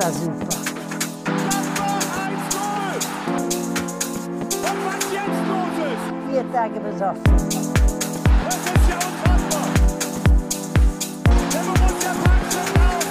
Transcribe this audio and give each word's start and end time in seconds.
war 0.00 0.12
super. 0.12 0.48
Vier 6.30 6.52
Tage 6.52 6.80
besoffen. 6.80 7.22
das 8.44 8.56
ist 8.56 8.88
ja 8.88 8.96
unfassbar. 8.96 9.68
Der 11.52 11.62
Borussia 11.62 12.14
schon 12.14 12.80
raus. 12.80 13.06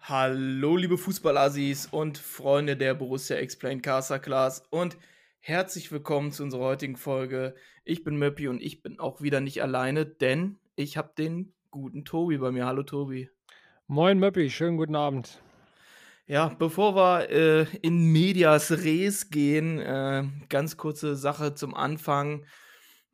Hallo, 0.00 0.76
liebe 0.76 0.96
Fußballassis 0.96 1.86
und 1.86 2.16
Freunde 2.16 2.76
der 2.78 2.94
Borussia 2.94 3.36
Explained 3.36 3.82
Casa 3.82 4.18
Class 4.18 4.62
und 4.70 4.96
herzlich 5.40 5.92
willkommen 5.92 6.32
zu 6.32 6.44
unserer 6.44 6.64
heutigen 6.64 6.96
Folge. 6.96 7.54
Ich 7.84 8.04
bin 8.04 8.16
Möppi 8.16 8.48
und 8.48 8.62
ich 8.62 8.80
bin 8.82 9.00
auch 9.00 9.20
wieder 9.20 9.40
nicht 9.40 9.62
alleine, 9.62 10.06
denn 10.06 10.56
ich 10.76 10.96
habe 10.96 11.12
den 11.18 11.52
guten 11.70 12.06
Tobi 12.06 12.38
bei 12.38 12.50
mir. 12.50 12.64
Hallo, 12.64 12.84
Tobi. 12.84 13.28
Moin 13.90 14.18
Möppi, 14.18 14.50
schönen 14.50 14.76
guten 14.76 14.96
Abend. 14.96 15.42
Ja, 16.26 16.48
bevor 16.58 16.94
wir 16.94 17.30
äh, 17.30 17.62
in 17.80 18.12
Medias 18.12 18.70
Res 18.70 19.30
gehen, 19.30 19.78
äh, 19.78 20.24
ganz 20.50 20.76
kurze 20.76 21.16
Sache 21.16 21.54
zum 21.54 21.74
Anfang. 21.74 22.44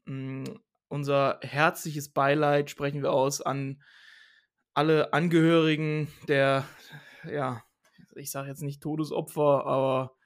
Mm, 0.04 0.42
unser 0.88 1.38
herzliches 1.42 2.08
Beileid 2.08 2.70
sprechen 2.70 3.04
wir 3.04 3.12
aus 3.12 3.40
an 3.40 3.84
alle 4.72 5.12
Angehörigen 5.12 6.08
der, 6.26 6.64
ja, 7.22 7.62
ich 8.16 8.32
sage 8.32 8.48
jetzt 8.48 8.62
nicht 8.62 8.82
Todesopfer, 8.82 9.66
aber 9.66 10.16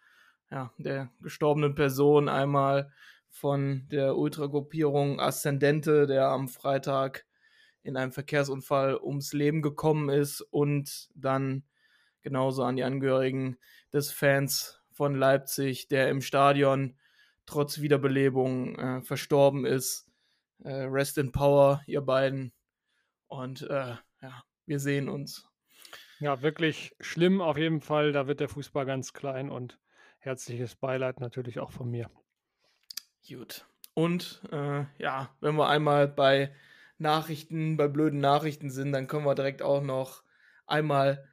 ja, 0.51 0.73
der 0.79 1.11
gestorbenen 1.21 1.75
Person 1.75 2.31
einmal 2.31 2.91
von 3.29 3.87
der 3.91 4.17
Ultragruppierung 4.17 5.21
Ascendente, 5.21 6.07
der 6.07 6.29
am 6.29 6.49
Freitag 6.49 7.28
in 7.83 7.97
einem 7.97 8.13
Verkehrsunfall 8.13 8.99
ums 9.01 9.33
Leben 9.33 9.63
gekommen 9.63 10.09
ist 10.09 10.41
und 10.41 11.09
dann 11.15 11.65
genauso 12.23 12.63
an 12.65 12.77
die 12.77 12.85
Angehörigen 12.85 13.59
des 13.93 14.13
Fans 14.13 14.83
von 14.93 15.15
Leipzig, 15.15 15.89
der 15.89 16.11
im 16.11 16.21
Stadion 16.21 16.97
trotz 17.47 17.81
Wiederbelebung 17.81 18.79
äh, 18.79 19.03
verstorben 19.03 19.65
ist. 19.65 20.07
Äh, 20.65 20.73
rest 20.73 21.19
in 21.19 21.33
Power, 21.33 21.83
ihr 21.87 22.01
beiden. 22.01 22.53
Und 23.29 23.63
äh, 23.63 23.95
ja, 24.23 24.43
wir 24.67 24.81
sehen 24.81 25.09
uns. 25.09 25.49
Ja, 26.19 26.43
wirklich 26.43 26.97
schlimm 27.01 27.41
auf 27.41 27.57
jeden 27.57 27.81
Fall. 27.81 28.13
Da 28.13 28.27
wird 28.27 28.41
der 28.41 28.49
Fußball 28.49 28.85
ganz 28.85 29.13
klein 29.13 29.51
und 29.51 29.79
herzliches 30.19 30.75
Beileid 30.75 31.21
natürlich 31.21 31.61
auch 31.61 31.71
von 31.71 31.91
mir. 31.91 32.11
Gut. 33.27 33.67
Und 33.95 34.43
äh, 34.51 34.85
ja, 34.99 35.35
wenn 35.41 35.57
wir 35.57 35.69
einmal 35.69 36.09
bei 36.09 36.53
Nachrichten, 36.99 37.77
bei 37.77 37.89
blöden 37.89 38.21
Nachrichten 38.21 38.71
sind, 38.71 38.93
dann 38.93 39.07
können 39.07 39.25
wir 39.25 39.35
direkt 39.35 39.63
auch 39.63 39.83
noch 39.83 40.23
einmal 40.67 41.25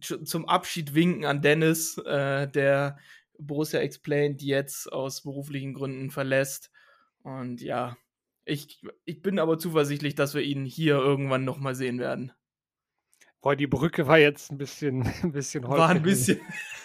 zu- 0.00 0.22
zum 0.24 0.48
Abschied 0.48 0.94
winken 0.94 1.24
an 1.24 1.42
Dennis, 1.42 1.98
äh, 1.98 2.46
der 2.48 2.98
Borussia 3.38 3.80
Explained 3.80 4.42
jetzt 4.42 4.90
aus 4.92 5.22
beruflichen 5.22 5.74
Gründen 5.74 6.10
verlässt. 6.10 6.70
Und 7.22 7.60
ja, 7.60 7.96
ich, 8.44 8.82
ich 9.04 9.22
bin 9.22 9.38
aber 9.38 9.58
zuversichtlich, 9.58 10.14
dass 10.14 10.34
wir 10.34 10.42
ihn 10.42 10.64
hier 10.64 10.94
irgendwann 10.96 11.44
nochmal 11.44 11.74
sehen 11.74 11.98
werden. 11.98 12.32
Boah, 13.42 13.56
die 13.56 13.66
Brücke 13.66 14.06
war 14.06 14.18
jetzt 14.18 14.50
ein 14.52 14.58
bisschen, 14.58 15.02
ein 15.22 15.32
bisschen 15.32 15.64
War 15.64 15.88
ein 15.88 15.96
holprig. 15.98 16.02
bisschen. 16.02 16.40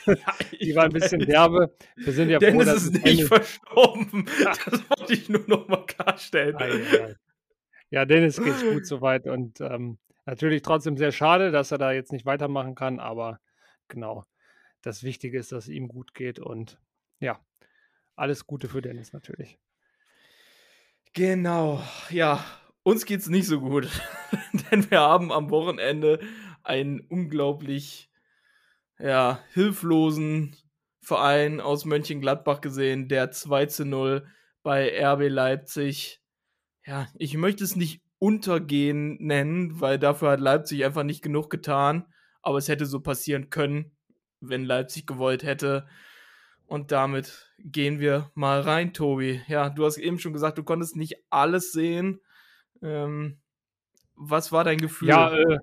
Die 0.62 0.76
war 0.76 0.84
ein 0.86 0.92
bisschen 0.92 1.20
derbe. 1.22 1.76
Wir 1.96 2.14
sind 2.14 2.30
ja 2.30 2.38
froh, 2.40 2.46
Dennis 2.46 2.66
dass 2.68 2.84
ist 2.84 3.04
nicht 3.04 3.24
verstorben. 3.24 4.26
Das 4.44 4.84
wollte 4.90 5.14
ich 5.14 5.28
nur 5.30 5.44
nochmal 5.48 5.86
klarstellen. 5.88 6.56
Ei, 6.58 6.70
ei, 6.70 7.02
ei. 7.06 7.16
Ja, 7.96 8.04
Dennis 8.04 8.44
geht's 8.44 8.62
gut 8.62 8.86
soweit 8.86 9.26
und 9.26 9.62
ähm, 9.62 10.00
natürlich 10.26 10.64
trotzdem 10.64 10.98
sehr 10.98 11.14
schade, 11.14 11.52
dass 11.52 11.72
er 11.72 11.78
da 11.78 11.94
jetzt 11.94 12.12
nicht 12.12 12.26
weitermachen 12.26 12.76
kann, 12.76 13.00
aber 13.00 13.40
genau. 13.88 14.26
Das 14.82 15.02
Wichtige 15.02 15.40
ist, 15.40 15.54
dass 15.54 15.64
es 15.64 15.70
ihm 15.70 15.88
gut 15.88 16.14
geht 16.14 16.38
und 16.38 16.78
ja, 17.22 17.40
alles 18.18 18.46
Gute 18.48 18.68
für 18.68 18.82
Dennis 18.82 19.14
natürlich. 19.14 19.58
Genau, 21.14 21.82
ja, 22.10 22.44
uns 22.84 23.06
geht's 23.06 23.30
nicht 23.30 23.48
so 23.48 23.62
gut, 23.62 23.88
denn 24.72 24.92
wir 24.92 25.00
haben 25.00 25.32
am 25.32 25.50
Wochenende 25.50 26.20
einen 26.64 27.00
unglaublich 27.00 28.12
ja, 29.00 29.40
hilflosen 29.54 30.58
Verein 31.00 31.62
aus 31.62 31.86
Mönchengladbach 31.86 32.60
gesehen, 32.60 33.08
der 33.08 33.32
2 33.32 33.68
zu 33.68 33.86
0 33.86 34.28
bei 34.64 35.02
RB 35.02 35.30
Leipzig. 35.30 36.20
Ja, 36.86 37.08
ich 37.18 37.36
möchte 37.36 37.64
es 37.64 37.76
nicht 37.76 38.02
untergehen 38.20 39.18
nennen, 39.20 39.80
weil 39.82 40.00
dafür 40.00 40.32
hat 40.32 40.40
Leipzig 40.40 40.86
einfach 40.86 41.04
nicht 41.04 41.22
genug 41.22 41.50
getan, 41.50 42.06
aber 42.42 42.58
es 42.58 42.68
hätte 42.68 42.86
so 42.86 43.00
passieren 43.00 43.50
können, 43.50 43.92
wenn 44.40 44.64
Leipzig 44.64 45.08
gewollt 45.08 45.44
hätte. 45.44 45.88
Und 46.68 46.92
damit 46.92 47.52
gehen 47.60 48.00
wir 48.00 48.32
mal 48.36 48.62
rein, 48.62 48.94
Tobi. 48.94 49.42
Ja, 49.48 49.70
du 49.70 49.86
hast 49.86 49.98
eben 49.98 50.20
schon 50.20 50.34
gesagt, 50.34 50.58
du 50.58 50.64
konntest 50.64 50.96
nicht 50.96 51.16
alles 51.30 51.72
sehen. 51.72 52.22
Ähm, 52.82 53.40
was 54.16 54.52
war 54.52 54.64
dein 54.64 54.78
Gefühl? 54.78 55.10
Ja, 55.10 55.34
äh, 55.36 55.58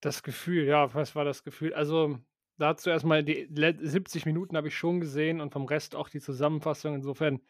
das 0.00 0.22
Gefühl, 0.22 0.64
ja, 0.64 0.92
was 0.94 1.14
war 1.16 1.24
das 1.24 1.42
Gefühl? 1.42 1.74
Also 1.74 2.18
dazu 2.56 2.90
erstmal 2.90 3.24
die 3.24 3.48
le- 3.50 3.76
70 3.80 4.26
Minuten 4.26 4.56
habe 4.56 4.68
ich 4.68 4.76
schon 4.76 5.00
gesehen 5.00 5.40
und 5.40 5.52
vom 5.52 5.64
Rest 5.66 5.96
auch 5.96 6.08
die 6.08 6.20
Zusammenfassung. 6.20 6.94
Insofern, 6.94 7.40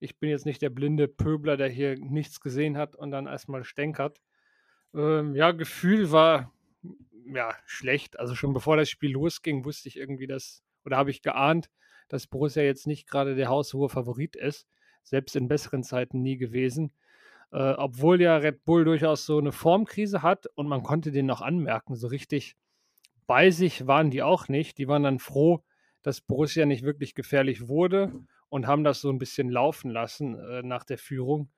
ich 0.00 0.18
bin 0.18 0.30
jetzt 0.30 0.46
nicht 0.46 0.62
der 0.62 0.70
blinde 0.70 1.08
Pöbler, 1.08 1.56
der 1.56 1.68
hier 1.68 1.96
nichts 1.98 2.40
gesehen 2.40 2.76
hat 2.76 2.96
und 2.96 3.10
dann 3.10 3.26
erstmal 3.26 3.64
stänkert. 3.64 4.20
Ähm, 4.94 5.34
ja, 5.34 5.52
Gefühl 5.52 6.12
war 6.12 6.52
ja 7.24 7.54
schlecht. 7.66 8.18
Also 8.18 8.34
schon 8.34 8.52
bevor 8.52 8.76
das 8.76 8.88
Spiel 8.88 9.12
losging, 9.12 9.64
wusste 9.64 9.88
ich 9.88 9.96
irgendwie, 9.96 10.26
dass, 10.26 10.62
oder 10.84 10.96
habe 10.96 11.10
ich 11.10 11.22
geahnt, 11.22 11.70
dass 12.08 12.26
Borussia 12.26 12.62
jetzt 12.62 12.86
nicht 12.86 13.08
gerade 13.08 13.34
der 13.34 13.48
haushohe 13.48 13.88
Favorit 13.88 14.36
ist. 14.36 14.66
Selbst 15.02 15.36
in 15.36 15.48
besseren 15.48 15.82
Zeiten 15.82 16.22
nie 16.22 16.36
gewesen. 16.36 16.92
Äh, 17.50 17.72
obwohl 17.72 18.20
ja 18.20 18.36
Red 18.36 18.64
Bull 18.64 18.84
durchaus 18.84 19.26
so 19.26 19.38
eine 19.38 19.52
Formkrise 19.52 20.22
hat 20.22 20.46
und 20.54 20.68
man 20.68 20.82
konnte 20.82 21.12
den 21.12 21.26
noch 21.26 21.40
anmerken, 21.40 21.96
so 21.96 22.08
richtig 22.08 22.56
bei 23.26 23.50
sich 23.50 23.86
waren 23.86 24.10
die 24.10 24.22
auch 24.22 24.48
nicht. 24.48 24.78
Die 24.78 24.88
waren 24.88 25.02
dann 25.02 25.18
froh, 25.18 25.64
dass 26.02 26.20
Borussia 26.20 26.66
nicht 26.66 26.82
wirklich 26.82 27.14
gefährlich 27.14 27.68
wurde 27.68 28.12
und 28.48 28.66
haben 28.66 28.84
das 28.84 29.00
so 29.00 29.10
ein 29.10 29.18
bisschen 29.18 29.50
laufen 29.50 29.90
lassen 29.90 30.38
äh, 30.38 30.62
nach 30.62 30.84
der 30.84 30.98
Führung. 30.98 31.50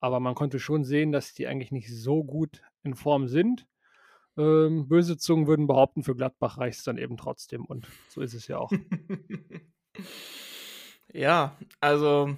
Aber 0.00 0.20
man 0.20 0.34
konnte 0.34 0.60
schon 0.60 0.84
sehen, 0.84 1.12
dass 1.12 1.32
die 1.32 1.46
eigentlich 1.46 1.72
nicht 1.72 1.90
so 1.90 2.22
gut 2.22 2.62
in 2.82 2.94
Form 2.94 3.28
sind. 3.28 3.66
Ähm, 4.36 4.88
böse 4.88 5.16
Zungen 5.16 5.46
würden 5.46 5.66
behaupten, 5.66 6.02
für 6.02 6.14
Gladbach 6.14 6.58
reicht 6.58 6.78
es 6.78 6.84
dann 6.84 6.98
eben 6.98 7.16
trotzdem. 7.16 7.64
Und 7.64 7.86
so 8.08 8.20
ist 8.20 8.34
es 8.34 8.48
ja 8.48 8.58
auch. 8.58 8.70
ja, 11.12 11.56
also 11.80 12.36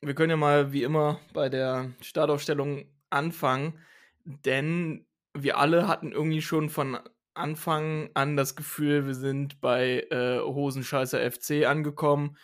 wir 0.00 0.14
können 0.14 0.30
ja 0.30 0.36
mal 0.36 0.72
wie 0.72 0.84
immer 0.84 1.18
bei 1.32 1.48
der 1.48 1.90
Startaufstellung 2.00 2.84
anfangen, 3.10 3.78
denn 4.24 5.04
wir 5.34 5.58
alle 5.58 5.88
hatten 5.88 6.12
irgendwie 6.12 6.42
schon 6.42 6.68
von 6.68 6.98
Anfang 7.34 8.10
an 8.14 8.36
das 8.36 8.56
Gefühl, 8.56 9.06
wir 9.06 9.14
sind 9.14 9.60
bei 9.60 10.06
äh, 10.10 10.40
Hosenscheißer 10.40 11.30
FC 11.30 11.66
angekommen, 11.66 12.36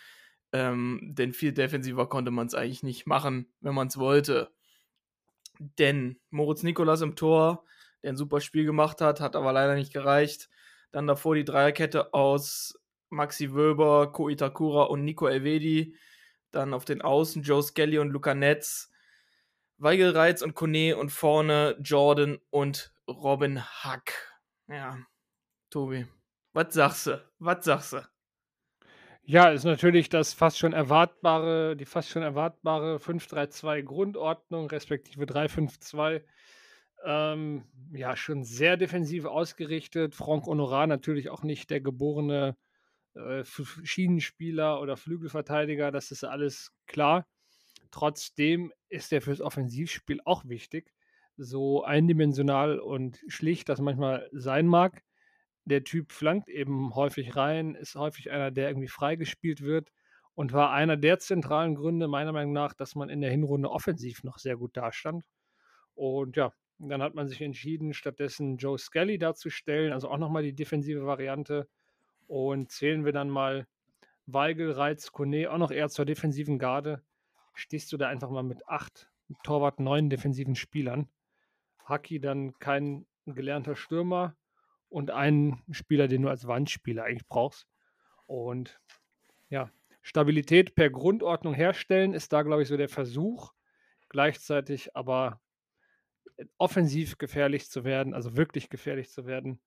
ähm, 0.51 0.99
denn 1.01 1.33
viel 1.33 1.53
defensiver 1.53 2.07
konnte 2.07 2.31
man 2.31 2.47
es 2.47 2.55
eigentlich 2.55 2.83
nicht 2.83 3.05
machen, 3.05 3.51
wenn 3.61 3.75
man 3.75 3.87
es 3.87 3.97
wollte. 3.97 4.51
Denn 5.59 6.19
Moritz 6.29 6.63
Nikolas 6.63 7.01
im 7.01 7.15
Tor, 7.15 7.65
der 8.01 8.13
ein 8.13 8.17
super 8.17 8.41
Spiel 8.41 8.65
gemacht 8.65 9.01
hat, 9.01 9.19
hat 9.19 9.35
aber 9.35 9.51
leider 9.51 9.75
nicht 9.75 9.93
gereicht. 9.93 10.49
Dann 10.91 11.07
davor 11.07 11.35
die 11.35 11.43
Dreierkette 11.43 12.13
aus 12.13 12.79
Maxi 13.09 13.53
Wöber, 13.53 14.11
Ko 14.11 14.29
Itakura 14.29 14.83
und 14.83 15.03
Nico 15.03 15.27
Elvedi. 15.27 15.95
Dann 16.51 16.73
auf 16.73 16.85
den 16.85 17.01
Außen 17.01 17.43
Joe 17.43 17.61
Skelly 17.61 17.99
und 17.99 18.09
Luca 18.09 18.33
Netz. 18.33 18.91
Weigel 19.77 20.11
Reitz 20.11 20.41
und 20.41 20.55
Kone 20.55 20.97
und 20.97 21.09
vorne 21.09 21.77
Jordan 21.81 22.39
und 22.49 22.93
Robin 23.07 23.63
Hack. 23.63 24.13
Ja, 24.67 24.97
Tobi, 25.69 26.05
was 26.53 26.73
sagst 26.73 27.07
du? 27.07 27.29
Was 27.39 27.65
sagst 27.65 27.93
du? 27.93 28.18
Ja, 29.31 29.51
ist 29.51 29.63
natürlich 29.63 30.09
das 30.09 30.33
fast 30.33 30.57
schon 30.57 30.73
erwartbare, 30.73 31.75
die 31.75 31.85
fast 31.85 32.09
schon 32.09 32.23
erwartbare 32.23 32.97
5-3-2 32.97 33.83
Grundordnung, 33.83 34.67
respektive 34.67 35.25
3-5-2. 35.25 36.23
Ähm, 37.05 37.63
ja, 37.91 38.15
schon 38.15 38.43
sehr 38.43 38.75
defensiv 38.75 39.25
ausgerichtet. 39.25 40.15
Franck 40.15 40.47
Honorat 40.47 40.89
natürlich 40.89 41.29
auch 41.29 41.43
nicht 41.43 41.69
der 41.69 41.79
geborene 41.79 42.57
äh, 43.13 43.43
Schienenspieler 43.83 44.81
oder 44.81 44.97
Flügelverteidiger, 44.97 45.91
das 45.91 46.09
ist 46.09 46.23
alles 46.23 46.71
klar. 46.87 47.27
Trotzdem 47.91 48.73
ist 48.87 49.13
er 49.13 49.21
fürs 49.21 49.41
Offensivspiel 49.41 50.21
auch 50.25 50.43
wichtig. 50.45 50.91
So 51.37 51.83
eindimensional 51.83 52.79
und 52.79 53.19
schlicht 53.27 53.69
das 53.69 53.79
manchmal 53.79 54.27
sein 54.31 54.65
mag. 54.65 55.03
Der 55.69 55.83
Typ 55.83 56.11
flankt 56.11 56.49
eben 56.49 56.95
häufig 56.95 57.35
rein, 57.35 57.75
ist 57.75 57.93
häufig 57.93 58.31
einer, 58.31 58.49
der 58.49 58.69
irgendwie 58.69 58.87
freigespielt 58.87 59.61
wird 59.61 59.91
und 60.33 60.51
war 60.51 60.71
einer 60.71 60.97
der 60.97 61.19
zentralen 61.19 61.75
Gründe, 61.75 62.07
meiner 62.07 62.31
Meinung 62.31 62.53
nach, 62.53 62.73
dass 62.73 62.95
man 62.95 63.09
in 63.09 63.21
der 63.21 63.29
Hinrunde 63.29 63.69
offensiv 63.69 64.23
noch 64.23 64.39
sehr 64.39 64.57
gut 64.57 64.75
dastand. 64.75 65.23
Und 65.93 66.37
ja, 66.37 66.53
Dann 66.79 67.03
hat 67.03 67.13
man 67.13 67.27
sich 67.27 67.41
entschieden, 67.41 67.93
stattdessen 67.93 68.57
Joe 68.57 68.79
Skelly 68.79 69.19
darzustellen, 69.19 69.93
also 69.93 70.09
auch 70.09 70.17
nochmal 70.17 70.43
die 70.43 70.55
defensive 70.55 71.05
Variante. 71.05 71.67
Und 72.25 72.71
zählen 72.71 73.05
wir 73.05 73.11
dann 73.11 73.29
mal 73.29 73.67
Weigel, 74.25 74.71
Reiz, 74.71 75.11
Kone 75.11 75.51
auch 75.51 75.57
noch 75.59 75.71
eher 75.71 75.89
zur 75.89 76.05
defensiven 76.05 76.57
Garde, 76.57 77.03
stehst 77.53 77.91
du 77.91 77.97
da 77.97 78.07
einfach 78.07 78.29
mal 78.31 78.43
mit 78.43 78.67
acht 78.67 79.11
Torwart, 79.43 79.79
neun 79.79 80.09
defensiven 80.09 80.55
Spielern. 80.55 81.09
Haki 81.83 82.19
dann 82.19 82.57
kein 82.59 83.05
gelernter 83.25 83.75
Stürmer 83.75 84.35
und 84.89 85.11
einen 85.11 85.61
Spieler, 85.71 86.07
den 86.07 86.23
du 86.23 86.29
als 86.29 86.47
Wandspieler 86.47 87.03
eigentlich 87.03 87.27
brauchst. 87.27 87.67
Und 88.25 88.79
ja, 89.49 89.71
Stabilität 90.01 90.75
per 90.75 90.89
Grundordnung 90.89 91.53
herstellen 91.53 92.13
ist 92.13 92.33
da, 92.33 92.41
glaube 92.41 92.63
ich, 92.63 92.67
so 92.67 92.77
der 92.77 92.89
Versuch. 92.89 93.53
Gleichzeitig 94.09 94.95
aber 94.95 95.39
offensiv 96.57 97.17
gefährlich 97.17 97.69
zu 97.69 97.83
werden, 97.83 98.13
also 98.13 98.35
wirklich 98.35 98.69
gefährlich 98.69 99.09
zu 99.11 99.25
werden, 99.25 99.59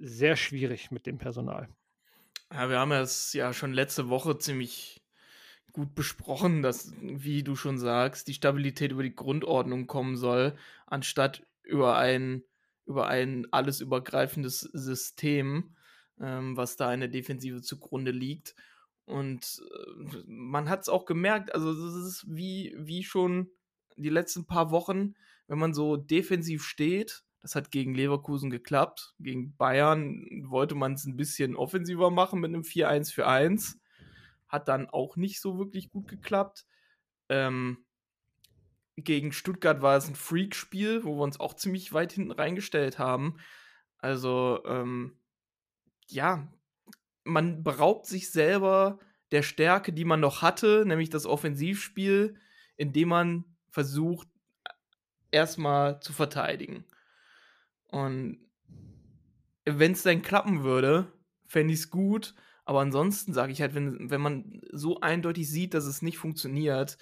sehr 0.00 0.36
schwierig 0.36 0.90
mit 0.90 1.06
dem 1.06 1.18
Personal. 1.18 1.68
Ja, 2.52 2.70
wir 2.70 2.78
haben 2.78 2.92
es 2.92 3.32
ja 3.32 3.52
schon 3.52 3.72
letzte 3.72 4.08
Woche 4.08 4.38
ziemlich 4.38 5.02
gut 5.72 5.94
besprochen, 5.94 6.62
dass, 6.62 6.94
wie 7.00 7.42
du 7.42 7.56
schon 7.56 7.78
sagst, 7.78 8.28
die 8.28 8.34
Stabilität 8.34 8.92
über 8.92 9.02
die 9.02 9.14
Grundordnung 9.14 9.86
kommen 9.86 10.16
soll, 10.16 10.56
anstatt 10.86 11.44
über 11.64 11.98
ein, 11.98 12.42
über 12.86 13.06
ein 13.08 13.46
alles 13.52 13.80
übergreifendes 13.80 14.60
System, 14.60 15.74
ähm, 16.20 16.56
was 16.56 16.76
da 16.76 16.92
in 16.92 17.00
der 17.00 17.08
Defensive 17.08 17.62
zugrunde 17.62 18.10
liegt. 18.10 18.54
Und 19.04 19.62
äh, 19.70 20.22
man 20.26 20.68
hat 20.68 20.82
es 20.82 20.88
auch 20.88 21.04
gemerkt, 21.04 21.54
also 21.54 21.70
es 21.70 22.06
ist 22.06 22.26
wie, 22.28 22.74
wie 22.78 23.04
schon 23.04 23.50
die 23.96 24.10
letzten 24.10 24.46
paar 24.46 24.70
Wochen, 24.70 25.14
wenn 25.46 25.58
man 25.58 25.74
so 25.74 25.96
defensiv 25.96 26.64
steht, 26.64 27.22
das 27.46 27.54
hat 27.54 27.70
gegen 27.70 27.94
Leverkusen 27.94 28.50
geklappt. 28.50 29.14
Gegen 29.20 29.54
Bayern 29.56 30.26
wollte 30.48 30.74
man 30.74 30.94
es 30.94 31.04
ein 31.04 31.16
bisschen 31.16 31.54
offensiver 31.54 32.10
machen 32.10 32.40
mit 32.40 32.48
einem 32.48 32.62
4-1 32.62 33.14
für 33.14 33.28
1. 33.28 33.78
Hat 34.48 34.66
dann 34.66 34.88
auch 34.90 35.14
nicht 35.14 35.40
so 35.40 35.56
wirklich 35.56 35.88
gut 35.88 36.08
geklappt. 36.08 36.66
Ähm, 37.28 37.85
gegen 38.96 39.32
Stuttgart 39.32 39.82
war 39.82 39.96
es 39.96 40.08
ein 40.08 40.14
Freak-Spiel, 40.14 41.04
wo 41.04 41.16
wir 41.16 41.22
uns 41.22 41.38
auch 41.38 41.54
ziemlich 41.54 41.92
weit 41.92 42.12
hinten 42.12 42.32
reingestellt 42.32 42.98
haben. 42.98 43.38
Also, 43.98 44.62
ähm, 44.66 45.18
ja, 46.06 46.48
man 47.24 47.62
beraubt 47.62 48.06
sich 48.06 48.30
selber 48.30 48.98
der 49.32 49.42
Stärke, 49.42 49.92
die 49.92 50.04
man 50.04 50.20
noch 50.20 50.42
hatte, 50.42 50.84
nämlich 50.86 51.10
das 51.10 51.26
Offensivspiel, 51.26 52.36
indem 52.76 53.08
man 53.08 53.44
versucht, 53.70 54.28
erstmal 55.30 56.00
zu 56.00 56.12
verteidigen. 56.12 56.84
Und 57.88 58.38
wenn 59.64 59.92
es 59.92 60.02
dann 60.02 60.22
klappen 60.22 60.62
würde, 60.62 61.12
fände 61.46 61.74
ich 61.74 61.80
es 61.80 61.90
gut. 61.90 62.34
Aber 62.64 62.80
ansonsten 62.80 63.32
sage 63.32 63.52
ich 63.52 63.60
halt, 63.60 63.74
wenn, 63.74 64.10
wenn 64.10 64.20
man 64.20 64.60
so 64.72 65.00
eindeutig 65.00 65.48
sieht, 65.50 65.74
dass 65.74 65.84
es 65.84 66.02
nicht 66.02 66.18
funktioniert, 66.18 66.98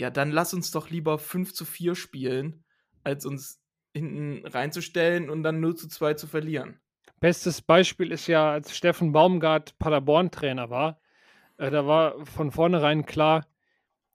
ja, 0.00 0.10
dann 0.10 0.30
lass 0.30 0.54
uns 0.54 0.70
doch 0.70 0.90
lieber 0.90 1.18
5 1.18 1.52
zu 1.52 1.64
4 1.64 1.94
spielen, 1.94 2.64
als 3.04 3.26
uns 3.26 3.62
hinten 3.92 4.46
reinzustellen 4.46 5.30
und 5.30 5.42
dann 5.42 5.60
0 5.60 5.76
zu 5.76 5.88
2 5.88 6.14
zu 6.14 6.26
verlieren. 6.26 6.80
Bestes 7.20 7.60
Beispiel 7.60 8.12
ist 8.12 8.26
ja, 8.26 8.50
als 8.50 8.76
Steffen 8.76 9.12
Baumgart 9.12 9.78
Paderborn-Trainer 9.78 10.70
war, 10.70 11.00
äh, 11.58 11.70
da 11.70 11.86
war 11.86 12.24
von 12.24 12.50
vornherein 12.50 13.04
klar, 13.04 13.46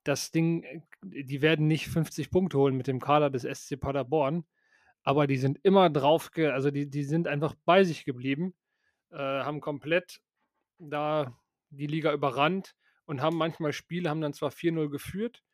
das 0.04 0.30
Ding, 0.30 0.62
äh, 0.64 0.80
die 1.02 1.42
werden 1.42 1.66
nicht 1.66 1.88
50 1.88 2.30
Punkte 2.30 2.58
holen 2.58 2.76
mit 2.76 2.86
dem 2.86 3.00
Kader 3.00 3.30
des 3.30 3.44
SC 3.44 3.78
Paderborn 3.78 4.44
aber 5.06 5.28
die 5.28 5.36
sind 5.36 5.60
immer 5.62 5.88
drauf, 5.88 6.32
also 6.36 6.72
die, 6.72 6.90
die 6.90 7.04
sind 7.04 7.28
einfach 7.28 7.54
bei 7.64 7.84
sich 7.84 8.04
geblieben, 8.04 8.54
äh, 9.12 9.16
haben 9.18 9.60
komplett 9.60 10.20
da 10.78 11.38
die 11.70 11.86
Liga 11.86 12.12
überrannt 12.12 12.74
und 13.04 13.22
haben 13.22 13.36
manchmal 13.36 13.72
Spiele, 13.72 14.10
haben 14.10 14.20
dann 14.20 14.32
zwar 14.32 14.50
4-0 14.50 14.90
geführt, 14.90 15.44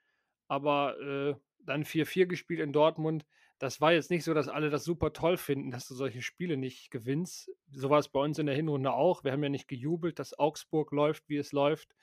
aber 0.52 1.00
äh, 1.00 1.34
dann 1.64 1.82
4-4 1.82 2.26
gespielt 2.26 2.60
in 2.60 2.74
Dortmund. 2.74 3.24
Das 3.58 3.80
war 3.80 3.94
jetzt 3.94 4.10
nicht 4.10 4.22
so, 4.22 4.34
dass 4.34 4.48
alle 4.48 4.68
das 4.68 4.84
super 4.84 5.14
toll 5.14 5.38
finden, 5.38 5.70
dass 5.70 5.88
du 5.88 5.94
solche 5.94 6.20
Spiele 6.20 6.58
nicht 6.58 6.90
gewinnst. 6.90 7.50
So 7.70 7.88
war 7.88 7.98
es 7.98 8.10
bei 8.10 8.20
uns 8.20 8.38
in 8.38 8.44
der 8.44 8.54
Hinrunde 8.54 8.92
auch. 8.92 9.24
Wir 9.24 9.32
haben 9.32 9.42
ja 9.42 9.48
nicht 9.48 9.66
gejubelt, 9.66 10.18
dass 10.18 10.38
Augsburg 10.38 10.92
läuft, 10.92 11.26
wie 11.30 11.38
es 11.38 11.52
läuft, 11.52 11.96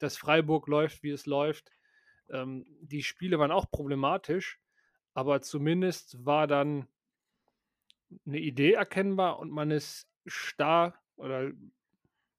dass 0.00 0.16
Freiburg 0.16 0.66
läuft, 0.66 1.04
wie 1.04 1.10
es 1.10 1.26
läuft. 1.26 1.70
Ähm, 2.30 2.66
die 2.80 3.04
Spiele 3.04 3.38
waren 3.38 3.52
auch 3.52 3.70
problematisch, 3.70 4.58
aber 5.12 5.40
zumindest 5.40 6.24
war 6.26 6.48
dann 6.48 6.88
eine 8.26 8.40
Idee 8.40 8.72
erkennbar 8.72 9.38
und 9.38 9.52
man 9.52 9.70
ist 9.70 10.08
starr 10.26 11.00
oder 11.14 11.52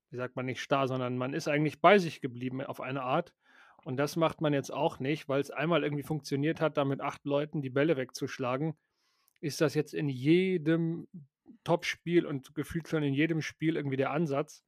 wie 0.10 0.18
sagt 0.18 0.36
man 0.36 0.48
nicht 0.48 0.62
starr, 0.62 0.90
sondern 0.90 1.18
man 1.18 1.34
ist 1.34 1.48
eigentlich 1.48 1.80
bei 1.80 1.98
sich 1.98 2.19
geblieben 2.19 2.62
auf 2.62 2.81
eine 2.81 3.04
Art. 3.04 3.34
Und 3.85 3.97
das 3.97 4.15
macht 4.15 4.41
man 4.41 4.51
jetzt 4.51 4.73
auch 4.73 4.97
nicht, 4.99 5.29
weil 5.29 5.39
es 5.39 5.51
einmal 5.51 5.83
irgendwie 5.83 6.01
funktioniert 6.01 6.59
hat, 6.59 6.75
da 6.75 6.85
mit 6.85 7.01
acht 7.01 7.23
Leuten 7.23 7.61
die 7.61 7.69
Bälle 7.69 7.97
wegzuschlagen. 7.97 8.75
Ist 9.41 9.61
das 9.61 9.75
jetzt 9.75 9.93
in 9.93 10.09
jedem 10.09 11.07
Topspiel 11.63 12.25
und 12.25 12.55
gefühlt 12.55 12.87
schon 12.87 13.03
in 13.03 13.13
jedem 13.13 13.43
Spiel 13.43 13.75
irgendwie 13.75 13.95
der 13.95 14.09
Ansatz? 14.09 14.63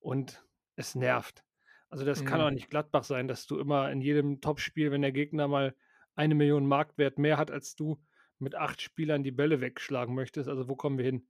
Und 0.00 0.44
es 0.74 0.96
nervt. 0.96 1.44
Also 1.90 2.04
das 2.04 2.22
mhm. 2.22 2.26
kann 2.26 2.40
auch 2.40 2.50
nicht 2.50 2.70
Gladbach 2.70 3.04
sein, 3.04 3.28
dass 3.28 3.46
du 3.46 3.56
immer 3.56 3.92
in 3.92 4.00
jedem 4.00 4.40
Topspiel, 4.40 4.90
wenn 4.90 5.02
der 5.02 5.12
Gegner 5.12 5.46
mal 5.46 5.76
eine 6.16 6.34
Million 6.34 6.66
Marktwert 6.66 7.18
mehr 7.18 7.36
hat 7.36 7.52
als 7.52 7.76
du, 7.76 8.02
mit 8.40 8.56
acht 8.56 8.82
Spielern 8.82 9.22
die 9.22 9.30
Bälle 9.30 9.60
wegschlagen 9.60 10.16
möchtest. 10.16 10.48
Also 10.48 10.68
wo 10.68 10.74
kommen 10.74 10.98
wir 10.98 11.04
hin? 11.04 11.28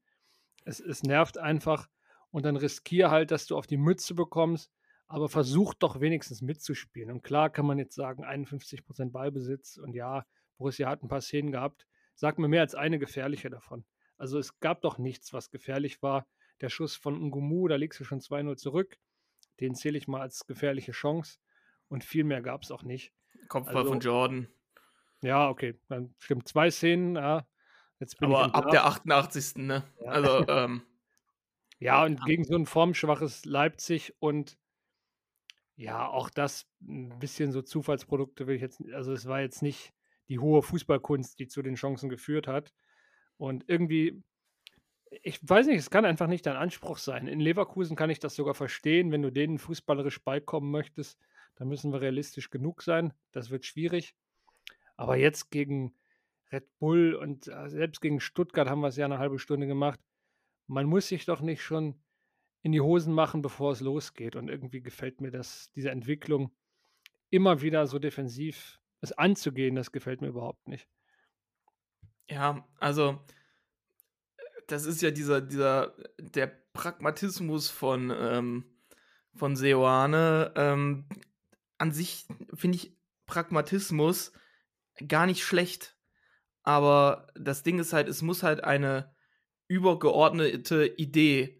Es, 0.64 0.80
es 0.80 1.02
nervt 1.02 1.36
einfach 1.36 1.86
und 2.30 2.46
dann 2.46 2.56
riskier 2.56 3.10
halt, 3.10 3.30
dass 3.30 3.44
du 3.44 3.58
auf 3.58 3.66
die 3.66 3.76
Mütze 3.76 4.14
bekommst, 4.14 4.72
aber 5.10 5.28
versuch 5.28 5.74
doch 5.74 6.00
wenigstens 6.00 6.40
mitzuspielen. 6.40 7.10
Und 7.10 7.22
klar 7.22 7.50
kann 7.50 7.66
man 7.66 7.78
jetzt 7.78 7.96
sagen, 7.96 8.24
51% 8.24 9.10
Ballbesitz 9.10 9.76
und 9.76 9.94
ja, 9.94 10.24
Borussia 10.56 10.88
hat 10.88 11.02
ein 11.02 11.08
paar 11.08 11.20
Szenen 11.20 11.50
gehabt. 11.50 11.88
Sag 12.14 12.38
mir 12.38 12.46
mehr 12.46 12.60
als 12.60 12.76
eine 12.76 13.00
gefährliche 13.00 13.50
davon. 13.50 13.84
Also 14.18 14.38
es 14.38 14.60
gab 14.60 14.82
doch 14.82 14.98
nichts, 14.98 15.32
was 15.32 15.50
gefährlich 15.50 16.00
war. 16.00 16.28
Der 16.60 16.68
Schuss 16.68 16.94
von 16.94 17.20
Ngumu, 17.20 17.66
da 17.66 17.74
liegst 17.74 17.98
du 17.98 18.04
schon 18.04 18.20
2-0 18.20 18.56
zurück. 18.56 18.98
Den 19.58 19.74
zähle 19.74 19.98
ich 19.98 20.06
mal 20.06 20.20
als 20.20 20.46
gefährliche 20.46 20.92
Chance. 20.92 21.38
Und 21.88 22.04
viel 22.04 22.22
mehr 22.22 22.40
gab 22.40 22.62
es 22.62 22.70
auch 22.70 22.84
nicht. 22.84 23.12
Kopfball 23.48 23.78
also, 23.78 23.90
von 23.90 24.00
Jordan. 24.00 24.48
Ja, 25.22 25.48
okay, 25.48 25.76
dann 25.88 26.14
stimmt. 26.18 26.46
Zwei 26.46 26.70
Szenen, 26.70 27.16
ja. 27.16 27.48
Jetzt 27.98 28.16
bin 28.20 28.32
Aber 28.32 28.54
ab 28.54 28.70
der 28.70 28.86
88. 28.86 29.56
Ne? 29.56 29.82
Ja. 30.04 30.10
Also, 30.12 30.46
ähm, 30.46 30.82
ja, 31.80 32.04
und 32.04 32.24
gegen 32.26 32.44
so 32.44 32.54
ein 32.54 32.66
formschwaches 32.66 33.44
Leipzig 33.44 34.14
und 34.20 34.59
ja, 35.80 36.06
auch 36.06 36.28
das 36.28 36.66
ein 36.82 37.18
bisschen 37.20 37.52
so 37.52 37.62
Zufallsprodukte 37.62 38.46
will 38.46 38.56
ich 38.56 38.60
jetzt, 38.60 38.82
also 38.92 39.14
es 39.14 39.24
war 39.24 39.40
jetzt 39.40 39.62
nicht 39.62 39.94
die 40.28 40.38
hohe 40.38 40.60
Fußballkunst, 40.60 41.38
die 41.38 41.48
zu 41.48 41.62
den 41.62 41.76
Chancen 41.76 42.10
geführt 42.10 42.46
hat. 42.46 42.74
Und 43.38 43.64
irgendwie, 43.66 44.22
ich 45.22 45.40
weiß 45.42 45.66
nicht, 45.68 45.78
es 45.78 45.88
kann 45.88 46.04
einfach 46.04 46.26
nicht 46.26 46.44
dein 46.44 46.58
Anspruch 46.58 46.98
sein. 46.98 47.26
In 47.26 47.40
Leverkusen 47.40 47.96
kann 47.96 48.10
ich 48.10 48.18
das 48.18 48.34
sogar 48.34 48.52
verstehen, 48.52 49.10
wenn 49.10 49.22
du 49.22 49.30
denen 49.30 49.56
fußballerisch 49.56 50.22
beikommen 50.22 50.70
möchtest, 50.70 51.18
dann 51.54 51.68
müssen 51.68 51.94
wir 51.94 52.02
realistisch 52.02 52.50
genug 52.50 52.82
sein. 52.82 53.14
Das 53.32 53.48
wird 53.48 53.64
schwierig. 53.64 54.14
Aber 54.98 55.16
jetzt 55.16 55.50
gegen 55.50 55.94
Red 56.52 56.78
Bull 56.78 57.14
und 57.14 57.48
äh, 57.48 57.70
selbst 57.70 58.02
gegen 58.02 58.20
Stuttgart 58.20 58.68
haben 58.68 58.82
wir 58.82 58.88
es 58.88 58.96
ja 58.96 59.06
eine 59.06 59.18
halbe 59.18 59.38
Stunde 59.38 59.66
gemacht. 59.66 59.98
Man 60.66 60.84
muss 60.84 61.08
sich 61.08 61.24
doch 61.24 61.40
nicht 61.40 61.62
schon 61.62 62.02
in 62.62 62.72
die 62.72 62.80
Hosen 62.80 63.14
machen, 63.14 63.42
bevor 63.42 63.72
es 63.72 63.80
losgeht. 63.80 64.36
Und 64.36 64.48
irgendwie 64.48 64.80
gefällt 64.80 65.20
mir 65.20 65.30
das, 65.30 65.70
diese 65.74 65.90
Entwicklung, 65.90 66.50
immer 67.30 67.62
wieder 67.62 67.86
so 67.86 67.98
defensiv 67.98 68.80
es 69.00 69.12
anzugehen, 69.12 69.76
das 69.76 69.92
gefällt 69.92 70.20
mir 70.20 70.28
überhaupt 70.28 70.68
nicht. 70.68 70.86
Ja, 72.28 72.68
also 72.78 73.24
das 74.66 74.84
ist 74.84 75.02
ja 75.02 75.10
dieser, 75.10 75.40
dieser, 75.40 75.94
der 76.18 76.46
Pragmatismus 76.72 77.70
von, 77.70 78.12
ähm, 78.14 78.64
von 79.34 79.56
Seoane. 79.56 80.52
Ähm, 80.54 81.06
an 81.78 81.92
sich 81.92 82.26
finde 82.54 82.76
ich 82.76 82.96
Pragmatismus 83.26 84.32
gar 85.08 85.26
nicht 85.26 85.44
schlecht. 85.44 85.96
Aber 86.62 87.26
das 87.34 87.62
Ding 87.62 87.78
ist 87.78 87.92
halt, 87.92 88.06
es 88.08 88.22
muss 88.22 88.42
halt 88.42 88.62
eine 88.62 89.14
übergeordnete 89.66 90.86
Idee 90.86 91.59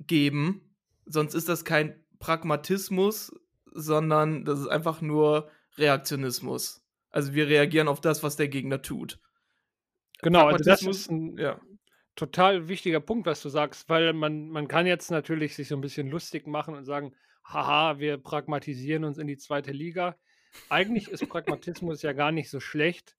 geben. 0.00 0.74
Sonst 1.04 1.34
ist 1.34 1.48
das 1.48 1.64
kein 1.64 2.02
Pragmatismus, 2.18 3.32
sondern 3.72 4.44
das 4.44 4.60
ist 4.60 4.68
einfach 4.68 5.00
nur 5.00 5.50
Reaktionismus. 5.76 6.82
Also 7.10 7.34
wir 7.34 7.48
reagieren 7.48 7.88
auf 7.88 8.00
das, 8.00 8.22
was 8.22 8.36
der 8.36 8.48
Gegner 8.48 8.82
tut. 8.82 9.18
Genau, 10.22 10.46
also 10.46 10.64
das 10.64 10.82
ist 10.82 11.10
ein 11.10 11.36
ja. 11.38 11.60
total 12.14 12.68
wichtiger 12.68 13.00
Punkt, 13.00 13.26
was 13.26 13.42
du 13.42 13.48
sagst, 13.48 13.88
weil 13.88 14.12
man, 14.12 14.48
man 14.48 14.68
kann 14.68 14.86
jetzt 14.86 15.10
natürlich 15.10 15.54
sich 15.54 15.68
so 15.68 15.76
ein 15.76 15.82
bisschen 15.82 16.08
lustig 16.08 16.46
machen 16.46 16.74
und 16.74 16.84
sagen, 16.84 17.14
haha, 17.44 17.98
wir 17.98 18.18
pragmatisieren 18.18 19.04
uns 19.04 19.18
in 19.18 19.26
die 19.26 19.36
zweite 19.36 19.72
Liga 19.72 20.16
eigentlich 20.68 21.08
ist 21.08 21.28
Pragmatismus 21.28 22.02
ja 22.02 22.12
gar 22.12 22.32
nicht 22.32 22.50
so 22.50 22.60
schlecht, 22.60 23.16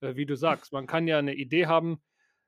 äh, 0.00 0.16
wie 0.16 0.26
du 0.26 0.36
sagst. 0.36 0.72
Man 0.72 0.86
kann 0.86 1.06
ja 1.06 1.18
eine 1.18 1.34
Idee 1.34 1.66
haben, 1.66 2.02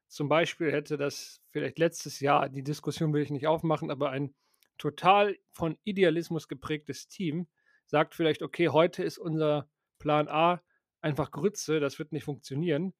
zum 0.08 0.28
Beispiel 0.28 0.72
hätte 0.72 0.96
das 0.96 1.42
vielleicht 1.50 1.78
letztes 1.78 2.20
Jahr, 2.20 2.48
die 2.48 2.62
Diskussion 2.62 3.12
will 3.12 3.22
ich 3.22 3.30
nicht 3.30 3.46
aufmachen, 3.46 3.90
aber 3.90 4.10
ein 4.10 4.34
total 4.78 5.36
von 5.52 5.78
Idealismus 5.84 6.48
geprägtes 6.48 7.08
Team 7.08 7.48
sagt 7.86 8.14
vielleicht, 8.14 8.42
okay, 8.42 8.68
heute 8.68 9.02
ist 9.02 9.18
unser 9.18 9.68
Plan 9.98 10.28
A 10.28 10.62
einfach 11.00 11.30
Grütze, 11.30 11.80
das 11.80 11.98
wird 11.98 12.12
nicht 12.12 12.25
funktionieren. 12.25 12.94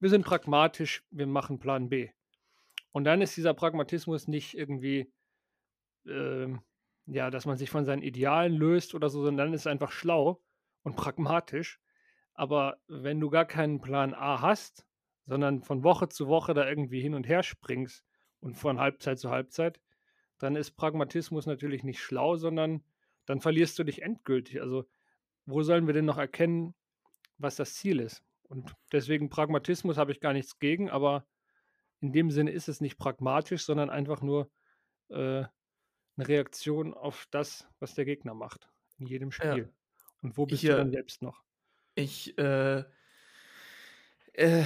Wir 0.00 0.10
sind 0.10 0.24
pragmatisch, 0.24 1.04
wir 1.10 1.26
machen 1.26 1.58
Plan 1.58 1.88
B. 1.88 2.10
Und 2.90 3.04
dann 3.04 3.22
ist 3.22 3.36
dieser 3.36 3.54
Pragmatismus 3.54 4.28
nicht 4.28 4.54
irgendwie, 4.54 5.12
ähm, 6.06 6.60
ja, 7.06 7.30
dass 7.30 7.46
man 7.46 7.56
sich 7.56 7.70
von 7.70 7.84
seinen 7.84 8.02
Idealen 8.02 8.54
löst 8.54 8.94
oder 8.94 9.08
so, 9.08 9.22
sondern 9.22 9.46
dann 9.46 9.54
ist 9.54 9.62
es 9.62 9.66
einfach 9.66 9.92
schlau 9.92 10.42
und 10.82 10.96
pragmatisch. 10.96 11.80
Aber 12.34 12.78
wenn 12.88 13.20
du 13.20 13.30
gar 13.30 13.44
keinen 13.44 13.80
Plan 13.80 14.14
A 14.14 14.40
hast, 14.40 14.86
sondern 15.26 15.62
von 15.62 15.82
Woche 15.82 16.08
zu 16.08 16.28
Woche 16.28 16.54
da 16.54 16.68
irgendwie 16.68 17.00
hin 17.00 17.14
und 17.14 17.28
her 17.28 17.42
springst 17.42 18.04
und 18.40 18.56
von 18.56 18.78
Halbzeit 18.78 19.18
zu 19.18 19.30
Halbzeit, 19.30 19.80
dann 20.38 20.56
ist 20.56 20.72
Pragmatismus 20.72 21.46
natürlich 21.46 21.84
nicht 21.84 22.00
schlau, 22.00 22.36
sondern 22.36 22.82
dann 23.26 23.40
verlierst 23.40 23.78
du 23.78 23.84
dich 23.84 24.02
endgültig. 24.02 24.60
Also, 24.60 24.88
wo 25.46 25.62
sollen 25.62 25.86
wir 25.86 25.94
denn 25.94 26.04
noch 26.04 26.18
erkennen, 26.18 26.74
was 27.38 27.56
das 27.56 27.74
Ziel 27.74 28.00
ist? 28.00 28.24
Und 28.48 28.74
deswegen 28.92 29.30
Pragmatismus 29.30 29.96
habe 29.96 30.12
ich 30.12 30.20
gar 30.20 30.32
nichts 30.32 30.58
gegen, 30.58 30.90
aber 30.90 31.26
in 32.00 32.12
dem 32.12 32.30
Sinne 32.30 32.50
ist 32.50 32.68
es 32.68 32.80
nicht 32.80 32.98
pragmatisch, 32.98 33.64
sondern 33.64 33.88
einfach 33.88 34.22
nur 34.22 34.50
äh, 35.08 35.44
eine 36.16 36.28
Reaktion 36.28 36.94
auf 36.94 37.26
das, 37.30 37.68
was 37.78 37.94
der 37.94 38.04
Gegner 38.04 38.34
macht 38.34 38.68
in 38.98 39.06
jedem 39.06 39.30
Spiel. 39.30 39.68
Ja. 39.68 39.72
Und 40.22 40.36
wo 40.36 40.46
bist 40.46 40.64
ich, 40.64 40.70
du 40.70 40.76
dann 40.76 40.90
selbst 40.90 41.22
noch? 41.22 41.42
Ich 41.94 42.36
äh, 42.38 42.84
äh, 44.32 44.64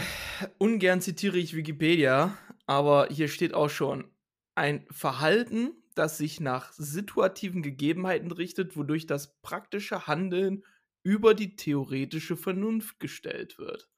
ungern 0.58 1.00
zitiere 1.00 1.38
ich 1.38 1.56
Wikipedia, 1.56 2.36
aber 2.66 3.08
hier 3.10 3.28
steht 3.28 3.54
auch 3.54 3.70
schon 3.70 4.10
ein 4.54 4.86
Verhalten, 4.90 5.72
das 5.94 6.18
sich 6.18 6.40
nach 6.40 6.72
situativen 6.72 7.62
Gegebenheiten 7.62 8.30
richtet, 8.30 8.76
wodurch 8.76 9.06
das 9.06 9.40
praktische 9.40 10.06
Handeln 10.06 10.64
über 11.02 11.34
die 11.34 11.56
theoretische 11.56 12.36
Vernunft 12.36 13.00
gestellt 13.00 13.58
wird. 13.58 13.88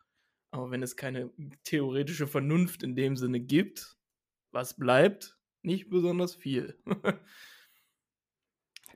Aber 0.50 0.70
wenn 0.70 0.82
es 0.82 0.96
keine 0.96 1.30
theoretische 1.64 2.26
Vernunft 2.26 2.82
in 2.82 2.96
dem 2.96 3.16
Sinne 3.16 3.40
gibt, 3.40 3.96
was 4.52 4.74
bleibt? 4.74 5.38
Nicht 5.62 5.90
besonders 5.90 6.34
viel. 6.34 6.78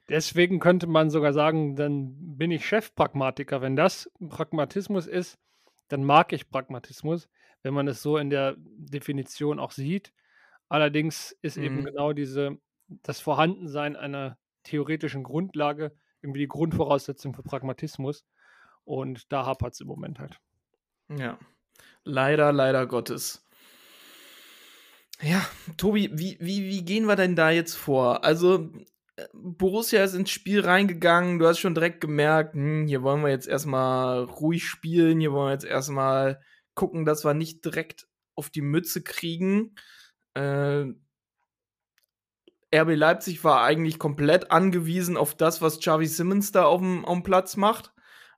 Deswegen 0.09 0.61
könnte 0.61 0.87
man 0.87 1.11
sogar 1.11 1.33
sagen, 1.33 1.77
dann 1.77 2.37
bin 2.37 2.51
ich 2.51 2.67
Chefpragmatiker. 2.67 3.61
Wenn 3.61 3.77
das 3.77 4.11
Pragmatismus 4.29 5.07
ist, 5.07 5.39
dann 5.93 6.05
mag 6.05 6.33
ich 6.33 6.49
Pragmatismus, 6.49 7.29
wenn 7.63 7.75
man 7.75 7.87
es 7.87 8.01
so 8.01 8.17
in 8.17 8.31
der 8.31 8.57
Definition 8.57 9.59
auch 9.59 9.73
sieht. 9.73 10.11
Allerdings 10.71 11.37
ist 11.43 11.59
mhm. 11.59 11.65
eben 11.65 11.85
genau 11.85 12.15
diese, 12.15 12.57
das 12.89 13.21
Vorhandensein 13.21 13.95
einer 13.95 14.39
theoretischen 14.63 15.23
Grundlage 15.23 15.93
irgendwie 16.23 16.41
die 16.41 16.49
Grundvoraussetzung 16.49 17.35
für 17.35 17.43
Pragmatismus. 17.43 18.25
Und 18.85 19.31
da 19.31 19.45
hapert 19.45 19.75
es 19.75 19.81
im 19.81 19.87
Moment 19.87 20.19
halt. 20.19 20.41
Ja, 21.11 21.39
leider, 22.05 22.53
leider 22.53 22.87
Gottes. 22.87 23.47
Ja, 25.21 25.47
Tobi, 25.77 26.11
wie, 26.15 26.39
wie, 26.41 26.65
wie 26.71 26.85
gehen 26.87 27.05
wir 27.05 27.17
denn 27.17 27.37
da 27.37 27.51
jetzt 27.51 27.75
vor? 27.75 28.25
Also, 28.25 28.73
Borussia 29.33 30.03
ist 30.05 30.15
ins 30.15 30.31
Spiel 30.31 30.61
reingegangen, 30.61 31.39
du 31.39 31.47
hast 31.47 31.59
schon 31.59 31.75
direkt 31.75 32.01
gemerkt, 32.01 32.55
hm, 32.55 32.87
hier 32.87 33.03
wollen 33.03 33.23
wir 33.23 33.31
jetzt 33.31 33.49
erstmal 33.49 34.25
ruhig 34.25 34.65
spielen, 34.65 35.21
hier 35.21 35.33
wollen 35.33 35.49
wir 35.49 35.53
jetzt 35.53 35.65
erstmal 35.65 36.41
gucken, 36.75 37.05
dass 37.05 37.25
wir 37.25 37.35
nicht 37.35 37.65
direkt 37.65 38.07
auf 38.35 38.51
die 38.51 38.63
Mütze 38.63 39.03
kriegen. 39.03 39.75
Äh, 40.35 40.87
RB 42.75 42.97
Leipzig 42.97 43.45
war 43.45 43.63
eigentlich 43.63 43.99
komplett 43.99 44.51
angewiesen 44.51 45.17
auf 45.17 45.35
das, 45.35 45.61
was 45.61 45.79
Xavi 45.79 46.07
Simmons 46.07 46.53
da 46.53 46.65
auf 46.65 46.81
dem, 46.81 47.23
Platz 47.23 47.57
macht. 47.57 47.93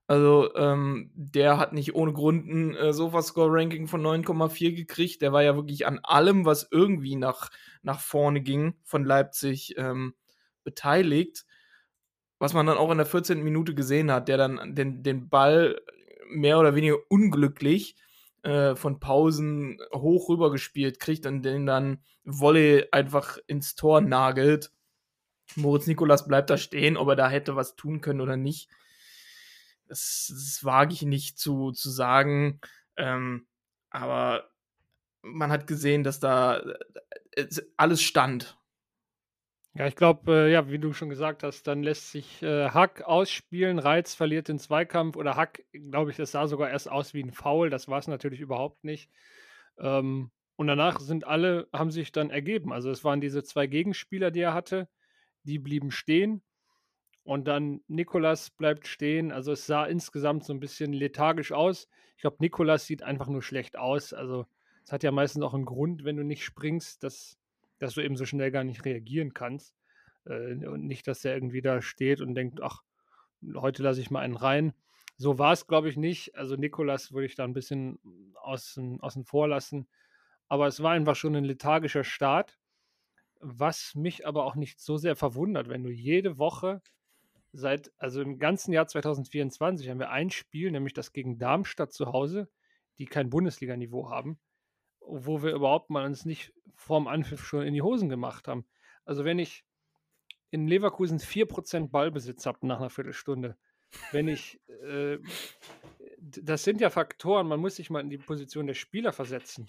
Also, 0.06 0.54
ähm, 0.56 1.10
der 1.14 1.58
hat 1.58 1.72
nicht 1.72 1.94
ohne 1.94 2.12
Grund 2.12 2.46
ein 2.48 2.74
äh, 2.74 2.92
Sofascore-Ranking 2.92 3.86
von 3.86 4.02
9,4 4.02 4.74
gekriegt. 4.74 5.22
Der 5.22 5.32
war 5.32 5.42
ja 5.42 5.56
wirklich 5.56 5.86
an 5.86 6.00
allem, 6.02 6.44
was 6.44 6.68
irgendwie 6.70 7.16
nach, 7.16 7.50
nach 7.82 8.00
vorne 8.00 8.42
ging, 8.42 8.74
von 8.82 9.04
Leipzig 9.04 9.74
ähm, 9.78 10.14
beteiligt. 10.64 11.44
Was 12.38 12.52
man 12.52 12.66
dann 12.66 12.78
auch 12.78 12.90
in 12.90 12.98
der 12.98 13.06
14. 13.06 13.42
Minute 13.42 13.74
gesehen 13.74 14.10
hat, 14.10 14.28
der 14.28 14.36
dann 14.36 14.74
den, 14.74 15.02
den 15.02 15.28
Ball 15.28 15.80
mehr 16.28 16.58
oder 16.58 16.74
weniger 16.74 16.98
unglücklich 17.08 17.96
äh, 18.42 18.74
von 18.74 19.00
Pausen 19.00 19.78
hoch 19.92 20.28
rüber 20.28 20.50
gespielt 20.50 21.00
kriegt 21.00 21.26
und 21.26 21.42
den 21.42 21.66
dann 21.66 22.02
Volley 22.24 22.86
einfach 22.92 23.38
ins 23.46 23.74
Tor 23.74 24.00
nagelt. 24.00 24.70
Moritz 25.56 25.86
Nikolas 25.86 26.26
bleibt 26.26 26.50
da 26.50 26.56
stehen, 26.56 26.96
ob 26.96 27.08
er 27.08 27.16
da 27.16 27.28
hätte 27.28 27.56
was 27.56 27.76
tun 27.76 28.00
können 28.00 28.20
oder 28.20 28.36
nicht. 28.36 28.68
Das, 29.86 30.26
das 30.28 30.64
wage 30.64 30.94
ich 30.94 31.02
nicht 31.02 31.38
zu, 31.38 31.72
zu 31.72 31.90
sagen. 31.90 32.60
Ähm, 32.96 33.46
aber 33.90 34.50
man 35.22 35.50
hat 35.50 35.66
gesehen, 35.66 36.04
dass 36.04 36.20
da 36.20 36.62
äh, 37.32 37.46
alles 37.76 38.02
stand. 38.02 38.58
Ja, 39.76 39.88
ich 39.88 39.96
glaube, 39.96 40.32
äh, 40.46 40.52
ja, 40.52 40.70
wie 40.70 40.78
du 40.78 40.92
schon 40.92 41.08
gesagt 41.08 41.42
hast, 41.42 41.66
dann 41.66 41.82
lässt 41.82 42.12
sich 42.12 42.42
äh, 42.44 42.68
Hack 42.70 43.02
ausspielen, 43.02 43.80
Reiz 43.80 44.14
verliert 44.14 44.46
den 44.46 44.60
Zweikampf 44.60 45.16
oder 45.16 45.34
Hack, 45.36 45.64
glaube 45.72 46.12
ich, 46.12 46.16
das 46.16 46.30
sah 46.30 46.46
sogar 46.46 46.70
erst 46.70 46.88
aus 46.88 47.12
wie 47.12 47.22
ein 47.22 47.32
Foul, 47.32 47.70
das 47.70 47.88
war 47.88 47.98
es 47.98 48.06
natürlich 48.06 48.38
überhaupt 48.38 48.84
nicht. 48.84 49.10
Ähm, 49.78 50.30
und 50.56 50.68
danach 50.68 51.00
sind 51.00 51.26
alle, 51.26 51.68
haben 51.72 51.90
sich 51.90 52.12
dann 52.12 52.30
ergeben. 52.30 52.72
Also 52.72 52.90
es 52.90 53.02
waren 53.02 53.20
diese 53.20 53.42
zwei 53.42 53.66
Gegenspieler, 53.66 54.30
die 54.30 54.42
er 54.42 54.54
hatte, 54.54 54.88
die 55.42 55.58
blieben 55.58 55.90
stehen. 55.90 56.42
Und 57.24 57.48
dann 57.48 57.80
Nikolas 57.88 58.50
bleibt 58.50 58.86
stehen. 58.86 59.32
Also 59.32 59.52
es 59.52 59.66
sah 59.66 59.86
insgesamt 59.86 60.44
so 60.44 60.52
ein 60.52 60.60
bisschen 60.60 60.92
lethargisch 60.92 61.50
aus. 61.50 61.88
Ich 62.16 62.20
glaube, 62.20 62.36
Nikolas 62.38 62.86
sieht 62.86 63.02
einfach 63.02 63.26
nur 63.26 63.42
schlecht 63.42 63.76
aus. 63.76 64.12
Also 64.12 64.46
es 64.84 64.92
hat 64.92 65.02
ja 65.02 65.10
meistens 65.10 65.42
auch 65.42 65.54
einen 65.54 65.64
Grund, 65.64 66.04
wenn 66.04 66.16
du 66.16 66.22
nicht 66.22 66.44
springst, 66.44 67.02
dass 67.02 67.38
dass 67.84 67.94
du 67.94 68.02
eben 68.02 68.16
so 68.16 68.24
schnell 68.24 68.50
gar 68.50 68.64
nicht 68.64 68.84
reagieren 68.84 69.34
kannst. 69.34 69.74
Äh, 70.24 70.54
und 70.66 70.86
nicht, 70.86 71.06
dass 71.06 71.20
der 71.20 71.34
irgendwie 71.34 71.60
da 71.60 71.82
steht 71.82 72.20
und 72.20 72.34
denkt, 72.34 72.62
ach, 72.62 72.82
heute 73.54 73.82
lasse 73.82 74.00
ich 74.00 74.10
mal 74.10 74.20
einen 74.20 74.36
rein. 74.36 74.72
So 75.16 75.38
war 75.38 75.52
es, 75.52 75.66
glaube 75.66 75.90
ich, 75.90 75.96
nicht. 75.96 76.34
Also 76.34 76.56
Nikolas 76.56 77.12
würde 77.12 77.26
ich 77.26 77.34
da 77.34 77.44
ein 77.44 77.52
bisschen 77.52 77.98
außen, 78.42 79.00
außen 79.00 79.24
vor 79.24 79.48
lassen. 79.48 79.86
Aber 80.48 80.66
es 80.66 80.82
war 80.82 80.92
einfach 80.92 81.14
schon 81.14 81.36
ein 81.36 81.44
lethargischer 81.44 82.04
Start, 82.04 82.58
was 83.40 83.94
mich 83.94 84.26
aber 84.26 84.44
auch 84.44 84.54
nicht 84.54 84.80
so 84.80 84.96
sehr 84.96 85.14
verwundert, 85.14 85.68
wenn 85.68 85.82
du 85.82 85.90
jede 85.90 86.38
Woche 86.38 86.80
seit, 87.52 87.92
also 87.98 88.22
im 88.22 88.38
ganzen 88.38 88.72
Jahr 88.72 88.86
2024 88.86 89.88
haben 89.90 90.00
wir 90.00 90.10
ein 90.10 90.30
Spiel, 90.30 90.70
nämlich 90.70 90.94
das 90.94 91.12
gegen 91.12 91.38
Darmstadt 91.38 91.92
zu 91.92 92.06
Hause, 92.06 92.48
die 92.98 93.04
kein 93.04 93.30
Bundesliganiveau 93.30 94.10
haben 94.10 94.38
wo 95.06 95.42
wir 95.42 95.52
überhaupt 95.52 95.90
mal 95.90 96.04
uns 96.04 96.24
nicht 96.24 96.52
vorm 96.74 97.06
Anpfiff 97.06 97.44
schon 97.44 97.62
in 97.62 97.74
die 97.74 97.82
Hosen 97.82 98.08
gemacht 98.08 98.48
haben. 98.48 98.64
Also 99.04 99.24
wenn 99.24 99.38
ich 99.38 99.64
in 100.50 100.68
Leverkusen 100.68 101.18
4% 101.18 101.90
Ballbesitz 101.90 102.46
habe 102.46 102.66
nach 102.66 102.78
einer 102.78 102.90
Viertelstunde, 102.90 103.56
wenn 104.12 104.28
ich, 104.28 104.60
äh, 104.82 105.18
das 106.18 106.64
sind 106.64 106.80
ja 106.80 106.90
Faktoren, 106.90 107.48
man 107.48 107.60
muss 107.60 107.76
sich 107.76 107.90
mal 107.90 108.00
in 108.00 108.10
die 108.10 108.18
Position 108.18 108.66
der 108.66 108.74
Spieler 108.74 109.12
versetzen. 109.12 109.68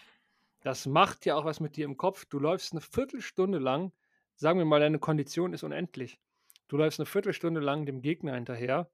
Das 0.62 0.86
macht 0.86 1.26
ja 1.26 1.36
auch 1.36 1.46
was 1.46 1.60
mit 1.60 1.76
dir 1.76 1.86
im 1.86 1.98
Kopf. 1.98 2.26
Du 2.26 2.40
läufst 2.40 2.74
eine 2.74 2.82
Viertelstunde 2.82 3.60
lang, 3.60 3.92
sagen 4.36 4.60
wir 4.60 4.66
mal, 4.66 4.80
deine 4.80 5.00
Kondition 5.00 5.54
ist 5.54 5.64
unendlich. 5.64 6.20
Du 6.68 6.78
läufst 6.78 7.00
eine 7.00 7.06
Viertelstunde 7.06 7.62
lang 7.62 7.86
dem 7.86 8.02
Gegner 8.02 8.34
hinterher 8.34 8.90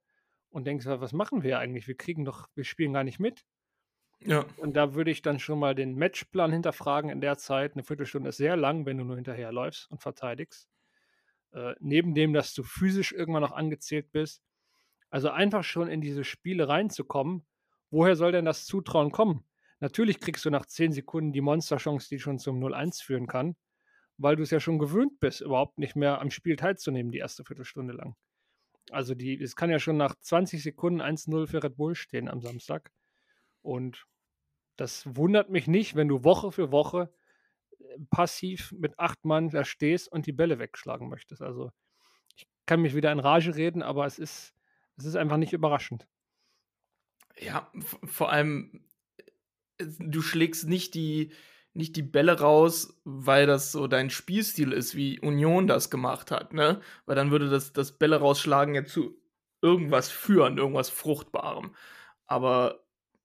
und 0.50 0.66
denkst, 0.66 0.86
was 0.86 1.12
machen 1.12 1.42
wir 1.42 1.58
eigentlich? 1.58 1.88
Wir 1.88 1.96
kriegen 1.96 2.24
doch, 2.24 2.48
wir 2.54 2.64
spielen 2.64 2.92
gar 2.92 3.04
nicht 3.04 3.18
mit. 3.18 3.46
Ja. 4.24 4.44
Und 4.56 4.74
da 4.74 4.94
würde 4.94 5.10
ich 5.10 5.22
dann 5.22 5.38
schon 5.38 5.58
mal 5.58 5.74
den 5.74 5.96
Matchplan 5.96 6.52
hinterfragen 6.52 7.10
in 7.10 7.20
der 7.20 7.38
Zeit. 7.38 7.72
Eine 7.74 7.82
Viertelstunde 7.82 8.28
ist 8.28 8.36
sehr 8.36 8.56
lang, 8.56 8.86
wenn 8.86 8.98
du 8.98 9.04
nur 9.04 9.16
hinterherläufst 9.16 9.90
und 9.90 10.02
verteidigst. 10.02 10.68
Äh, 11.52 11.74
neben 11.80 12.14
dem, 12.14 12.32
dass 12.32 12.54
du 12.54 12.62
physisch 12.62 13.12
irgendwann 13.12 13.42
noch 13.42 13.52
angezählt 13.52 14.12
bist. 14.12 14.42
Also 15.10 15.30
einfach 15.30 15.64
schon 15.64 15.88
in 15.88 16.00
diese 16.00 16.24
Spiele 16.24 16.68
reinzukommen. 16.68 17.44
Woher 17.90 18.16
soll 18.16 18.32
denn 18.32 18.46
das 18.46 18.64
Zutrauen 18.64 19.10
kommen? 19.10 19.44
Natürlich 19.80 20.20
kriegst 20.20 20.44
du 20.44 20.50
nach 20.50 20.64
10 20.64 20.92
Sekunden 20.92 21.32
die 21.32 21.40
Monsterchance, 21.40 22.08
die 22.08 22.18
schon 22.18 22.38
zum 22.38 22.62
0-1 22.62 23.02
führen 23.02 23.26
kann, 23.26 23.56
weil 24.16 24.36
du 24.36 24.42
es 24.42 24.50
ja 24.50 24.60
schon 24.60 24.78
gewöhnt 24.78 25.18
bist, 25.20 25.40
überhaupt 25.40 25.78
nicht 25.78 25.96
mehr 25.96 26.20
am 26.20 26.30
Spiel 26.30 26.56
teilzunehmen, 26.56 27.10
die 27.10 27.18
erste 27.18 27.44
Viertelstunde 27.44 27.92
lang. 27.92 28.14
Also 28.90 29.14
die, 29.14 29.40
es 29.40 29.56
kann 29.56 29.70
ja 29.70 29.78
schon 29.78 29.96
nach 29.96 30.14
20 30.14 30.62
Sekunden 30.62 31.02
1-0 31.02 31.48
für 31.48 31.62
Red 31.62 31.76
Bull 31.76 31.94
stehen 31.94 32.28
am 32.28 32.40
Samstag. 32.40 32.90
Und 33.60 34.06
das 34.76 35.16
wundert 35.16 35.50
mich 35.50 35.66
nicht, 35.66 35.94
wenn 35.96 36.08
du 36.08 36.24
Woche 36.24 36.52
für 36.52 36.72
Woche 36.72 37.12
äh, 37.78 37.98
passiv 38.10 38.72
mit 38.72 38.98
acht 38.98 39.24
Mann 39.24 39.50
da 39.50 39.64
stehst 39.64 40.10
und 40.10 40.26
die 40.26 40.32
Bälle 40.32 40.58
wegschlagen 40.58 41.08
möchtest. 41.08 41.42
Also 41.42 41.70
ich 42.36 42.46
kann 42.66 42.82
mich 42.82 42.94
wieder 42.94 43.12
in 43.12 43.20
Rage 43.20 43.54
reden, 43.54 43.82
aber 43.82 44.06
es 44.06 44.18
ist, 44.18 44.54
es 44.96 45.04
ist 45.04 45.16
einfach 45.16 45.36
nicht 45.36 45.52
überraschend. 45.52 46.08
Ja, 47.38 47.70
vor 48.04 48.30
allem, 48.30 48.84
du 49.78 50.22
schlägst 50.22 50.68
nicht 50.68 50.94
die, 50.94 51.32
nicht 51.74 51.96
die 51.96 52.02
Bälle 52.02 52.40
raus, 52.40 53.00
weil 53.04 53.46
das 53.46 53.72
so 53.72 53.86
dein 53.86 54.10
Spielstil 54.10 54.72
ist, 54.72 54.94
wie 54.94 55.20
Union 55.20 55.66
das 55.66 55.90
gemacht 55.90 56.30
hat, 56.30 56.52
ne? 56.52 56.80
Weil 57.06 57.16
dann 57.16 57.30
würde 57.30 57.48
das, 57.48 57.72
das 57.72 57.98
Bälle 57.98 58.16
rausschlagen 58.16 58.74
ja 58.74 58.84
zu 58.84 59.18
irgendwas 59.62 60.10
führen, 60.10 60.58
irgendwas 60.58 60.90
Fruchtbarem. 60.90 61.74
Aber 62.26 62.84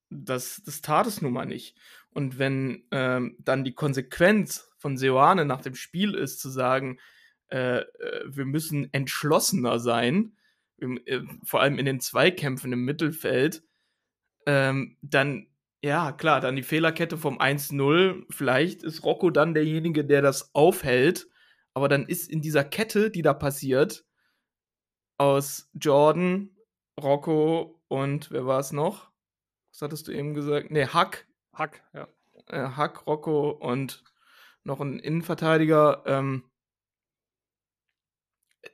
das, 0.10 0.62
das 0.66 0.82
tat 0.82 1.08
es 1.08 1.22
nun 1.22 1.34
mal 1.34 1.46
nicht. 1.46 1.78
Und 2.10 2.40
wenn 2.40 2.86
ähm, 2.92 3.36
dann 3.40 3.64
die 3.64 3.76
Konsequenz 3.76 4.72
von 4.78 4.98
Seoane 4.98 5.46
nach 5.46 5.62
dem 5.62 5.76
Spiel 5.76 6.14
ist, 6.14 6.40
zu 6.40 6.50
sagen, 6.50 7.00
äh, 7.50 7.80
äh, 7.80 8.24
wir 8.26 8.46
müssen 8.46 8.92
entschlossener 8.94 9.80
sein, 9.80 10.36
äh, 10.80 11.22
vor 11.44 11.62
allem 11.62 11.80
in 11.80 11.86
den 11.86 12.00
Zweikämpfen 12.00 12.74
im 12.74 12.86
Mittelfeld, 12.86 13.64
ähm, 14.46 14.98
dann, 15.02 15.48
ja, 15.84 16.12
klar, 16.12 16.42
dann 16.42 16.56
die 16.56 16.64
Fehlerkette 16.64 17.18
vom 17.18 17.40
1-0. 17.40 18.26
Vielleicht 18.30 18.84
ist 18.84 19.04
Rocco 19.04 19.30
dann 19.30 19.54
derjenige, 19.54 20.06
der 20.06 20.22
das 20.22 20.54
aufhält. 20.56 21.28
Aber 21.74 21.88
dann 21.90 22.08
ist 22.08 22.30
in 22.32 22.42
dieser 22.42 22.64
Kette, 22.64 23.12
die 23.12 23.22
da 23.22 23.34
passiert, 23.34 24.06
aus 25.18 25.70
Jordan, 25.74 26.56
Rocco 27.00 27.82
und 27.88 28.32
wer 28.32 28.46
war 28.46 28.60
es 28.60 28.72
noch? 28.72 29.12
Was 29.78 29.84
hattest 29.84 30.08
du 30.08 30.12
eben 30.12 30.34
gesagt? 30.34 30.72
Ne, 30.72 30.92
Hack. 30.92 31.28
Hack, 31.54 31.84
ja. 31.94 32.08
Äh, 32.48 32.70
Hack, 32.76 33.06
Rocco 33.06 33.52
und 33.52 34.04
noch 34.64 34.82
ein 34.82 34.98
Innenverteidiger. 34.98 36.02
Ähm, 36.08 36.46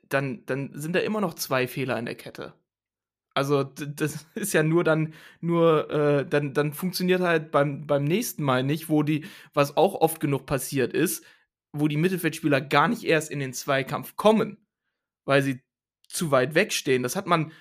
dann, 0.07 0.45
dann 0.45 0.71
sind 0.79 0.95
da 0.95 1.01
immer 1.01 1.19
noch 1.19 1.33
zwei 1.33 1.67
Fehler 1.67 1.99
in 1.99 2.05
der 2.05 2.15
Kette. 2.15 2.53
Also 3.33 3.63
das 3.65 4.25
ist 4.35 4.53
ja 4.53 4.63
nur 4.63 4.85
dann, 4.85 5.13
nur, 5.41 5.89
äh, 5.89 6.25
dann, 6.25 6.53
dann 6.53 6.71
funktioniert 6.71 7.19
halt 7.19 7.51
beim, 7.51 7.85
beim 7.85 8.05
nächsten 8.05 8.41
Mal 8.41 8.63
nicht, 8.63 8.87
wo 8.87 9.03
die, 9.03 9.25
was 9.53 9.75
auch 9.75 9.95
oft 9.95 10.21
genug 10.21 10.45
passiert 10.45 10.93
ist, 10.93 11.25
wo 11.73 11.89
die 11.89 11.97
Mittelfeldspieler 11.97 12.61
gar 12.61 12.87
nicht 12.87 13.03
erst 13.03 13.29
in 13.29 13.39
den 13.39 13.51
Zweikampf 13.51 14.15
kommen, 14.15 14.65
weil 15.25 15.41
sie 15.41 15.61
zu 16.07 16.31
weit 16.31 16.55
wegstehen. 16.55 17.03
Das 17.03 17.17
hat 17.17 17.27
man, 17.27 17.51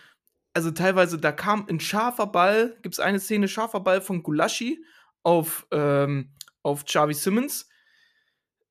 also 0.55 0.71
teilweise, 0.71 1.19
da 1.19 1.33
kam 1.33 1.67
ein 1.69 1.81
scharfer 1.81 2.27
Ball, 2.27 2.77
gibt 2.83 2.95
es 2.95 3.01
eine 3.01 3.21
Szene, 3.21 3.49
scharfer 3.49 3.81
Ball 3.81 4.01
von 4.01 4.23
Gulaschi 4.23 4.85
auf, 5.23 5.67
ähm, 5.71 6.35
auf 6.63 6.85
Xavi 6.85 7.15
Simmons. 7.15 7.69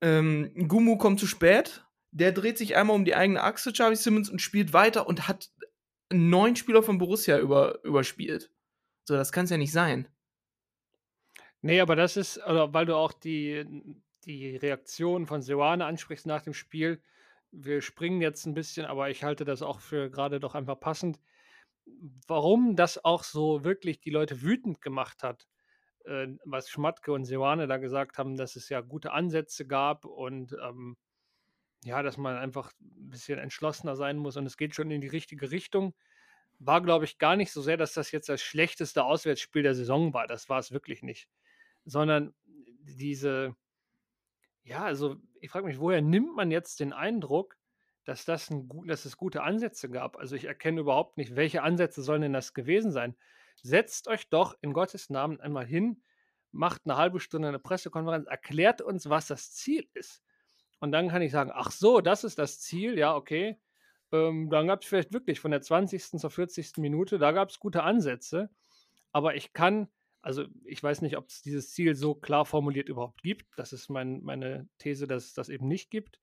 Ähm, 0.02 0.52
Gumu 0.68 0.98
kommt 0.98 1.20
zu 1.20 1.28
spät, 1.28 1.86
der 2.12 2.32
dreht 2.32 2.58
sich 2.58 2.76
einmal 2.76 2.96
um 2.96 3.06
die 3.06 3.16
eigene 3.16 3.44
Achse, 3.44 3.72
Xavi 3.72 3.96
Simmons, 3.96 4.30
und 4.30 4.42
spielt 4.42 4.74
weiter 4.74 5.08
und 5.08 5.28
hat 5.28 5.50
neun 6.12 6.56
Spieler 6.56 6.84
von 6.84 6.98
Borussia 6.98 7.40
über, 7.40 7.84
überspielt. 7.84 8.52
So, 9.06 9.16
das 9.16 9.32
kann 9.32 9.46
es 9.46 9.52
ja 9.52 9.58
nicht 9.58 9.72
sein. 9.72 10.08
Nee, 11.62 11.80
aber 11.80 11.96
das 11.96 12.18
ist, 12.18 12.38
oder 12.40 12.74
weil 12.74 12.86
du 12.86 12.96
auch 12.96 13.14
die, 13.14 13.66
die 14.26 14.56
Reaktion 14.58 15.28
von 15.28 15.42
Seoane 15.42 15.86
ansprichst 15.86 16.26
nach 16.26 16.42
dem 16.42 16.54
Spiel. 16.54 17.02
Wir 17.52 17.82
springen 17.82 18.22
jetzt 18.22 18.46
ein 18.46 18.54
bisschen, 18.54 18.86
aber 18.86 19.10
ich 19.10 19.24
halte 19.24 19.46
das 19.46 19.62
auch 19.62 19.80
für 19.80 20.10
gerade 20.10 20.40
doch 20.40 20.56
einfach 20.56 20.80
passend. 20.80 21.20
Warum 22.28 22.76
das 22.76 23.04
auch 23.04 23.24
so 23.24 23.64
wirklich 23.64 24.00
die 24.00 24.10
Leute 24.10 24.42
wütend 24.42 24.82
gemacht 24.82 25.24
hat, 25.24 25.48
äh, 26.06 26.28
was 26.46 26.70
Schmatke 26.70 27.14
und 27.14 27.26
Seoane 27.26 27.68
da 27.68 27.78
gesagt 27.78 28.18
haben, 28.18 28.38
dass 28.38 28.56
es 28.56 28.70
ja 28.70 28.82
gute 28.82 29.12
Ansätze 29.12 29.68
gab 29.68 30.06
und 30.06 30.56
ähm, 30.64 30.98
ja, 31.84 32.04
dass 32.04 32.18
man 32.18 32.38
einfach 32.38 32.72
ein 32.80 33.10
bisschen 33.10 33.40
entschlossener 33.40 33.96
sein 33.96 34.18
muss 34.18 34.38
und 34.38 34.46
es 34.46 34.58
geht 34.58 34.76
schon 34.76 34.92
in 34.92 35.02
die 35.02 35.08
richtige 35.08 35.52
Richtung. 35.52 35.96
War, 36.60 36.82
glaube 36.82 37.06
ich, 37.06 37.18
gar 37.18 37.36
nicht 37.36 37.52
so 37.52 37.62
sehr, 37.62 37.78
dass 37.78 37.94
das 37.94 38.12
jetzt 38.12 38.30
das 38.30 38.42
schlechteste 38.42 39.04
Auswärtsspiel 39.04 39.64
der 39.64 39.74
Saison 39.74 40.14
war. 40.14 40.28
Das 40.28 40.48
war 40.48 40.60
es 40.60 40.72
wirklich 40.72 41.02
nicht. 41.02 41.28
Sondern 41.86 42.36
diese, 42.84 43.56
ja, 44.64 44.84
also 44.84 45.18
ich 45.40 45.50
frage 45.50 45.66
mich, 45.66 45.80
woher 45.80 46.02
nimmt 46.02 46.36
man 46.36 46.52
jetzt 46.52 46.80
den 46.80 46.94
Eindruck, 46.94 47.58
dass, 48.06 48.26
das 48.26 48.50
ein, 48.50 48.70
dass 48.88 49.06
es 49.06 49.18
gute 49.18 49.44
Ansätze 49.44 49.90
gab? 49.90 50.18
Also 50.18 50.36
ich 50.36 50.46
erkenne 50.46 50.82
überhaupt 50.82 51.18
nicht, 51.18 51.36
welche 51.36 51.64
Ansätze 51.64 52.02
sollen 52.02 52.22
denn 52.22 52.34
das 52.34 52.54
gewesen 52.54 52.92
sein? 52.92 53.16
Setzt 53.62 54.08
euch 54.08 54.30
doch 54.30 54.56
in 54.62 54.74
Gottes 54.74 55.10
Namen 55.10 55.40
einmal 55.40 55.66
hin, 55.66 56.02
macht 56.52 56.82
eine 56.86 56.98
halbe 56.98 57.20
Stunde 57.20 57.48
eine 57.48 57.60
Pressekonferenz, 57.60 58.28
erklärt 58.28 58.82
uns, 58.82 59.10
was 59.10 59.28
das 59.28 59.54
Ziel 59.54 59.88
ist. 59.94 60.24
Und 60.80 60.92
dann 60.92 61.10
kann 61.10 61.22
ich 61.22 61.32
sagen, 61.32 61.52
ach 61.54 61.72
so, 61.72 62.02
das 62.02 62.24
ist 62.24 62.40
das 62.40 62.60
Ziel, 62.60 62.98
ja, 62.98 63.16
okay. 63.16 63.60
Ähm, 64.12 64.50
dann 64.50 64.68
gab 64.68 64.82
es 64.82 64.88
vielleicht 64.88 65.14
wirklich 65.14 65.40
von 65.40 65.52
der 65.52 65.62
20. 65.62 66.20
zur 66.20 66.30
40. 66.30 66.78
Minute, 66.78 67.20
da 67.20 67.32
gab 67.32 67.50
es 67.50 67.60
gute 67.60 67.84
Ansätze. 67.84 68.50
Aber 69.12 69.36
ich 69.36 69.54
kann, 69.54 69.88
also 70.22 70.46
ich 70.66 70.82
weiß 70.82 71.02
nicht, 71.02 71.18
ob 71.18 71.30
es 71.30 71.42
dieses 71.42 71.72
Ziel 71.72 71.96
so 71.96 72.16
klar 72.16 72.46
formuliert 72.46 72.90
überhaupt 72.90 73.22
gibt. 73.22 73.46
Das 73.58 73.74
ist 73.74 73.90
mein, 73.90 74.22
meine 74.24 74.68
These, 74.80 75.08
dass 75.08 75.26
es 75.26 75.34
das 75.34 75.50
eben 75.50 75.68
nicht 75.68 75.92
gibt. 75.92 76.20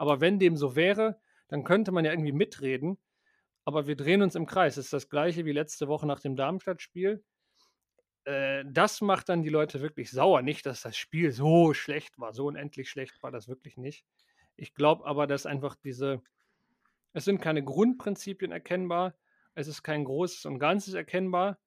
Aber 0.00 0.22
wenn 0.22 0.38
dem 0.38 0.56
so 0.56 0.76
wäre, 0.76 1.20
dann 1.48 1.62
könnte 1.62 1.92
man 1.92 2.06
ja 2.06 2.12
irgendwie 2.12 2.32
mitreden. 2.32 2.96
Aber 3.66 3.86
wir 3.86 3.96
drehen 3.96 4.22
uns 4.22 4.34
im 4.34 4.46
Kreis. 4.46 4.78
Es 4.78 4.86
ist 4.86 4.94
das 4.94 5.10
gleiche 5.10 5.44
wie 5.44 5.52
letzte 5.52 5.88
Woche 5.88 6.06
nach 6.06 6.20
dem 6.20 6.36
Darmstadt-Spiel. 6.36 7.22
Äh, 8.24 8.64
das 8.66 9.02
macht 9.02 9.28
dann 9.28 9.42
die 9.42 9.50
Leute 9.50 9.82
wirklich 9.82 10.10
sauer. 10.10 10.40
Nicht, 10.40 10.64
dass 10.64 10.80
das 10.80 10.96
Spiel 10.96 11.32
so 11.32 11.74
schlecht 11.74 12.18
war, 12.18 12.32
so 12.32 12.46
unendlich 12.46 12.88
schlecht 12.88 13.22
war 13.22 13.30
das 13.30 13.46
wirklich 13.46 13.76
nicht. 13.76 14.06
Ich 14.56 14.72
glaube 14.72 15.04
aber, 15.04 15.26
dass 15.26 15.44
einfach 15.44 15.76
diese, 15.76 16.22
es 17.12 17.26
sind 17.26 17.42
keine 17.42 17.62
Grundprinzipien 17.62 18.52
erkennbar, 18.52 19.14
es 19.54 19.68
ist 19.68 19.82
kein 19.82 20.04
Großes 20.04 20.46
und 20.46 20.58
Ganzes 20.58 20.94
erkennbar. 20.94 21.58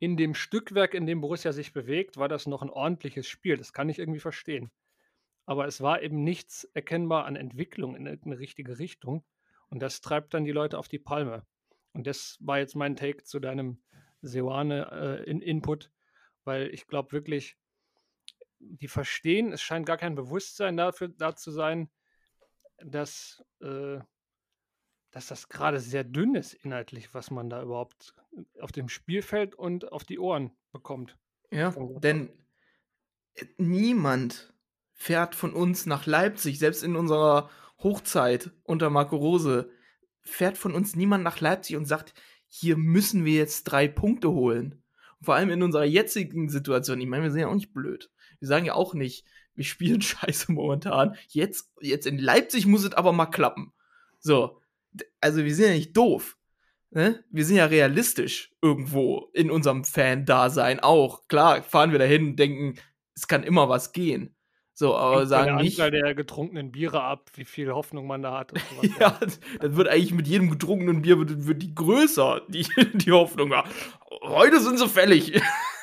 In 0.00 0.18
dem 0.18 0.34
Stückwerk, 0.34 0.92
in 0.92 1.06
dem 1.06 1.22
Borussia 1.22 1.52
sich 1.52 1.72
bewegt, 1.72 2.18
war 2.18 2.28
das 2.28 2.46
noch 2.46 2.60
ein 2.60 2.68
ordentliches 2.68 3.26
Spiel. 3.26 3.56
Das 3.56 3.72
kann 3.72 3.88
ich 3.88 3.98
irgendwie 3.98 4.20
verstehen. 4.20 4.70
Aber 5.46 5.66
es 5.66 5.80
war 5.80 6.02
eben 6.02 6.22
nichts 6.22 6.64
erkennbar 6.74 7.24
an 7.26 7.36
Entwicklung 7.36 7.96
in 7.96 8.06
eine 8.06 8.38
richtige 8.38 8.78
Richtung. 8.78 9.24
Und 9.68 9.80
das 9.80 10.00
treibt 10.00 10.34
dann 10.34 10.44
die 10.44 10.52
Leute 10.52 10.78
auf 10.78 10.88
die 10.88 10.98
Palme. 10.98 11.44
Und 11.92 12.06
das 12.06 12.38
war 12.40 12.58
jetzt 12.58 12.76
mein 12.76 12.96
Take 12.96 13.24
zu 13.24 13.40
deinem 13.40 13.82
Seoane 14.22 14.90
äh, 14.92 15.30
in 15.30 15.40
Input, 15.40 15.90
weil 16.44 16.68
ich 16.68 16.86
glaube 16.86 17.12
wirklich, 17.12 17.56
die 18.58 18.88
verstehen, 18.88 19.52
es 19.52 19.62
scheint 19.62 19.86
gar 19.86 19.96
kein 19.96 20.14
Bewusstsein 20.14 20.76
dafür 20.76 21.08
da 21.08 21.34
zu 21.34 21.50
sein, 21.50 21.90
dass, 22.78 23.42
äh, 23.60 23.98
dass 25.10 25.26
das 25.26 25.48
gerade 25.48 25.80
sehr 25.80 26.04
dünn 26.04 26.34
ist 26.34 26.54
inhaltlich, 26.54 27.14
was 27.14 27.30
man 27.30 27.50
da 27.50 27.62
überhaupt 27.62 28.14
auf 28.60 28.72
dem 28.72 28.88
Spielfeld 28.88 29.54
und 29.54 29.90
auf 29.92 30.04
die 30.04 30.18
Ohren 30.18 30.52
bekommt. 30.72 31.18
Ja, 31.50 31.74
denn 32.00 32.30
äh, 33.34 33.46
niemand 33.56 34.52
fährt 35.00 35.34
von 35.34 35.54
uns 35.54 35.86
nach 35.86 36.04
Leipzig, 36.04 36.58
selbst 36.58 36.84
in 36.84 36.94
unserer 36.94 37.48
Hochzeit 37.78 38.50
unter 38.64 38.90
Marco 38.90 39.16
Rose, 39.16 39.70
fährt 40.20 40.58
von 40.58 40.74
uns 40.74 40.94
niemand 40.94 41.24
nach 41.24 41.40
Leipzig 41.40 41.76
und 41.76 41.86
sagt, 41.86 42.12
hier 42.48 42.76
müssen 42.76 43.24
wir 43.24 43.32
jetzt 43.32 43.64
drei 43.64 43.88
Punkte 43.88 44.30
holen. 44.30 44.82
vor 45.22 45.34
allem 45.34 45.48
in 45.48 45.62
unserer 45.62 45.84
jetzigen 45.84 46.50
Situation. 46.50 47.00
Ich 47.00 47.06
meine, 47.06 47.22
wir 47.22 47.30
sind 47.30 47.40
ja 47.40 47.48
auch 47.48 47.54
nicht 47.54 47.72
blöd. 47.72 48.10
Wir 48.40 48.48
sagen 48.48 48.66
ja 48.66 48.74
auch 48.74 48.92
nicht, 48.92 49.24
wir 49.54 49.64
spielen 49.64 50.02
scheiße 50.02 50.52
momentan. 50.52 51.16
Jetzt, 51.28 51.72
jetzt 51.80 52.06
in 52.06 52.18
Leipzig 52.18 52.66
muss 52.66 52.84
es 52.84 52.92
aber 52.92 53.12
mal 53.12 53.26
klappen. 53.26 53.72
So. 54.18 54.60
Also, 55.22 55.44
wir 55.44 55.54
sind 55.54 55.66
ja 55.66 55.72
nicht 55.72 55.96
doof. 55.96 56.36
Ne? 56.90 57.24
Wir 57.30 57.46
sind 57.46 57.56
ja 57.56 57.66
realistisch 57.66 58.52
irgendwo 58.60 59.30
in 59.32 59.50
unserem 59.50 59.84
Fan-Dasein 59.84 60.80
auch. 60.80 61.26
Klar, 61.26 61.62
fahren 61.62 61.92
wir 61.92 61.98
dahin 61.98 62.28
und 62.28 62.36
denken, 62.36 62.78
es 63.14 63.28
kann 63.28 63.44
immer 63.44 63.68
was 63.70 63.92
gehen. 63.92 64.34
So, 64.80 64.96
aber 64.96 65.26
sagen 65.26 65.56
der 65.56 65.62
nicht. 65.62 65.78
Anzahl 65.78 65.90
der 65.90 66.14
getrunkenen 66.14 66.72
Biere 66.72 67.02
ab, 67.02 67.30
wie 67.34 67.44
viel 67.44 67.70
Hoffnung 67.70 68.06
man 68.06 68.22
da 68.22 68.38
hat. 68.38 68.54
Ja, 68.98 69.18
das 69.20 69.76
wird 69.76 69.88
eigentlich 69.88 70.14
mit 70.14 70.26
jedem 70.26 70.48
getrunkenen 70.48 71.02
Bier 71.02 71.18
wird, 71.18 71.46
wird 71.46 71.60
die 71.60 71.74
größer, 71.74 72.40
die, 72.48 72.66
die 72.94 73.12
Hoffnung. 73.12 73.50
Ja. 73.50 73.64
Heute 74.22 74.58
sind 74.58 74.78
sie 74.78 74.88
fällig. 74.88 75.32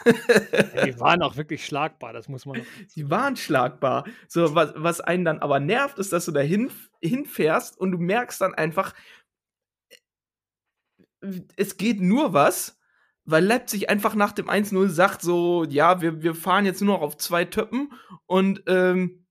die 0.03 0.99
waren 0.99 1.21
auch 1.21 1.35
wirklich 1.35 1.63
schlagbar, 1.63 2.11
das 2.11 2.27
muss 2.27 2.47
man. 2.47 2.63
Die 2.95 3.07
waren 3.07 3.35
schlagbar. 3.35 4.05
So, 4.27 4.55
was, 4.55 4.73
was 4.75 4.99
einen 4.99 5.25
dann 5.25 5.39
aber 5.43 5.59
nervt, 5.59 5.99
ist, 5.99 6.11
dass 6.11 6.25
du 6.25 6.31
da 6.31 6.39
hin, 6.39 6.71
hinfährst 6.99 7.79
und 7.79 7.91
du 7.91 7.99
merkst 7.99 8.41
dann 8.41 8.55
einfach, 8.55 8.95
es 11.55 11.77
geht 11.77 12.01
nur 12.01 12.33
was, 12.33 12.76
weil 13.27 13.43
Leipzig 13.43 13.89
einfach 13.89 14.15
nach 14.15 14.31
dem 14.31 14.49
1-0 14.49 14.87
sagt, 14.87 15.21
so, 15.21 15.65
ja, 15.65 16.01
wir, 16.01 16.23
wir 16.23 16.33
fahren 16.33 16.65
jetzt 16.65 16.81
nur 16.81 16.95
noch 16.95 17.01
auf 17.01 17.17
zwei 17.17 17.43
Töppen 17.43 17.91
und 18.25 18.63
ähm, 18.67 19.25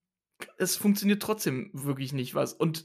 es 0.59 0.77
funktioniert 0.77 1.23
trotzdem 1.23 1.71
wirklich 1.73 2.13
nicht 2.13 2.35
was. 2.35 2.53
Und 2.53 2.85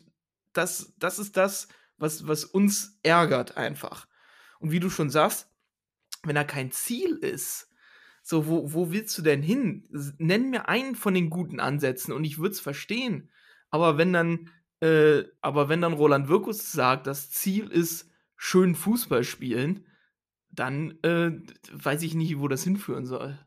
das, 0.54 0.94
das 0.98 1.20
ist 1.20 1.36
das, 1.36 1.68
was, 1.98 2.28
was 2.28 2.46
uns 2.46 2.98
ärgert 3.04 3.58
einfach. 3.58 4.08
Und 4.60 4.72
wie 4.72 4.80
du 4.80 4.90
schon 4.90 5.10
sagst, 5.10 5.52
wenn 6.24 6.36
da 6.36 6.46
kein 6.46 6.72
Ziel 6.72 7.18
ist, 7.18 7.70
so, 8.24 8.48
wo, 8.48 8.72
wo 8.72 8.92
willst 8.92 9.18
du 9.18 9.22
denn 9.22 9.42
hin? 9.42 9.90
Nenn 10.18 10.50
mir 10.50 10.70
einen 10.70 10.96
von 10.96 11.14
den 11.14 11.30
guten 11.30 11.60
Ansätzen 11.60 12.14
und 12.14 12.24
ich 12.24 12.38
würde 12.38 12.52
es 12.52 12.62
verstehen. 12.62 13.30
Aber 13.70 13.98
wenn 13.98 14.14
dann, 14.14 14.50
äh, 14.80 15.24
aber 15.42 15.68
wenn 15.68 15.82
dann 15.82 15.94
Roland 15.94 16.30
Wirkus 16.30 16.72
sagt, 16.72 17.06
das 17.06 17.32
Ziel 17.32 17.68
ist 17.68 18.10
schön 18.38 18.76
Fußball 18.76 19.26
spielen, 19.26 19.86
dann 20.52 20.98
äh, 21.04 21.32
weiß 21.72 22.04
ich 22.04 22.16
nicht, 22.16 22.40
wo 22.40 22.48
das 22.48 22.64
hinführen 22.64 23.06
soll. 23.06 23.38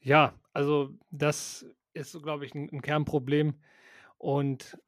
Ja, 0.00 0.34
also 0.52 0.90
das 1.10 1.66
ist 1.92 2.20
glaube 2.22 2.46
ich, 2.46 2.54
'n 2.54 2.68
'n 2.70 2.80
Kernproblem. 2.82 3.60
Und 4.18 4.78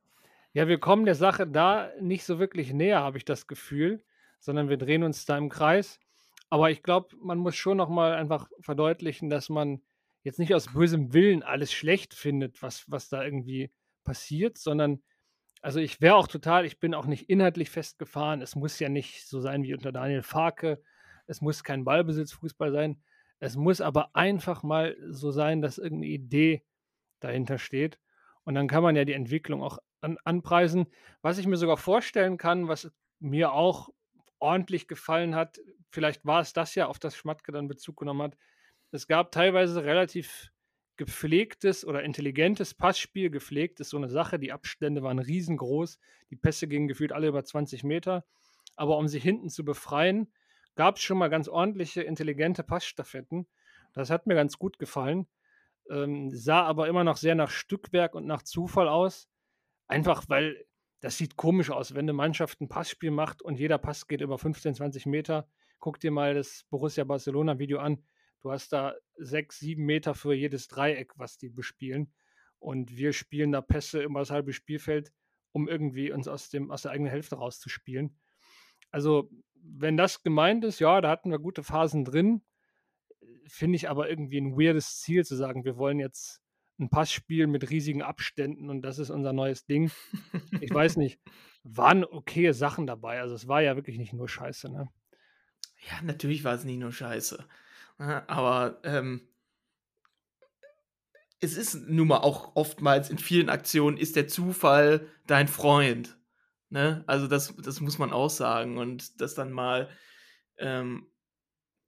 ja, 0.54 0.68
wir 0.68 0.78
kommen 0.80 1.04
der 1.06 1.14
Sache 1.16 1.46
da 1.46 1.90
nicht 2.00 2.24
so 2.24 2.38
wirklich 2.38 2.72
näher, 2.72 3.00
habe 3.02 3.18
ich 3.18 3.24
das 3.24 3.46
Gefühl, 3.48 4.04
sondern 4.40 4.68
wir 4.68 4.78
drehen 4.78 5.04
uns 5.04 5.26
da 5.26 5.38
im 5.38 5.48
Kreis. 5.50 6.00
Aber 6.50 6.70
ich 6.70 6.82
glaube, 6.82 7.16
man 7.22 7.38
muss 7.38 7.56
schon 7.56 7.78
noch 7.78 7.88
mal 7.90 8.14
einfach 8.14 8.50
verdeutlichen, 8.60 9.30
dass 9.30 9.48
man 9.50 9.82
jetzt 10.24 10.38
nicht 10.38 10.54
aus 10.54 10.72
bösem 10.74 11.12
Willen 11.14 11.42
alles 11.42 11.72
schlecht 11.72 12.14
findet, 12.14 12.62
was 12.62 12.90
was 12.90 13.08
da 13.08 13.24
irgendwie 13.24 13.72
passiert, 14.04 14.58
sondern 14.58 15.02
also, 15.62 15.80
ich 15.80 16.00
wäre 16.00 16.16
auch 16.16 16.28
total 16.28 16.64
ich 16.66 16.80
bin 16.80 16.94
auch 16.94 17.06
nicht 17.06 17.30
inhaltlich 17.30 17.70
festgefahren. 17.70 18.42
Es 18.42 18.56
muss 18.56 18.78
ja 18.80 18.88
nicht 18.88 19.26
so 19.28 19.40
sein 19.40 19.62
wie 19.64 19.74
unter 19.74 19.92
Daniel 19.92 20.22
Farke. 20.22 20.82
Es 21.26 21.40
muss 21.40 21.64
kein 21.64 21.84
Ballbesitzfußball 21.84 22.72
sein. 22.72 23.02
Es 23.40 23.56
muss 23.56 23.80
aber 23.80 24.10
einfach 24.14 24.62
mal 24.64 24.96
so 25.10 25.30
sein, 25.30 25.62
dass 25.62 25.78
irgend 25.78 26.00
'ne 26.02 26.06
Idee 26.08 26.64
dahinter 27.20 27.58
steht. 27.58 27.98
Und 28.44 28.54
dann 28.56 28.68
kann 28.68 28.82
man 28.82 28.96
ja 28.96 29.04
die 29.04 29.12
Entwicklung 29.14 29.62
auch 29.62 29.78
an 30.00 30.18
anpreisen. 30.24 30.86
Was 31.22 31.38
ich 31.38 31.46
mir 31.46 31.56
sogar 31.58 31.76
vorstellen 31.78 32.38
kann, 32.38 32.68
was 32.68 32.90
mir 33.20 33.52
auch 33.52 33.90
ordentlich 34.40 34.88
gefallen 34.88 35.34
hat, 35.36 35.58
vielleicht 35.90 36.24
war 36.26 36.40
es 36.40 36.52
das 36.52 36.74
ja, 36.74 36.86
auf 36.88 36.98
das 36.98 37.16
Schmatke 37.16 37.52
dann 37.52 37.68
Bezug 37.68 37.98
genommen 37.98 38.22
hat. 38.22 38.36
Es 38.92 39.06
gab 39.08 39.32
teilweise 39.32 39.84
relativ 39.84 40.50
gepflegtes 40.96 41.84
oder 41.86 42.02
intelligentes 42.04 42.74
Passspiel. 42.74 43.30
Gepflegt 43.30 43.80
ist 43.80 43.90
so 43.90 43.98
'ne 43.98 44.08
Sache, 44.10 44.38
die 44.38 44.52
Abstände 44.52 45.02
waren 45.02 45.18
riesengroß. 45.18 45.98
Die 46.30 46.36
Pässe 46.36 46.68
gingen 46.68 46.88
gefühlt 46.88 47.12
alle 47.12 47.28
über 47.28 47.44
20 47.44 47.84
Meter. 47.84 48.24
Aber 48.76 48.98
um 48.98 49.08
sich 49.08 49.22
hinten 49.22 49.50
zu 49.50 49.64
befreien, 49.64 50.32
gab's 50.76 51.02
schon 51.02 51.18
mal 51.18 51.28
ganz 51.30 51.48
ordentliche, 51.48 52.02
intelligente 52.02 52.62
Passstaffetten. 52.64 53.46
Das 53.94 54.10
hat 54.10 54.26
mir 54.26 54.34
ganz 54.34 54.58
gut 54.58 54.78
gefallen. 54.78 55.26
Ähm, 55.90 56.30
sah 56.32 56.62
aber 56.64 56.88
immer 56.88 57.04
noch 57.04 57.16
sehr 57.18 57.34
nach 57.36 57.50
Stückwerk 57.50 58.14
und 58.16 58.26
nach 58.26 58.42
Zufall 58.42 58.88
aus. 58.88 59.28
Einfach, 59.88 60.24
weil 60.28 60.64
das 61.00 61.18
sieht 61.18 61.36
komisch 61.36 61.70
aus, 61.70 61.94
wenn 61.94 62.06
'ne 62.06 62.12
Mannschaft 62.14 62.60
'n 62.62 62.68
Passspiel 62.68 63.10
macht 63.12 63.42
und 63.42 63.58
jeder 63.60 63.78
Pass 63.78 64.08
geht 64.08 64.20
über 64.22 64.38
15, 64.38 64.74
20 64.74 65.06
Meter. 65.06 65.48
Guck 65.80 66.00
dir 66.00 66.10
mal 66.12 66.34
das 66.34 66.64
Borussia 66.70 67.04
Barcelona-Video 67.04 67.78
an. 67.80 68.04
Du 68.42 68.50
hast 68.50 68.72
da 68.72 68.94
6, 69.16 69.58
7 69.60 69.84
Meter 69.84 70.14
für 70.14 70.34
jedes 70.34 70.68
Dreieck, 70.68 71.12
was 71.16 71.38
die 71.38 71.48
bespielen. 71.48 72.12
Und 72.58 72.96
wir 72.96 73.12
spielen 73.12 73.52
da 73.52 73.60
Pässe 73.60 74.02
über 74.02 74.20
das 74.20 74.30
halbe 74.30 74.52
Spielfeld, 74.52 75.12
um 75.52 75.68
irgendwie 75.68 76.12
uns 76.12 76.28
aus 76.28 76.50
dem 76.50 76.70
aus 76.70 76.82
der 76.82 76.92
eigenen 76.92 77.10
Hälfte 77.10 77.36
rauszuspielen. 77.36 78.18
Also, 78.90 79.30
wenn 79.54 79.96
das 79.96 80.22
gemeint 80.22 80.64
ist, 80.64 80.80
ja, 80.80 81.00
da 81.00 81.10
hatten 81.10 81.30
wir 81.30 81.38
gute 81.38 81.62
Phasen 81.64 82.04
drin. 82.04 82.42
Finde 83.46 83.76
ich 83.76 83.88
aber 83.90 84.08
irgendwie 84.08 84.38
'n 84.38 84.56
weirdes 84.56 85.00
Ziel 85.00 85.24
zu 85.24 85.36
sagen: 85.36 85.64
„Wir 85.64 85.76
wollen 85.76 85.98
jetzt 85.98 86.40
'n 86.78 86.90
Passspiel 86.90 87.46
mit 87.46 87.70
riesigen 87.70 88.02
Abständen 88.02 88.70
und 88.70 88.82
das 88.82 88.98
ist 88.98 89.10
unser 89.10 89.32
neues 89.32 89.66
Ding.“ 89.66 89.90
Ich 90.60 90.72
weiß 90.72 90.96
nicht, 90.96 91.20
waren 91.64 92.04
okaye 92.04 92.54
Sachen 92.54 92.86
dabei. 92.86 93.20
Also, 93.20 93.34
es 93.34 93.48
war 93.48 93.62
ja 93.62 93.76
wirklich 93.76 93.98
nicht 93.98 94.12
nur 94.12 94.28
Scheiße, 94.28 94.70
ne? 94.70 94.88
Ja, 95.88 96.00
natürlich 96.02 96.44
war 96.44 96.54
es 96.54 96.64
nicht 96.64 96.78
nur 96.78 96.92
Scheiße? 96.92 97.44
Aber, 98.28 98.78
ähm 98.84 99.22
es 101.40 101.56
ist 101.56 101.74
nun 101.88 102.06
mal 102.08 102.18
auch 102.18 102.54
oftmals 102.54 103.10
in 103.10 103.18
vielen 103.18 103.48
Aktionen 103.50 103.96
ist 103.96 104.14
der 104.14 104.28
Zufall 104.28 105.08
dein 105.26 105.48
Freund, 105.48 106.16
ne? 106.70 107.02
Also, 107.08 107.26
das 107.26 107.54
das 107.56 107.80
muss 107.80 107.98
man 107.98 108.12
auch 108.12 108.30
sagen. 108.30 108.78
Und 108.78 109.20
dass 109.20 109.34
dann 109.34 109.50
mal 109.52 109.88
ähm, 110.58 111.08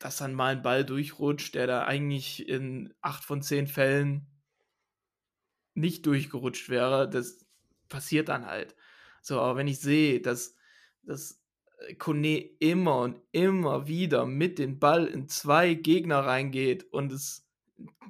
dass 0.01 0.19
dann 0.19 0.35
mal 0.35 0.57
'n 0.57 0.63
Ball 0.63 0.85
durchrutscht, 0.85 1.55
der 1.57 1.67
da 1.69 1.85
eigentlich 1.87 2.49
in 2.49 2.95
8 3.03 3.25
von 3.25 3.43
10 3.43 3.67
Fällen 3.69 4.27
nicht 5.77 6.07
durchgerutscht 6.07 6.69
wäre, 6.69 7.09
das 7.11 7.45
passiert 7.89 8.29
dann 8.29 8.47
halt. 8.47 8.77
So, 9.23 9.41
aber 9.41 9.57
wenn 9.57 9.67
ich 9.69 9.81
sehe, 9.81 10.21
dass 10.21 10.55
dass, 11.03 11.44
Kone 11.99 12.39
immer 12.59 13.01
und 13.01 13.21
immer 13.33 13.87
wieder 13.87 14.27
mit 14.27 14.59
dem 14.59 14.79
Ball 14.79 15.07
in 15.07 15.29
2 15.29 15.75
Gegner 15.75 16.21
reingeht 16.21 16.85
und 16.93 17.13
es 17.13 17.49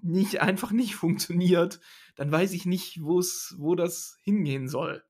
nicht 0.02 0.40
einfach 0.40 0.70
nicht 0.70 0.94
funktioniert, 0.94 1.80
dann 2.16 2.30
weiß 2.30 2.52
ich 2.52 2.66
nicht, 2.66 3.02
wo's 3.02 3.54
wo 3.58 3.74
das 3.74 4.18
hingehen 4.22 4.68
soll. 4.68 5.02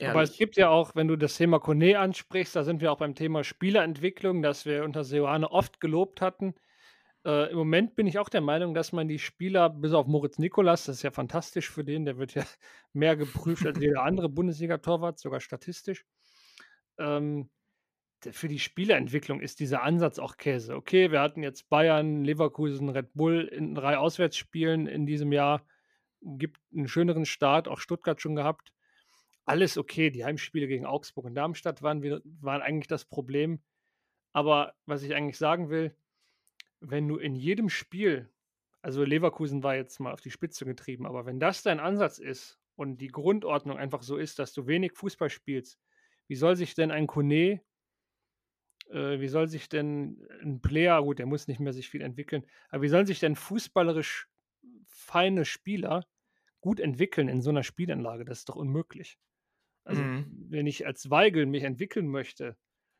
Aber 0.00 0.22
es 0.22 0.30
Ehrlich. 0.30 0.38
gibt 0.38 0.56
ja 0.56 0.68
auch, 0.68 0.94
wenn 0.94 1.08
du 1.08 1.16
das 1.16 1.36
Thema 1.36 1.58
Kone 1.58 1.98
ansprichst, 1.98 2.54
da 2.54 2.62
sind 2.62 2.80
wir 2.80 2.92
auch 2.92 2.98
beim 2.98 3.16
Thema 3.16 3.42
Spielerentwicklung, 3.42 4.42
das 4.42 4.64
wir 4.64 4.84
unter 4.84 5.02
Seoane 5.02 5.50
oft 5.50 5.80
gelobt 5.80 6.20
hatten. 6.20 6.54
Äh, 7.24 7.50
im 7.50 7.58
Moment 7.58 7.96
bin 7.96 8.06
ich 8.06 8.18
auch 8.18 8.28
der 8.28 8.40
Meinung, 8.40 8.74
dass 8.74 8.92
man 8.92 9.08
die 9.08 9.18
Spieler 9.18 9.68
bis 9.70 9.92
auf 9.92 10.06
Moritz 10.06 10.38
Nicolas, 10.38 10.84
das 10.84 10.96
ist 10.96 11.02
ja 11.02 11.10
fantastisch 11.10 11.68
für 11.68 11.82
den, 11.82 12.04
der 12.04 12.16
wird 12.16 12.34
ja 12.34 12.44
mehr 12.92 13.16
geprüft 13.16 13.66
als 13.66 13.80
jeder 13.80 14.02
andere 14.04 14.28
Bundesliga-Torwart, 14.28 15.18
sogar 15.18 15.40
statistisch. 15.40 16.04
Ähm, 16.98 17.50
für 18.30 18.48
die 18.48 18.58
Spielerentwicklung 18.58 19.40
ist 19.40 19.60
dieser 19.60 19.82
Ansatz 19.82 20.18
auch 20.18 20.36
Käse. 20.36 20.74
Okay, 20.76 21.12
wir 21.12 21.20
hatten 21.20 21.42
jetzt 21.42 21.68
Bayern, 21.68 22.24
Leverkusen, 22.24 22.88
Red 22.88 23.14
Bull 23.14 23.44
in 23.44 23.74
3 23.74 23.98
Auswärtsspielen 23.98 24.86
in 24.86 25.06
diesem 25.06 25.32
Jahr. 25.32 25.64
Gibt 26.22 26.60
'n 26.72 26.88
schöneren 26.88 27.26
Start, 27.26 27.68
auch 27.68 27.78
Stuttgart 27.78 28.20
schon 28.20 28.34
gehabt. 28.36 28.72
Alles 29.46 29.78
okay. 29.78 30.10
Die 30.10 30.24
Heimspiele 30.24 30.66
gegen 30.68 30.86
Augsburg 30.86 31.26
und 31.26 31.34
Darmstadt 31.34 31.82
waren 31.82 32.02
waren 32.40 32.62
eigentlich 32.62 32.88
das 32.88 33.04
Problem. 33.04 33.60
Aber 34.32 34.74
was 34.86 35.02
ich 35.02 35.14
eigentlich 35.14 35.38
sagen 35.38 35.70
will, 35.70 35.94
wenn 36.80 37.08
du 37.08 37.16
in 37.16 37.34
jedem 37.34 37.68
Spiel 37.70 38.30
also, 38.82 39.02
Leverkusen 39.04 39.62
war 39.62 39.74
jetzt 39.74 39.98
mal 40.00 40.12
auf 40.12 40.20
die 40.20 40.30
Spitze 40.30 40.64
getrieben, 40.64 41.06
aber 41.06 41.26
wenn 41.26 41.40
das 41.40 41.62
dein 41.62 41.80
Ansatz 41.80 42.18
ist 42.18 42.60
und 42.76 42.98
die 43.00 43.08
Grundordnung 43.08 43.76
einfach 43.76 44.02
so 44.02 44.16
ist, 44.16 44.38
dass 44.38 44.52
du 44.52 44.66
wenig 44.66 44.92
Fußball 44.94 45.30
spielst, 45.30 45.78
wie 46.28 46.36
soll 46.36 46.56
sich 46.56 46.74
denn 46.74 46.90
ein 46.92 47.06
Kone 47.08 47.62
äh, 48.90 49.20
wie 49.20 49.28
soll 49.28 49.48
sich 49.48 49.68
denn 49.68 50.26
'n 50.42 50.60
Player 50.60 51.02
gut, 51.02 51.18
der 51.18 51.26
muss 51.26 51.48
nicht 51.48 51.60
mehr 51.60 51.72
sich 51.72 51.88
viel 51.88 52.02
entwickeln, 52.02 52.44
aber 52.70 52.82
wie 52.82 52.88
sollen 52.88 53.06
sich 53.06 53.20
denn 53.20 53.36
fußballerisch 53.36 54.28
feine 54.86 55.44
Spieler 55.44 56.06
gut 56.60 56.80
entwickeln 56.80 57.28
in 57.28 57.42
so 57.42 57.50
'ner 57.52 57.62
Spielanlage? 57.64 58.24
Das 58.24 58.38
ist 58.40 58.48
doch 58.48 58.56
unmöglich. 58.56 59.18
Also, 59.84 60.08
Mhm. 60.08 60.28
wenn 60.28 60.66
ich 60.68 60.86
als 60.86 61.10
Weigl 61.10 61.46
mich 61.46 61.64
entwickeln 61.64 62.08
möchte, 62.08 62.56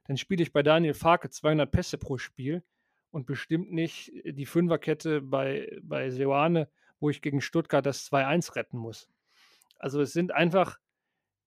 dann 0.07 0.17
spiele 0.19 0.43
ich 0.43 0.53
bei 0.53 0.63
Daniel 0.65 0.95
Farke 0.95 1.31
200 1.31 1.73
Pässe 1.73 1.99
pro 1.99 2.19
Spiel 2.19 2.65
und 3.13 3.27
bestimmt 3.27 3.73
nicht, 3.73 4.13
die 4.25 4.47
Fünferkette 4.47 5.23
bei 5.23 5.79
bei 5.83 6.11
Seoane, 6.11 6.71
wo 7.01 7.11
ich 7.11 7.23
gegen 7.23 7.41
Stuttgart 7.43 7.87
das 7.87 8.05
2:1 8.07 8.57
retten 8.57 8.79
muss. 8.79 9.09
Also, 9.79 10.01
es 10.03 10.13
sind 10.15 10.33
einfach 10.33 10.79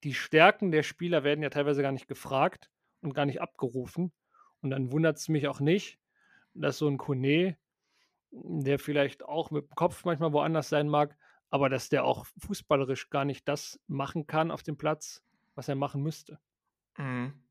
die 0.04 0.14
Stärken 0.14 0.72
der 0.72 0.84
Spieler 0.84 1.24
werden 1.24 1.44
ja 1.44 1.50
teilweise 1.50 1.82
gar 1.82 1.92
nicht 1.92 2.08
gefragt 2.08 2.70
und 3.02 3.14
gar 3.14 3.26
nicht 3.26 3.42
abgerufen. 3.42 4.14
Und 4.62 4.72
dann 4.72 4.92
wundert's 4.92 5.30
mich 5.30 5.48
auch 5.48 5.60
nicht, 5.60 6.00
dass 6.56 6.78
so 6.80 6.88
'n 6.90 6.98
Kone, 6.98 7.58
der 8.32 8.80
vielleicht 8.80 9.24
auch 9.26 9.52
mit'm 9.52 9.70
Kopf 9.76 10.06
manchmal 10.06 10.34
woanders 10.34 10.70
sein 10.70 10.90
mag, 10.90 11.18
aber 11.52 11.70
dass 11.70 11.90
der 11.90 12.06
auch 12.06 12.26
fußballerisch 12.40 13.10
gar 13.12 13.26
nicht 13.26 13.48
das 13.50 13.80
machen 13.88 14.28
kann 14.28 14.52
auf 14.52 14.64
dem 14.64 14.78
Platz, 14.78 15.24
was 15.56 15.70
er 15.70 15.76
machen 15.76 16.04
müsste. 16.04 16.40
Mhm. 16.98 17.44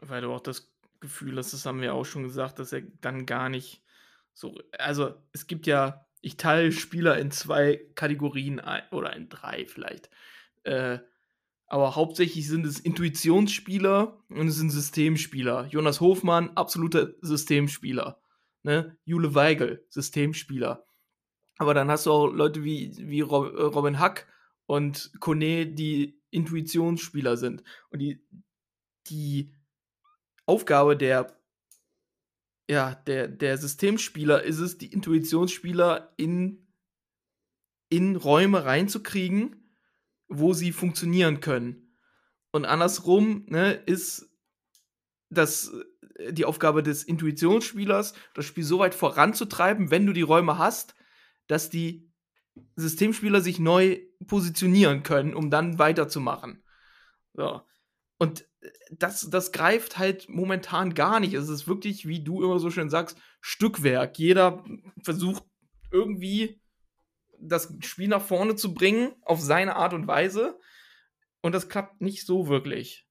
Weil 0.00 0.22
du 0.22 0.32
auch 0.32 0.40
das 0.40 0.72
Gefühl 1.00 1.38
hast, 1.38 1.52
das 1.52 1.66
haben 1.66 1.80
wir 1.80 1.94
auch 1.94 2.04
schon 2.04 2.24
gesagt, 2.24 2.58
dass 2.58 2.72
er 2.72 2.82
dann 2.82 3.26
gar 3.26 3.48
nicht 3.48 3.84
so 4.34 4.58
also, 4.78 5.16
es 5.32 5.46
gibt 5.46 5.66
ja 5.66 6.06
ich 6.22 6.36
teile 6.38 6.72
Spieler 6.72 7.18
in 7.18 7.30
2 7.32 7.80
Kategorien 7.96 8.60
ei 8.60 8.84
oder 8.92 9.14
in 9.16 9.28
3 9.28 9.66
vielleicht. 9.66 10.10
Äh, 10.64 11.00
aber 11.72 11.96
hauptsächlich 11.96 12.48
sind 12.48 12.66
es 12.66 12.78
Intuitionsspieler 12.78 14.22
und 14.28 14.46
es 14.46 14.56
sind 14.56 14.68
Systemspieler. 14.68 15.68
Jonas 15.68 16.02
Hofmann, 16.02 16.50
absoluter 16.50 17.14
Systemspieler, 17.22 18.20
ne? 18.62 18.98
Jule 19.06 19.34
Weigl, 19.34 19.82
Systemspieler. 19.88 20.84
Aber 21.56 21.72
dann 21.72 21.90
hast 21.90 22.04
du 22.04 22.12
auch 22.12 22.26
Leute 22.26 22.62
wie 22.62 22.94
wie 22.98 23.20
äh, 23.20 23.24
Robin 23.24 23.98
Hack 23.98 24.28
und 24.66 25.12
Kone, 25.18 25.66
die 25.66 26.20
Intuitionsspieler 26.28 27.38
sind. 27.38 27.62
Und 27.88 28.00
die 28.00 28.22
die 29.06 29.54
Aufgabe 30.44 30.94
der 30.94 31.34
ja, 32.68 32.96
der 33.06 33.28
der 33.28 33.56
Systemspieler 33.56 34.42
ist 34.42 34.58
es, 34.58 34.76
die 34.76 34.92
Intuitionsspieler 34.92 36.12
in 36.18 36.66
in 37.88 38.16
Räume 38.16 38.66
reinzukriegen, 38.66 39.61
wo 40.32 40.52
sie 40.52 40.72
funktionieren 40.72 41.40
können. 41.40 41.96
Und 42.50 42.64
andersrum, 42.64 43.46
ne, 43.48 43.72
ist 43.72 44.30
das 45.30 45.72
äh, 46.18 46.32
die 46.32 46.44
Aufgabe 46.44 46.82
des 46.82 47.04
Intuitionsspielers, 47.04 48.14
das 48.34 48.44
Spiel 48.44 48.64
so 48.64 48.78
weit 48.78 48.94
voranzutreiben, 48.94 49.90
wenn 49.90 50.06
du 50.06 50.12
die 50.12 50.22
Räume 50.22 50.58
hast, 50.58 50.94
dass 51.46 51.70
die 51.70 52.10
Systemspieler 52.76 53.40
sich 53.40 53.58
neu 53.58 54.00
positionieren 54.26 55.02
können, 55.02 55.34
um 55.34 55.50
dann 55.50 55.78
weiterzumachen. 55.78 56.62
So. 57.34 57.62
Und, 58.18 58.42
äh, 58.60 58.70
das 58.90 59.28
das 59.30 59.52
greift 59.52 59.98
halt 59.98 60.28
momentan 60.28 60.94
gar 60.94 61.20
nicht. 61.20 61.34
Es 61.34 61.48
ist 61.48 61.66
wirklich, 61.66 62.06
wie 62.06 62.22
du 62.22 62.42
immer 62.42 62.58
so 62.58 62.70
schön 62.70 62.90
sagst, 62.90 63.18
Stückwerk. 63.40 64.18
Jeder 64.18 64.64
versucht 65.02 65.44
irgendwie 65.90 66.61
das 67.42 67.74
Spiel 67.80 68.08
nach 68.08 68.22
vorne 68.22 68.54
zu 68.56 68.74
bringen, 68.74 69.12
auf 69.22 69.40
seine 69.40 69.76
Art 69.76 69.94
und 69.94 70.06
Weise. 70.06 70.58
Und 71.40 71.52
das 71.52 71.68
klappt 71.68 72.00
nicht 72.00 72.24
so 72.24 72.48
wirklich. 72.48 73.06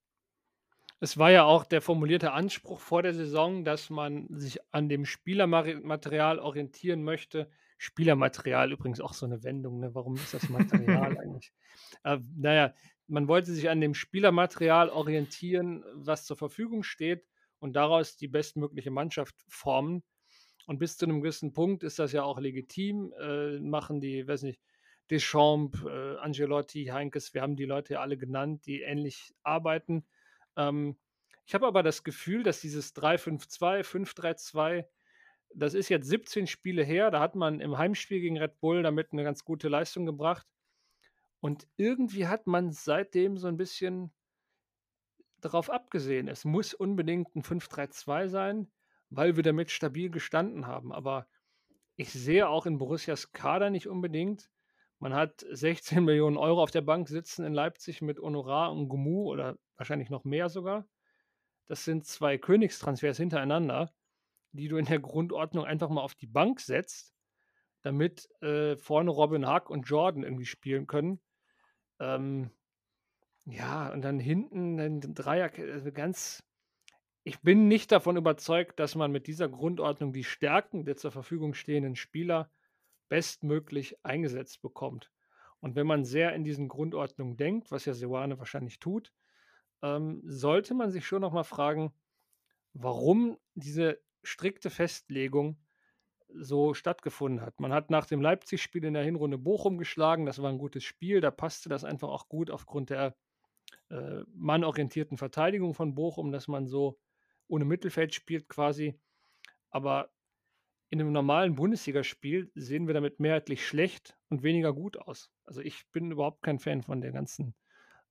Es 0.99 1.17
war 1.17 1.31
ja 1.31 1.43
auch 1.43 1.65
der 1.65 1.81
formulierte 1.81 2.31
Anspruch 2.31 2.79
vor 2.79 3.01
der 3.01 3.13
Saison, 3.13 3.65
dass 3.65 3.89
man 3.89 4.27
sich 4.29 4.59
an 4.71 4.87
dem 4.87 5.05
Spielermaterial 5.05 6.39
orientieren 6.39 7.03
möchte. 7.03 7.49
Spielermaterial 7.79 8.71
übrigens 8.71 9.01
auch 9.01 9.13
so 9.13 9.25
eine 9.25 9.43
Wendung, 9.43 9.79
ne? 9.79 9.95
Warum 9.95 10.13
ist 10.15 10.33
das 10.33 10.47
Material 10.49 11.17
eigentlich? 11.19 11.51
Äh, 12.03 12.19
naja, 12.37 12.75
man 13.07 13.27
wollte 13.27 13.51
sich 13.51 13.69
an 13.69 13.81
dem 13.81 13.95
Spielermaterial 13.95 14.89
orientieren, 14.89 15.83
was 15.95 16.25
zur 16.25 16.37
Verfügung 16.37 16.83
steht 16.83 17.25
und 17.57 17.75
daraus 17.75 18.15
die 18.15 18.27
bestmögliche 18.27 18.91
Mannschaft 18.91 19.35
formen. 19.47 20.03
Und 20.67 20.80
bis 20.80 20.97
zu 20.97 21.06
einem 21.06 21.21
gewissen 21.21 21.54
Punkt 21.54 21.84
ist 21.84 22.00
das 22.00 22.12
ja 22.12 22.24
auch 22.24 22.39
legitim. 22.39 23.13
Äh, 23.19 23.60
machen 23.60 24.00
die, 24.00 24.28
weiß 24.28 24.43
nicht, 24.43 24.60
Deschamps, 25.10 25.84
äh, 25.84 26.17
Angelotti, 26.17 26.86
Heinkes, 26.86 27.34
wir 27.34 27.41
haben 27.41 27.58
die 27.58 27.65
Leute 27.65 27.95
ja 27.95 28.02
alle 28.02 28.17
genannt, 28.17 28.65
die 28.65 28.82
ähnlich 28.82 29.34
arbeiten. 29.43 30.06
Ähm, 30.56 30.97
ich 31.45 31.54
habe 31.54 31.67
aber 31.67 31.84
das 31.84 32.04
Gefühl, 32.04 32.43
dass 32.43 32.62
dieses 32.62 32.95
3-5-2, 32.95 33.84
5-3-2, 33.84 34.86
das 35.54 35.74
ist 35.74 35.89
jetzt 35.89 36.08
17 36.08 36.47
Spiele 36.47 36.84
her. 36.84 37.12
Da 37.12 37.19
hat 37.19 37.36
man 37.36 37.60
im 37.60 37.78
Heimspiel 37.78 38.21
gegen 38.21 38.38
Red 38.38 38.60
Bull 38.62 38.84
damit 38.84 39.12
eine 39.12 39.24
ganz 39.24 39.43
gute 39.43 39.67
Leistung 39.67 40.06
gebracht. 40.06 40.47
Und 41.41 41.67
irgendwie 41.76 42.28
hat 42.28 42.47
man 42.47 42.71
seitdem 42.71 43.38
so 43.38 43.47
ein 43.47 43.58
bisschen 43.58 44.13
darauf 45.41 45.69
abgesehen. 45.69 46.28
Es 46.28 46.45
muss 46.45 46.74
unbedingt 46.74 47.36
ein 47.36 47.43
5-3-2 47.43 48.30
sein, 48.30 48.71
weil 49.12 49.36
wir 49.36 49.43
damit 49.43 49.69
stabil 49.69 50.10
gestanden 50.10 50.65
haben. 50.65 50.91
Aber 50.91 51.28
ich 51.95 52.12
sehe 52.12 52.50
auch 52.50 52.65
in 52.65 52.80
Borussias 52.80 53.32
Kader 53.32 53.69
nicht 53.69 53.88
unbedingt. 53.88 54.50
Man 54.97 55.13
hat 55.13 55.45
16 55.52 56.04
Millionen 56.04 56.38
Euro 56.38 56.63
auf 56.63 56.71
der 56.71 56.82
Bank 56.82 57.10
sitzen 57.10 57.45
in 57.45 57.54
Leipzig 57.54 58.02
mit 58.02 58.19
Honorar 58.19 58.71
und 58.71 58.88
Gumu 58.88 59.30
oder 59.30 59.58
wahrscheinlich 59.76 60.10
noch 60.10 60.24
mehr 60.24 60.50
sogar. 60.50 60.88
Das 61.67 61.86
sind 61.86 62.06
zwei 62.06 62.38
Königstransfers 62.38 63.17
hintereinander, 63.17 63.93
die 64.52 64.67
du 64.67 64.78
in 64.78 64.86
der 64.86 65.00
Grundordnung 65.00 65.65
einfach 65.65 65.89
mal 65.89 66.02
auf 66.02 66.15
die 66.15 66.28
Bank 66.28 66.60
setzt, 66.60 67.13
damit 67.82 68.30
äh, 68.41 68.78
vorne 68.78 69.12
Robin 69.12 69.45
Hack 69.45 69.69
und 69.69 69.84
Jordan 69.84 70.24
irgendwie 70.24 70.45
spielen 70.45 70.88
können. 70.88 71.21
Ähm, 72.00 72.52
ja, 73.45 73.91
und 73.91 74.02
dann 74.02 74.19
hinten 74.19 74.80
ein 74.80 75.02
Dreier, 75.13 75.52
also 75.58 75.91
ganz. 75.91 76.43
Ich 77.23 77.41
bin 77.41 77.67
nicht 77.67 77.91
davon 77.91 78.17
überzeugt, 78.17 78.79
dass 78.79 78.95
man 78.95 79.12
mit 79.12 79.27
dieser 79.27 79.47
Grundordnung 79.47 80.12
die 80.12 80.23
Stärken 80.23 80.86
der 80.86 80.97
zur 80.97 81.12
Verfügung 81.12 81.53
stehenden 81.53 81.95
Spieler 81.95 82.49
bestmöglich 83.10 84.03
eingesetzt 84.03 84.62
bekommt. 84.62 85.12
Und 85.60 85.75
wenn 85.75 85.86
man 85.86 86.03
sehr 86.03 86.34
in 86.34 86.43
diesen 86.43 86.67
Grundordnungen 86.67 87.38
denkt, 87.38 87.69
was 87.71 87.86
ja 87.86 87.93
Seoane 87.93 88.39
wahrscheinlich 88.39 88.79
tut, 88.79 89.13
ähm, 89.84 90.21
sollte 90.25 90.73
man 90.73 90.89
sich 90.89 91.05
schon 91.05 91.21
nochmal 91.21 91.43
fragen, 91.43 91.93
warum 92.73 93.38
diese 93.53 93.99
strikte 94.23 94.69
Festlegung 94.69 95.57
so 96.34 96.73
stattgefunden 96.73 97.41
hat. 97.45 97.60
Man 97.60 97.73
hat 97.73 97.91
nach 97.91 98.05
dem 98.05 98.21
Leipzig-Spiel 98.21 98.86
in 98.86 98.93
der 98.93 99.03
Hinrunde 99.03 99.38
Bochum 99.38 99.77
geschlagen, 99.77 100.25
das 100.25 100.41
war 100.41 100.49
ein 100.49 100.57
gutes 100.57 100.84
Spiel, 100.84 101.21
da 101.21 101.29
passte 101.29 101.69
das 101.69 101.84
einfach 101.84 102.10
auch 102.10 102.29
gut 102.29 102.49
aufgrund 102.49 102.89
der 102.89 103.15
äh, 103.89 104.23
mannorientierten 104.34 105.17
Verteidigung 105.17 105.73
von 105.73 105.93
Bochum, 105.93 106.31
dass 106.31 106.47
man 106.47 106.67
so 106.67 106.97
ohne 107.51 107.65
Mittelfeld 107.65 108.15
spielt 108.15 108.47
quasi. 108.47 108.99
Aber 109.69 110.11
in 110.89 110.99
einem 110.99 111.11
normalen 111.11 111.55
Bundesligaspiel 111.55 112.51
sehen 112.55 112.87
wir 112.87 112.93
damit 112.93 113.19
mehrheitlich 113.19 113.65
schlecht 113.65 114.17
und 114.29 114.43
weniger 114.43 114.73
gut 114.73 114.97
aus. 114.97 115.31
Also 115.45 115.61
ich 115.61 115.87
bin 115.91 116.11
überhaupt 116.11 116.43
kein 116.43 116.59
Fan 116.59 116.81
von 116.81 117.01
der 117.01 117.11
ganzen, 117.11 117.53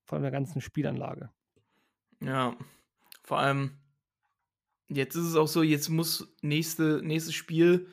von 0.04 0.22
der 0.22 0.30
ganzen 0.30 0.60
Spielanlage. 0.60 1.30
Ja, 2.22 2.56
vor 3.22 3.38
allem 3.38 3.78
jetzt 4.88 5.14
ist 5.14 5.26
es 5.26 5.36
auch 5.36 5.48
so, 5.48 5.62
jetzt 5.62 5.88
muss 5.88 6.34
nächste, 6.42 7.00
nächstes 7.02 7.34
Spiel 7.34 7.88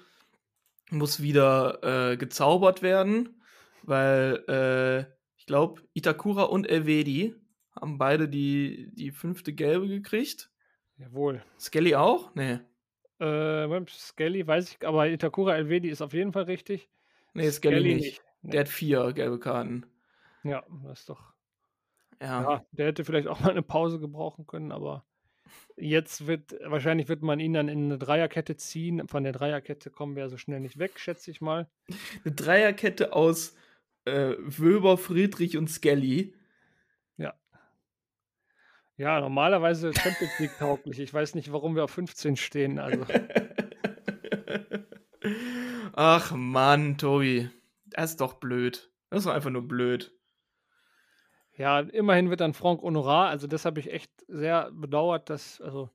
muss 0.89 1.21
wieder 1.21 2.11
äh, 2.11 2.17
gezaubert 2.17 2.81
werden, 2.81 3.41
weil 3.83 4.43
äh, 4.47 5.13
ich 5.37 5.45
glaube, 5.45 5.81
Itakura 5.93 6.43
und 6.43 6.69
Elvedi 6.69 7.35
haben 7.75 7.97
beide 7.97 8.27
die, 8.27 8.89
die 8.93 9.11
fünfte 9.11 9.53
Gelbe 9.53 9.87
gekriegt. 9.87 10.49
Jawohl. 10.97 11.43
Skelly 11.59 11.95
auch? 11.95 12.33
Nee. 12.35 12.59
Äh, 13.19 13.85
Skelly 13.87 14.45
weiß 14.45 14.71
ich, 14.71 14.87
aber 14.87 15.07
Itakura 15.07 15.55
Elvedi 15.55 15.89
ist 15.89 16.01
auf 16.01 16.13
jeden 16.13 16.33
Fall 16.33 16.43
richtig. 16.43 16.89
Nee, 17.33 17.49
Skelly, 17.51 17.75
Skelly 17.75 17.95
nicht. 17.95 18.03
nicht. 18.03 18.23
Nee. 18.41 18.51
Der 18.51 18.59
hat 18.61 18.69
vier 18.69 19.13
gelbe 19.13 19.39
Karten. 19.39 19.85
Ja, 20.43 20.63
das 20.83 20.99
ist 20.99 21.09
doch. 21.09 21.33
Ja. 22.21 22.41
ja. 22.41 22.65
Der 22.71 22.87
hätte 22.87 23.05
vielleicht 23.05 23.27
auch 23.27 23.39
mal 23.39 23.51
eine 23.51 23.61
Pause 23.61 23.99
gebrauchen 23.99 24.47
können, 24.47 24.71
aber 24.71 25.05
jetzt 25.75 26.27
wird, 26.27 26.55
wahrscheinlich 26.65 27.07
wird 27.07 27.21
man 27.21 27.39
ihn 27.39 27.53
dann 27.53 27.69
in 27.69 27.85
eine 27.85 27.97
Dreierkette 27.97 28.55
ziehen. 28.55 29.07
Von 29.07 29.23
der 29.23 29.33
Dreierkette 29.33 29.89
kommen 29.89 30.15
wir 30.15 30.29
so 30.29 30.37
schnell 30.37 30.59
nicht 30.59 30.79
weg, 30.79 30.99
schätze 30.99 31.31
ich 31.31 31.41
mal. 31.41 31.69
Eine 32.23 32.33
Dreierkette 32.33 33.13
aus 33.13 33.55
äh, 34.05 34.35
Wöber, 34.39 34.97
Friedrich 34.97 35.57
und 35.57 35.69
Skelly. 35.69 36.33
Ja. 38.97 39.19
Normalerweise 39.19 39.93
Champions 39.93 40.39
League 40.39 40.57
tauglich. 40.57 40.99
Ich 40.99 41.13
weiß 41.13 41.35
nicht, 41.35 41.51
warum 41.51 41.75
wir 41.75 41.83
auf 41.83 41.91
15 41.91 42.35
stehen. 42.35 42.79
Also. 42.79 43.05
Ach 45.93 46.31
Mann, 46.31 46.97
Tobi. 46.97 47.49
Das 47.85 48.11
ist 48.11 48.21
doch 48.21 48.33
blöd. 48.33 48.91
Das 49.09 49.19
ist 49.19 49.25
doch 49.25 49.33
einfach 49.33 49.49
nur 49.49 49.67
blöd. 49.67 50.13
Ja, 51.57 51.79
immerhin 51.79 52.29
wird 52.29 52.41
dann 52.41 52.53
Franck 52.53 52.83
Honorar, 52.83 53.29
also 53.29 53.47
das 53.47 53.65
habe 53.65 53.79
ich 53.79 53.91
echt 53.91 54.11
sehr 54.27 54.69
bedauert, 54.71 55.31
dass, 55.31 55.59
also 55.59 55.89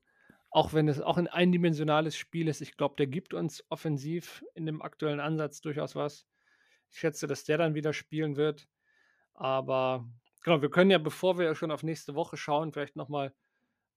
auch 0.51 0.73
wenn 0.73 0.89
es 0.89 0.99
auch 0.99 1.17
ein 1.17 1.27
eindimensionales 1.29 2.17
Spiel 2.17 2.49
ist, 2.49 2.59
ich 2.59 2.75
glaube, 2.75 2.95
der 2.97 3.07
gibt 3.07 3.33
uns 3.33 3.63
offensiv 3.69 4.43
in 4.55 4.65
dem 4.65 4.81
aktuellen 4.81 5.21
Ansatz 5.21 5.61
durchaus 5.61 5.95
was. 5.95 6.27
Ich 6.91 6.99
schätze, 6.99 7.27
dass 7.27 7.45
der 7.45 7.57
dann 7.57 7.75
wieder 7.75 7.93
spielen 7.93 8.35
wird. 8.35 8.67
Aber 9.33 10.05
genau, 10.43 10.61
wir 10.61 10.69
können 10.69 10.91
ja, 10.91 10.97
bevor 10.97 11.37
wir 11.37 11.55
schon 11.55 11.71
auf 11.71 11.83
nächste 11.83 12.15
Woche 12.15 12.37
schauen, 12.37 12.71
vielleicht 12.71 12.95
nochmal 12.95 13.33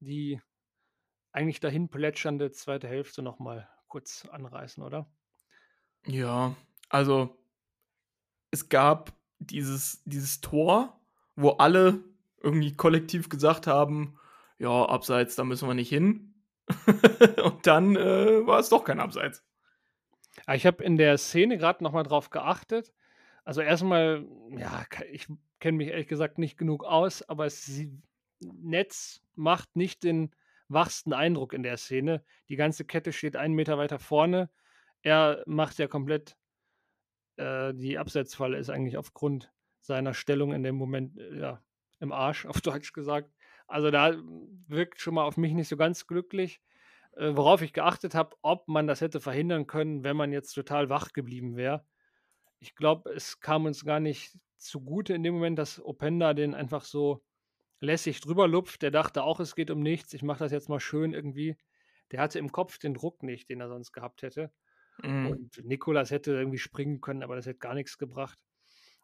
die 0.00 0.40
eigentlich 1.32 1.60
dahin 1.60 1.88
plätschernde 1.88 2.50
zweite 2.50 2.88
Hälfte 2.88 3.22
nochmal 3.22 3.68
kurz 3.88 4.26
anreißen, 4.30 4.82
oder? 4.82 5.06
Ja, 6.06 6.54
also 6.88 7.36
es 8.50 8.68
gab 8.68 9.12
dieses, 9.38 10.02
dieses 10.04 10.40
Tor, 10.40 10.98
wo 11.34 11.50
alle 11.50 12.02
irgendwie 12.42 12.74
kollektiv 12.74 13.28
gesagt 13.28 13.66
haben, 13.66 14.18
ja, 14.58 14.86
abseits, 14.86 15.36
da 15.36 15.44
müssen 15.44 15.68
wir 15.68 15.74
nicht 15.74 15.90
hin. 15.90 16.34
und 17.44 17.66
dann 17.66 17.96
äh, 17.96 18.46
war 18.46 18.58
es 18.58 18.70
doch 18.70 18.84
kein 18.84 19.00
Abseits. 19.00 19.44
Ich 20.52 20.66
habe 20.66 20.82
in 20.82 20.96
der 20.96 21.18
Szene 21.18 21.58
gerade 21.58 21.82
nochmal 21.82 22.04
drauf 22.04 22.30
geachtet. 22.30 22.92
Also 23.44 23.60
erstmal, 23.60 24.26
ja, 24.50 24.84
ich 25.10 25.28
kenne 25.58 25.78
mich 25.78 25.88
ehrlich 25.88 26.08
gesagt 26.08 26.38
nicht 26.38 26.58
genug 26.58 26.84
aus, 26.84 27.22
aber 27.22 27.44
das 27.44 27.70
Netz 28.40 29.22
macht 29.34 29.76
nicht 29.76 30.02
den 30.02 30.34
wachsten 30.68 31.12
Eindruck 31.12 31.52
in 31.52 31.62
der 31.62 31.76
Szene. 31.76 32.24
Die 32.48 32.56
ganze 32.56 32.84
Kette 32.84 33.12
steht 33.12 33.36
einen 33.36 33.54
Meter 33.54 33.78
weiter 33.78 33.98
vorne. 33.98 34.50
Er 35.02 35.42
macht 35.46 35.78
ja 35.78 35.86
komplett, 35.86 36.36
äh, 37.36 37.72
die 37.74 37.98
Absetzfalle 37.98 38.58
ist 38.58 38.70
eigentlich 38.70 38.96
aufgrund 38.96 39.52
seiner 39.80 40.14
Stellung 40.14 40.52
in 40.52 40.62
dem 40.62 40.74
Moment 40.74 41.18
äh, 41.18 41.38
ja, 41.38 41.62
im 42.00 42.12
Arsch, 42.12 42.46
auf 42.46 42.60
Deutsch 42.60 42.92
gesagt. 42.92 43.32
Also 43.68 43.90
da 43.90 44.16
wirkt 44.68 45.00
schon 45.00 45.14
mal 45.14 45.24
auf 45.24 45.36
mich 45.36 45.52
nicht 45.52 45.68
so 45.68 45.76
ganz 45.76 46.06
glücklich. 46.06 46.60
Äh, 47.16 47.34
worauf 47.34 47.62
ich 47.62 47.72
geachtet 47.72 48.14
habe, 48.14 48.36
ob 48.42 48.68
man 48.68 48.86
das 48.86 49.00
hätte 49.00 49.20
verhindern 49.20 49.66
können, 49.66 50.04
wenn 50.04 50.16
man 50.16 50.32
jetzt 50.32 50.52
total 50.52 50.90
wach 50.90 51.12
geblieben 51.12 51.56
wäre. 51.56 51.84
Ich 52.60 52.74
glaube, 52.74 53.10
es 53.10 53.40
kam 53.40 53.64
uns 53.64 53.84
gar 53.84 54.00
nicht 54.00 54.36
zugute 54.58 55.14
in 55.14 55.22
dem 55.22 55.34
Moment, 55.34 55.58
dass 55.58 55.84
Openda 55.84 56.34
den 56.34 56.54
einfach 56.54 56.84
so 56.84 57.22
lässig 57.80 58.20
drüber 58.20 58.48
lupft. 58.48 58.82
Der 58.82 58.90
dachte 58.90 59.22
auch, 59.22 59.40
es 59.40 59.54
geht 59.54 59.70
um 59.70 59.80
nichts. 59.80 60.14
Ich 60.14 60.22
mache 60.22 60.40
das 60.40 60.52
jetzt 60.52 60.68
mal 60.68 60.80
schön 60.80 61.12
irgendwie. 61.12 61.56
Der 62.12 62.20
hatte 62.20 62.38
im 62.38 62.52
Kopf 62.52 62.78
den 62.78 62.94
Druck 62.94 63.22
nicht, 63.22 63.48
den 63.48 63.60
er 63.60 63.68
sonst 63.68 63.92
gehabt 63.92 64.22
hätte. 64.22 64.52
Mhm. 65.02 65.26
Und 65.26 65.64
Nikolas 65.64 66.10
hätte 66.10 66.32
irgendwie 66.32 66.58
springen 66.58 67.00
können, 67.00 67.22
aber 67.22 67.36
das 67.36 67.46
hätte 67.46 67.58
gar 67.58 67.74
nichts 67.74 67.98
gebracht. 67.98 68.38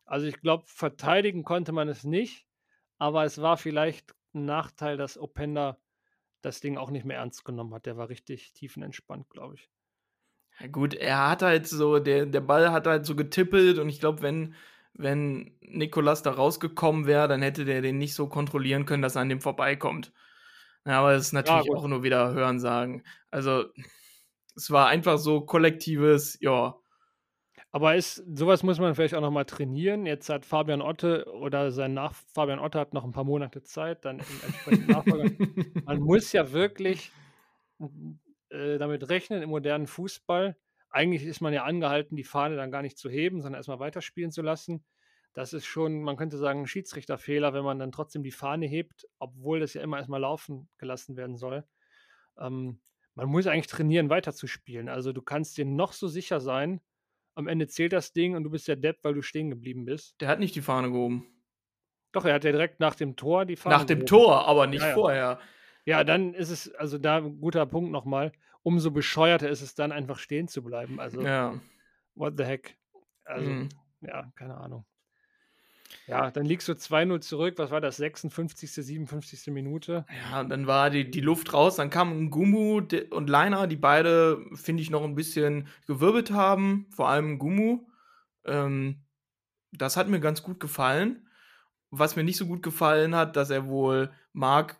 Also 0.04 0.26
ich 0.26 0.40
glaube, 0.40 0.64
verteidigen 0.66 1.44
konnte 1.44 1.72
man 1.72 1.88
es 1.88 2.04
nicht, 2.04 2.46
aber 2.98 3.24
es 3.24 3.40
war 3.40 3.56
vielleicht 3.56 4.14
ein 4.34 4.44
Nachteil, 4.44 4.96
dass 4.96 5.18
Openda 5.18 5.78
das 6.40 6.60
Ding 6.60 6.76
auch 6.76 6.90
nicht 6.90 7.04
mehr 7.04 7.18
ernst 7.18 7.44
genommen 7.44 7.74
hat. 7.74 7.86
Der 7.86 7.96
war 7.96 8.08
richtig 8.08 8.52
tiefenentspannt, 8.52 9.28
glaube 9.30 9.54
ich. 9.56 9.70
Ja 10.58 10.66
gut, 10.66 10.94
er 10.94 11.30
hat 11.30 11.42
halt 11.42 11.66
so, 11.66 11.98
der, 11.98 12.26
der 12.26 12.40
Ball 12.40 12.72
hat 12.72 12.86
halt 12.86 13.06
so 13.06 13.16
getippelt 13.16 13.78
und 13.78 13.88
ich 13.88 14.00
glaube, 14.00 14.22
wenn, 14.22 14.54
wenn 14.94 15.56
Nikolas 15.60 16.22
da 16.22 16.32
rausgekommen 16.32 17.06
wäre, 17.06 17.28
dann 17.28 17.42
hätte 17.42 17.64
der 17.64 17.82
den 17.82 17.98
nicht 17.98 18.14
so 18.14 18.28
kontrollieren 18.28 18.86
können, 18.86 19.02
dass 19.02 19.16
er 19.16 19.22
an 19.22 19.28
dem 19.28 19.40
vorbeikommt. 19.40 20.12
Ja, 20.86 21.00
aber 21.00 21.12
das 21.12 21.26
ist 21.26 21.32
natürlich 21.32 21.66
ja, 21.66 21.74
auch 21.74 21.86
nur 21.86 22.02
wieder 22.02 22.32
Hörensagen. 22.32 23.04
Also, 23.30 23.66
es 24.56 24.70
war 24.70 24.88
einfach 24.88 25.18
so 25.18 25.42
kollektives, 25.42 26.38
ja, 26.40 26.74
Aber 27.74 27.96
ist, 27.96 28.16
sowas 28.36 28.62
muss 28.62 28.78
man 28.78 28.94
vielleicht 28.94 29.14
auch 29.14 29.22
noch 29.22 29.30
mal 29.30 29.46
trainieren. 29.46 30.04
Jetzt 30.04 30.28
hat 30.28 30.44
Fabian 30.44 30.82
Otte 30.82 31.26
oder 31.32 31.72
sein 31.72 31.94
Nach 31.94 32.12
Fabian 32.34 32.58
Otte 32.58 32.78
hat 32.78 32.92
noch 32.92 33.04
ein 33.04 33.12
paar 33.12 33.24
Monate 33.24 33.62
Zeit, 33.62 34.04
dann. 34.04 34.20
Man 35.86 36.00
muss 36.00 36.32
ja 36.32 36.52
wirklich 36.52 37.10
äh, 38.50 38.76
damit 38.76 39.08
rechnen 39.08 39.42
im 39.42 39.48
modernen 39.48 39.86
Fußball. 39.86 40.54
Eigentlich 40.92 41.24
ist 41.24 41.40
man 41.40 41.52
ja 41.52 41.64
angehalten, 41.64 42.16
die 42.16 42.24
Fahne 42.24 42.56
dann 42.56 42.70
gar 42.70 42.82
nicht 42.82 42.98
zu 42.98 43.08
heben, 43.10 43.40
sondern 43.40 43.58
erstmal 43.58 43.80
weiterspielen 43.80 44.30
zu 44.30 44.42
lassen. 44.42 44.84
Das 45.32 45.54
ist 45.54 45.64
schon, 45.64 46.02
man 46.02 46.16
könnte 46.16 46.36
sagen, 46.36 46.60
ein 46.60 46.66
Schiedsrichterfehler, 46.66 47.54
wenn 47.54 47.64
man 47.64 47.78
dann 47.78 47.90
trotzdem 47.92 48.22
die 48.22 48.30
Fahne 48.30 48.66
hebt, 48.66 49.08
obwohl 49.18 49.60
das 49.60 49.72
ja 49.72 49.82
immer 49.82 49.96
erstmal 49.96 50.20
laufen 50.20 50.68
gelassen 50.76 51.16
werden 51.16 51.36
soll. 51.36 51.64
Ähm, 52.38 52.80
man 53.14 53.28
muss 53.28 53.46
eigentlich 53.46 53.66
trainieren, 53.66 54.10
weiterzuspielen. 54.10 54.88
Also 54.88 55.12
du 55.12 55.22
kannst 55.22 55.56
dir 55.56 55.64
noch 55.64 55.92
so 55.92 56.08
sicher 56.08 56.40
sein, 56.40 56.80
am 57.34 57.48
Ende 57.48 57.66
zählt 57.66 57.92
das 57.92 58.12
Ding 58.12 58.36
und 58.36 58.44
du 58.44 58.50
bist 58.50 58.68
der 58.68 58.76
Depp, 58.76 58.98
weil 59.02 59.14
du 59.14 59.22
stehen 59.22 59.48
geblieben 59.48 59.86
bist. 59.86 60.20
Der 60.20 60.28
hat 60.28 60.38
nicht 60.38 60.54
die 60.54 60.60
Fahne 60.60 60.90
gehoben. 60.90 61.26
Doch, 62.12 62.26
er 62.26 62.34
hat 62.34 62.44
ja 62.44 62.52
direkt 62.52 62.78
nach 62.80 62.94
dem 62.94 63.16
Tor 63.16 63.46
die 63.46 63.56
Fahne 63.56 63.76
Nach 63.76 63.84
dem 63.84 64.00
gehoben. 64.00 64.06
Tor, 64.06 64.46
aber 64.46 64.66
nicht 64.66 64.82
Ja, 64.82 64.88
ja. 64.88 64.94
vorher. 64.94 65.40
Ja, 65.84 66.04
dann 66.04 66.34
ist 66.34 66.50
es, 66.50 66.72
also 66.74 66.98
da 66.98 67.16
ein 67.16 67.40
guter 67.40 67.66
Punkt 67.66 67.90
nochmal. 67.90 68.32
Umso 68.62 68.90
bescheuerter 68.90 69.48
ist 69.48 69.62
es 69.62 69.74
dann 69.74 69.92
einfach 69.92 70.18
stehen 70.18 70.48
zu 70.48 70.62
bleiben. 70.62 71.00
Also, 71.00 71.22
Ja. 71.22 71.60
what 72.14 72.34
the 72.36 72.44
heck? 72.44 72.76
Also, 73.24 73.50
Mhm. 73.50 73.68
ja, 74.00 74.30
keine 74.36 74.56
Ahnung. 74.56 74.84
Ja, 76.06 76.30
dann 76.30 76.46
liegst 76.46 76.68
du 76.68 76.72
2-0 76.72 77.20
zurück. 77.20 77.54
Was 77.58 77.70
war 77.70 77.80
das? 77.80 77.96
56., 77.96 78.70
57. 78.84 79.52
Minute? 79.52 80.06
Ja, 80.30 80.40
und 80.40 80.48
dann 80.48 80.66
war 80.66 80.90
die, 80.90 81.10
die 81.10 81.20
Luft 81.20 81.52
raus, 81.52 81.76
dann 81.76 81.90
kamen 81.90 82.30
Gumu 82.30 82.78
und 83.10 83.28
Leiner, 83.28 83.66
die 83.66 83.76
beide, 83.76 84.44
finde 84.54 84.82
ich, 84.82 84.90
noch 84.90 85.04
ein 85.04 85.14
bisschen 85.14 85.68
gewirbelt 85.86 86.30
haben, 86.30 86.86
vor 86.90 87.08
allem 87.08 87.38
Gumu. 87.38 87.86
Ähm, 88.44 89.02
das 89.70 89.96
hat 89.96 90.08
mir 90.08 90.20
ganz 90.20 90.42
gut 90.42 90.60
gefallen. 90.60 91.28
Was 91.90 92.16
mir 92.16 92.24
nicht 92.24 92.38
so 92.38 92.46
gut 92.46 92.62
gefallen 92.62 93.14
hat, 93.14 93.36
dass 93.36 93.50
er 93.50 93.66
wohl 93.66 94.10
Marc 94.32 94.78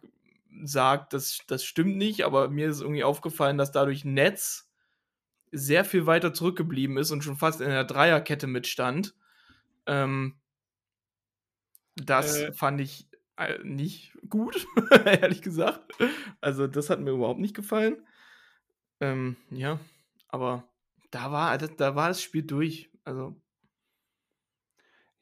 sagt, 0.64 1.12
das, 1.12 1.40
das 1.46 1.64
stimmt 1.64 1.96
nicht, 1.96 2.24
aber 2.24 2.48
mir 2.48 2.68
ist 2.68 2.80
irgendwie 2.80 3.04
aufgefallen, 3.04 3.58
dass 3.58 3.72
dadurch 3.72 4.04
Netz 4.04 4.70
sehr 5.50 5.84
viel 5.84 6.06
weiter 6.06 6.32
zurückgeblieben 6.32 6.96
ist 6.96 7.10
und 7.10 7.22
schon 7.22 7.36
fast 7.36 7.60
in 7.60 7.68
der 7.68 7.84
Dreierkette 7.84 8.46
mitstand. 8.46 9.14
Ähm, 9.86 10.40
das 11.96 12.38
Äh. 12.38 12.52
fand 12.52 12.80
ich 12.80 13.08
äh, 13.36 13.58
nicht 13.62 14.16
gut, 14.28 14.66
ehrlich 15.04 15.42
gesagt. 15.42 15.92
Also, 16.40 16.66
das 16.66 16.90
hat 16.90 17.00
mir 17.00 17.10
überhaupt 17.10 17.40
nicht 17.40 17.54
gefallen. 17.54 18.06
Ähm, 19.00 19.36
ja, 19.50 19.80
aber 20.28 20.68
da 21.10 21.32
war, 21.32 21.58
da 21.58 21.94
war 21.94 22.08
das 22.08 22.22
Spiel 22.22 22.44
durch. 22.44 22.90
Also, 23.04 23.41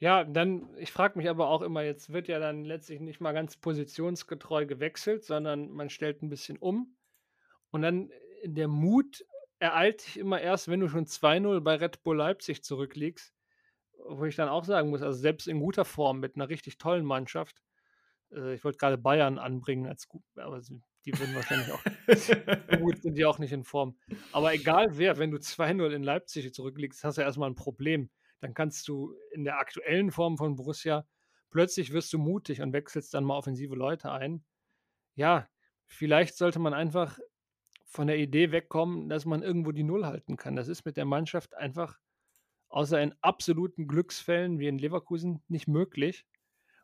Ja, 0.00 0.24
dann, 0.24 0.74
ich 0.78 0.92
frage 0.92 1.18
mich 1.18 1.28
aber 1.28 1.48
auch 1.48 1.60
immer, 1.60 1.82
jetzt 1.82 2.10
wird 2.10 2.26
ja 2.26 2.38
dann 2.38 2.64
letztlich 2.64 3.00
nicht 3.00 3.20
mal 3.20 3.32
ganz 3.32 3.58
positionsgetreu 3.58 4.64
gewechselt, 4.64 5.24
sondern 5.24 5.70
man 5.70 5.90
stellt 5.90 6.22
ein 6.22 6.30
bisschen 6.30 6.56
um. 6.56 6.96
Und 7.70 7.82
dann 7.82 8.10
äh, 8.42 8.48
der 8.48 8.68
Mut 8.68 9.24
ereilt 9.58 10.06
dich 10.06 10.18
immer 10.18 10.40
erst, 10.40 10.68
wenn 10.68 10.80
du 10.80 10.88
schon 10.88 11.06
2-0 11.06 11.60
bei 11.60 11.76
Red 11.76 12.02
Bull 12.02 12.16
Leipzig 12.16 12.64
zurückliegst. 12.64 13.34
Wo 14.08 14.24
ich 14.24 14.36
dann 14.36 14.48
auch 14.48 14.64
sagen 14.64 14.88
muss, 14.88 15.02
also 15.02 15.18
selbst 15.18 15.46
in 15.46 15.60
guter 15.60 15.84
Form 15.84 16.20
mit 16.20 16.34
einer 16.34 16.48
richtig 16.48 16.78
tollen 16.78 17.04
Mannschaft, 17.04 17.62
äh, 18.32 18.54
ich 18.54 18.64
wollte 18.64 18.78
gerade 18.78 18.98
Bayern 18.98 19.38
anbringen 19.38 19.86
als 19.86 20.08
gut, 20.08 20.24
aber 20.36 20.60
die 21.04 21.18
würden 21.18 21.34
wahrscheinlich 21.34 21.70
auch, 21.72 21.82
gut 22.80 23.02
sind 23.02 23.16
die 23.18 23.26
auch 23.26 23.38
nicht 23.38 23.52
in 23.52 23.64
Form. 23.64 23.98
Aber 24.32 24.54
egal 24.54 24.96
wer, 24.98 25.18
wenn 25.18 25.30
du 25.30 25.38
2-0 25.38 25.90
in 25.90 26.02
Leipzig 26.02 26.52
zurückliegst, 26.54 27.04
hast 27.04 27.18
du 27.18 27.22
erstmal 27.22 27.50
ein 27.50 27.54
Problem. 27.56 28.10
Dann 28.40 28.54
kannst 28.54 28.88
du 28.88 29.14
in 29.32 29.44
der 29.44 29.58
aktuellen 29.58 30.10
Form 30.10 30.36
von 30.36 30.56
Borussia 30.56 31.06
plötzlich 31.50 31.92
wirst 31.92 32.12
du 32.12 32.18
mutig 32.18 32.62
und 32.62 32.72
wechselst 32.72 33.12
dann 33.12 33.24
mal 33.24 33.36
offensive 33.36 33.74
Leute 33.74 34.10
ein. 34.10 34.44
Ja, 35.14 35.48
vielleicht 35.86 36.36
sollte 36.36 36.58
man 36.58 36.72
einfach 36.72 37.18
von 37.84 38.06
der 38.06 38.18
Idee 38.18 38.52
wegkommen, 38.52 39.08
dass 39.08 39.26
man 39.26 39.42
irgendwo 39.42 39.72
die 39.72 39.82
Null 39.82 40.06
halten 40.06 40.36
kann. 40.36 40.56
Das 40.56 40.68
ist 40.68 40.84
mit 40.84 40.96
der 40.96 41.04
Mannschaft 41.04 41.54
einfach 41.54 41.98
außer 42.68 43.02
in 43.02 43.14
absoluten 43.20 43.88
Glücksfällen 43.88 44.60
wie 44.60 44.68
in 44.68 44.78
Leverkusen 44.78 45.42
nicht 45.48 45.66
möglich. 45.66 46.24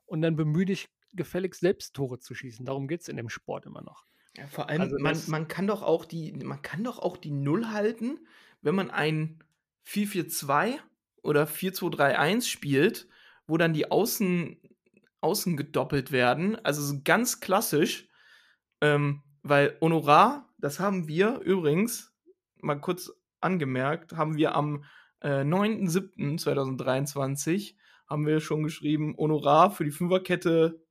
Und 0.04 0.20
dann 0.22 0.36
bemühe 0.36 0.66
dich 0.66 0.88
gefälligst 1.12 1.60
selbst 1.60 1.94
Tore 1.94 2.18
zu 2.18 2.34
schießen. 2.34 2.66
Darum 2.66 2.88
geht 2.88 3.02
es 3.02 3.08
in 3.08 3.16
dem 3.16 3.28
Sport 3.28 3.66
immer 3.66 3.82
noch. 3.82 4.04
Ja, 4.36 4.46
vor 4.48 4.68
allem, 4.68 4.82
Also 4.82 4.96
man, 4.98 5.16
man 5.28 5.48
kann 5.48 5.66
doch 5.66 5.82
auch 5.82 6.04
die, 6.04 6.32
man 6.32 6.60
kann 6.60 6.84
doch 6.84 6.98
auch 6.98 7.16
die 7.16 7.30
Null 7.30 7.68
halten, 7.68 8.26
wenn 8.60 8.74
man 8.74 8.90
ein 8.90 9.42
4-4-2 9.86 10.78
oder 11.26 11.44
4-2-3-1 11.44 12.48
spielt, 12.48 13.08
wo 13.46 13.56
dann 13.56 13.72
die 13.74 13.90
Außen, 13.90 14.60
Außen 15.20 15.56
gedoppelt 15.56 16.12
werden. 16.12 16.56
Also 16.64 16.82
so 16.82 17.00
ganz 17.04 17.40
klassisch. 17.40 18.08
Ähm, 18.80 19.22
weil 19.42 19.76
Honorar, 19.80 20.48
das 20.58 20.78
haben 20.80 21.08
wir 21.08 21.40
übrigens, 21.40 22.12
mal 22.60 22.80
kurz 22.80 23.12
angemerkt, 23.40 24.12
haben 24.12 24.36
wir 24.36 24.54
am 24.54 24.84
äh, 25.20 25.42
9.7.2023 25.42 27.74
haben 28.08 28.26
wir 28.26 28.40
schon 28.40 28.62
geschrieben, 28.62 29.14
Honorar 29.18 29.70
für 29.70 29.84
die 29.84 29.90
Fünferkette, 29.90 30.82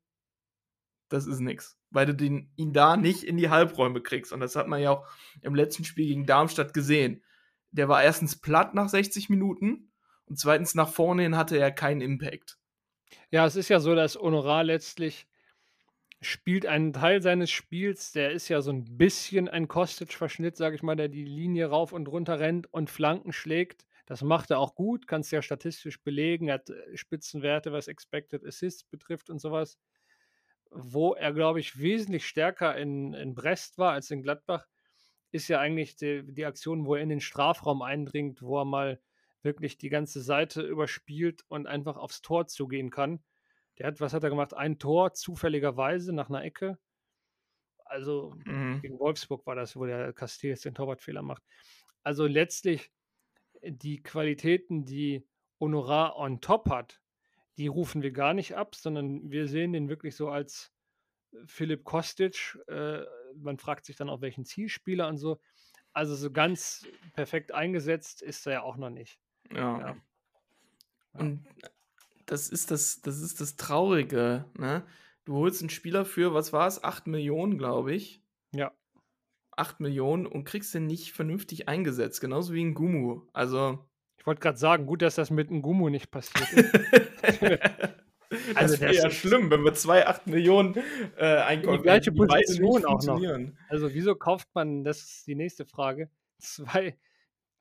das 1.10 1.28
ist 1.28 1.40
nix. 1.40 1.78
Weil 1.90 2.08
du 2.08 2.16
den, 2.16 2.52
ihn 2.56 2.74
da 2.74 2.98
nicht 2.98 3.24
in 3.24 3.38
die 3.38 3.50
Halbräume 3.50 4.02
kriegst. 4.02 4.34
Und 4.34 4.42
das 4.42 4.56
hat 4.56 4.68
man 4.68 4.82
ja 4.82 4.92
auch 4.92 5.08
im 5.42 5.56
letzten 5.56 5.86
Spiel 5.86 6.08
gegen 6.08 6.26
Darmstadt 6.26 6.74
gesehen. 6.74 7.24
Der 7.72 7.88
war 7.88 8.04
erstens 8.04 8.40
platt 8.40 8.74
nach 8.74 8.90
60 8.90 9.30
Minuten 9.30 9.92
und 10.28 10.40
zweitens 10.40 10.76
nach 10.76 10.90
vorne 10.90 11.24
hin 11.24 11.38
hatte 11.38 11.58
er 11.58 11.72
keinen 11.72 12.02
Impact. 12.02 12.58
Ja, 13.32 13.46
es 13.46 13.56
ist 13.56 13.70
ja 13.70 13.80
so, 13.80 13.96
dass 13.96 14.16
Honorar 14.16 14.64
letztlich 14.64 15.28
spielt 16.22 16.66
einen 16.66 16.94
Teil 16.94 17.22
seines 17.22 17.52
Spiels, 17.52 18.12
der 18.12 18.32
ist 18.32 18.50
ja 18.50 18.62
so 18.62 18.72
ein 18.72 18.98
bisschen 18.98 19.48
ein 19.48 19.68
Kostic-Verschnitt, 19.68 20.58
sage 20.58 20.76
ich 20.76 20.84
mal, 20.84 20.96
der 20.96 21.08
die 21.08 21.26
Linie 21.26 21.68
rauf 21.68 21.92
und 21.92 22.08
runter 22.08 22.40
rennt 22.40 22.72
und 22.74 22.90
Flanken 22.90 23.32
schlägt. 23.32 23.86
Das 24.06 24.22
macht 24.22 24.52
er 24.52 24.60
auch 24.60 24.76
gut, 24.76 25.08
kannst 25.08 25.32
ja 25.32 25.42
statistisch 25.42 26.02
belegen. 26.04 26.48
Er 26.48 26.56
hat 26.56 26.70
äh, 26.70 26.98
Spitzenwerte, 26.98 27.72
was 27.72 27.88
Expected 27.88 28.46
Assists 28.46 28.84
betrifft 28.84 29.30
und 29.30 29.40
sowas. 29.40 29.80
Wo 30.70 31.14
er, 31.14 31.34
glaube 31.34 31.60
ich, 31.60 31.80
wesentlich 31.80 32.28
stärker 32.28 32.76
in, 32.76 33.14
in 33.14 33.34
Brest 33.34 33.78
war 33.78 33.94
als 33.94 34.12
in 34.12 34.22
Gladbach, 34.22 34.68
ist 35.32 35.48
ja 35.48 35.60
eigentlich 35.60 35.96
die, 35.96 36.24
die 36.26 36.46
Aktion, 36.46 36.86
wo 36.86 36.96
er 36.96 37.02
in 37.02 37.10
den 37.10 37.22
Strafraum 37.22 37.82
eindringt, 37.82 38.42
wo 38.42 38.60
er 38.60 38.66
mal 38.66 39.00
wirklich 39.46 39.78
die 39.78 39.90
ganze 39.90 40.22
Seite 40.22 40.62
überspielt 40.64 41.46
und 41.48 41.68
einfach 41.68 41.98
aufs 41.98 42.22
Tor 42.22 42.48
zugehen 42.48 42.90
kann. 42.92 43.24
Der 43.80 43.88
hat, 43.88 44.02
was 44.02 44.14
hat 44.14 44.24
er 44.24 44.30
gemacht? 44.30 44.54
Ein 44.54 44.80
Tor, 44.80 45.14
zufälligerweise 45.14 46.14
nach 46.14 46.30
einer 46.30 46.44
Ecke. 46.44 46.80
Also 47.86 48.36
Mhm. 48.46 48.82
gegen 48.82 49.00
Wolfsburg 49.00 49.46
war 49.46 49.56
das, 49.56 49.76
wo 49.76 49.86
der 49.86 50.14
Castells 50.14 50.62
den 50.62 50.76
Torwartfehler 50.76 51.22
macht. 51.22 51.44
Also 52.04 52.26
letztlich 52.28 52.92
äh, 53.62 53.72
die 53.72 54.02
Qualitäten, 54.04 54.86
die 54.86 55.28
Honorar 55.60 56.18
on 56.18 56.42
top 56.42 56.70
hat, 56.70 57.02
die 57.58 57.68
rufen 57.68 58.02
wir 58.04 58.12
gar 58.12 58.34
nicht 58.34 58.56
ab, 58.56 58.76
sondern 58.76 59.32
wir 59.32 59.48
sehen 59.48 59.74
den 59.74 59.90
wirklich 59.90 60.16
so 60.16 60.30
als 60.30 60.74
äh, 61.34 61.38
Philipp 61.48 61.84
Kostic. 61.86 62.60
Äh, 62.68 63.04
man 63.36 63.60
fragt 63.60 63.86
sich 63.86 63.96
dann 63.96 64.10
auch, 64.10 64.22
welchen 64.22 64.46
Zielspieler 64.46 65.08
und 65.08 65.18
so. 65.18 65.40
Also 65.94 66.16
so 66.16 66.32
ganz 66.32 66.88
perfekt 67.14 67.54
eingesetzt 67.54 68.22
ist 68.22 68.48
er 68.48 68.54
ja 68.54 68.64
auch 68.64 68.78
noch 68.78 68.90
nicht. 68.90 69.20
Ja. 69.54 69.80
Ja. 69.80 69.96
Und 71.14 71.46
das 72.26 72.50
ist 72.50 72.72
das, 72.72 73.02
das 73.02 73.22
ist 73.22 73.40
das 73.42 73.56
Traurige, 73.56 74.46
ne? 74.58 74.86
Du 75.26 75.36
holst 75.36 75.62
einen 75.62 75.70
Spieler 75.70 76.06
für, 76.06 76.34
was 76.34 76.54
war 76.54 76.68
es? 76.68 76.84
8 76.84 77.08
Millionen, 77.08 77.58
glaube 77.58 77.94
ich. 77.94 78.22
Ja. 78.52 78.72
8 79.58 79.80
Millionen 79.80 80.26
und 80.28 80.44
kriegst 80.44 80.74
den 80.74 80.86
nicht 80.86 81.14
vernünftig 81.14 81.68
eingesetzt, 81.68 82.22
genauso 82.22 82.54
wie 82.54 82.64
ein 82.64 82.74
Gumu. 82.74 83.22
Also. 83.34 83.88
Ich 84.18 84.26
wollte 84.28 84.42
gerade 84.42 84.58
sagen, 84.58 84.86
gut, 84.86 85.02
dass 85.02 85.16
das 85.16 85.30
mit 85.32 85.50
Ngumu 85.52 85.90
nicht 85.90 86.12
passiert 86.12 86.52
ist. 86.52 86.74
das 88.30 88.56
Also 88.56 88.80
wäre 88.82 88.92
das 88.94 89.02
ja 89.04 89.08
ist- 89.10 89.16
schlimm, 89.16 89.50
wenn 89.52 89.64
wir 89.64 89.74
zwei 89.74 90.06
8 90.08 90.28
Millionen 90.28 90.76
äh, 91.16 91.58
gleiche 91.58 91.62
hätten, 91.62 91.72
die 91.72 91.78
beide 91.88 92.12
Position 92.12 92.76
nicht 92.76 92.86
auch 92.86 93.04
noch. 93.04 93.22
Also 93.70 93.94
wieso 93.94 94.16
kauft 94.16 94.50
man, 94.54 94.84
das 94.84 95.02
ist 95.02 95.28
die 95.28 95.36
nächste 95.36 95.66
Frage, 95.66 96.10
zwei, 96.40 96.98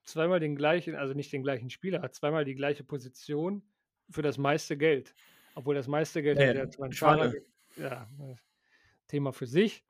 zweimal 0.05 0.40
den 0.40 0.57
gleichen, 0.57 0.94
also 0.94 1.14
nicht 1.14 1.32
den 1.32 1.42
gleichen 1.42 1.70
Spieler, 1.70 2.11
zweimal 2.12 2.44
die 2.44 2.55
gleiche 2.55 2.84
Position 2.84 3.62
für 4.11 4.22
das 4.22 4.38
meiste 4.38 4.76
Geld. 4.76 5.14
Obwohl 5.55 5.74
das 5.74 5.88
meiste 5.88 6.22
Geld 6.22 6.38
Ja, 6.38 6.48
hat 6.48 6.76
ja, 6.76 6.84
ja. 6.86 6.92
Schader. 6.92 7.34
Ja, 7.76 8.09
äh, 8.20 8.36
Thema 9.09 9.32
für 9.32 9.46
sich. 9.46 9.84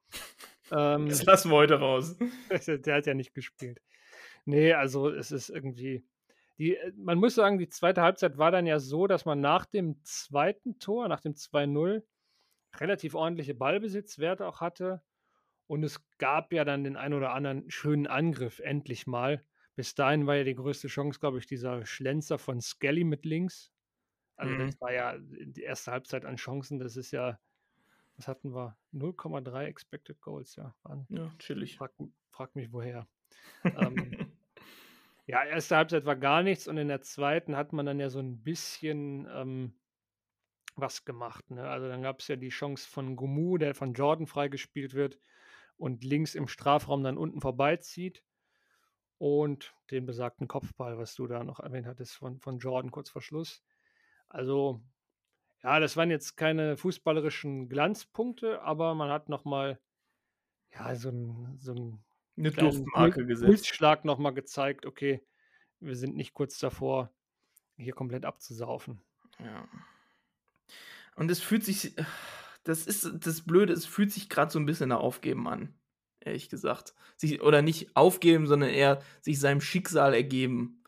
Ähm, 0.71 1.09
Das 1.09 1.25
lassen 1.25 1.51
wir 1.51 1.57
heute 1.57 1.79
raus. 1.79 2.17
der 2.87 2.95
hat 2.95 3.07
ja 3.07 3.15
nicht 3.15 3.35
gespielt. 3.35 3.81
Nee, 4.45 4.73
also 4.73 5.11
es 5.11 5.31
ist 5.31 5.51
irgendwie. 5.51 6.05
Die, 6.59 6.77
äh, 6.77 6.93
man 6.97 7.19
muss 7.19 7.35
sagen, 7.35 7.59
die 7.59 7.69
zweite 7.69 8.03
Halbzeit 8.03 8.39
war 8.39 8.51
dann 8.51 8.67
ja 8.67 8.79
so, 8.79 9.07
dass 9.07 9.25
man 9.25 9.41
nach 9.41 9.67
dem 9.67 10.03
zweiten 10.05 10.79
Tor, 10.79 11.09
nach 11.09 11.21
dem 11.21 11.35
2-0, 11.35 12.03
relativ 12.77 13.15
ordentliche 13.15 13.55
Ballbesitzwerte 13.55 14.47
auch 14.47 14.61
hatte. 14.61 15.03
Und 15.67 15.83
es 15.83 16.01
gab 16.19 16.53
ja 16.53 16.65
dann 16.65 16.85
den 16.85 16.97
ein 16.97 17.15
oder 17.15 17.33
anderen 17.33 17.71
schönen 17.71 18.07
Angriff, 18.07 18.61
endlich 18.61 19.07
mal. 19.07 19.45
Bis 19.77 19.95
dahin 19.95 20.27
war 20.27 20.37
ja 20.37 20.45
die 20.45 20.55
größte 20.55 20.89
Chance, 20.89 21.19
glaube 21.21 21.39
ich, 21.39 21.47
dieser 21.47 21.85
Schlenzer 21.87 22.39
von 22.39 22.61
Skelly 22.61 23.05
mit 23.05 23.25
links. 23.25 23.73
Also 24.37 24.55
Mhm. 24.55 24.67
das 24.67 24.81
war 24.81 24.93
ja 24.93 25.17
die 25.19 25.63
erste 25.63 25.93
Halbzeit 25.93 26.25
an 26.25 26.37
Chancen. 26.37 26.79
Das 26.79 26.97
ist 26.97 27.11
ja, 27.11 27.41
was 28.17 28.29
hatten 28.29 28.55
wir? 28.55 28.77
0,3 28.93 29.67
Expected 29.67 30.21
Goals, 30.21 30.57
ja. 30.57 30.75
Waren, 30.83 31.09
Ja, 31.11 31.31
chillig. 31.39 31.77
frag, 31.77 31.93
frag 32.31 32.55
mich 32.57 32.73
woher. 32.73 33.09
ähm, 33.65 34.17
ja, 35.27 35.45
erste 35.45 35.77
Halbzeit 35.77 36.05
war 36.05 36.17
gar 36.17 36.43
nichts 36.43 36.69
und 36.69 36.77
in 36.77 36.89
der 36.89 37.01
zweiten 37.03 37.57
hat 37.57 37.73
man 37.73 37.87
dann 37.87 38.01
ja 38.01 38.11
so 38.11 38.21
ein 38.21 38.43
bisschen 38.43 39.27
ähm, 39.31 39.75
was 40.77 41.05
gemacht. 41.05 41.51
Ne? 41.51 41.69
Also 41.69 41.89
dann 41.89 42.03
gab 42.03 42.21
es 42.21 42.29
ja 42.29 42.37
die 42.37 42.49
Chance 42.51 42.89
von 42.89 43.17
Gumu, 43.17 43.59
der 43.59 43.75
von 43.75 43.95
Jordan 43.95 44.27
freigespielt 44.27 44.95
wird 44.95 45.21
und 45.77 46.05
links 46.05 46.35
im 46.35 46.49
Strafraum 46.49 47.03
dann 47.03 47.17
unten 47.19 47.41
vorbeizieht. 47.41 48.25
Und 49.19 49.75
den 49.91 50.07
besagten 50.07 50.49
Kopfball, 50.49 50.99
was 50.99 51.15
du 51.15 51.27
da 51.27 51.45
noch 51.45 51.61
erwähnt 51.61 51.87
hattest 51.87 52.15
von, 52.15 52.41
von 52.41 52.59
Jordan 52.59 52.91
kurz 52.91 53.11
vor 53.11 53.23
Schluss. 53.23 53.63
Also, 54.29 54.83
ja, 55.63 55.81
das 55.81 55.97
waren 55.97 56.11
jetzt 56.11 56.37
keine 56.37 56.77
fußballerischen 56.77 57.69
Glanzpunkte, 57.69 58.61
aber 58.63 58.95
man 58.95 59.11
hat 59.11 59.29
nochmal 59.29 59.79
ja, 60.73 60.95
so 60.97 61.11
ein, 61.11 61.57
so 61.59 61.73
ein 61.73 62.05
Eine 62.37 62.51
Duftmarke 62.51 63.25
gesetzt. 63.27 63.47
Pulsschlag 63.47 64.05
nochmal 64.05 64.35
gezeigt, 64.35 64.87
okay, 64.87 65.25
wir 65.81 65.97
sind 65.97 66.17
nicht 66.17 66.35
kurz 66.35 66.59
davor, 66.59 67.13
hier 67.77 67.95
komplett 67.95 68.25
abzusaufen. 68.25 69.01
Ja. 69.39 69.69
Und 71.17 71.31
es 71.31 71.41
fühlt 71.41 71.65
sich, 71.65 71.95
das 72.65 72.87
ist 72.87 73.09
das 73.25 73.43
Blöde, 73.43 73.73
es 73.73 73.87
fühlt 73.87 74.13
sich 74.13 74.29
gerade 74.29 74.51
so 74.51 74.59
ein 74.59 74.67
bisschen 74.67 74.89
nach 74.89 75.01
Aufgeben 75.01 75.47
an, 75.49 75.79
ehrlich 76.27 76.49
gesagt. 76.49 76.95
Sich, 77.17 77.43
oder 77.43 77.63
nicht 77.63 77.97
aufgeben, 77.97 78.47
sondern 78.47 78.71
eher 78.71 79.03
sich 79.21 79.39
seinem 79.41 79.61
Schicksal 79.61 80.15
ergeben. 80.15 80.83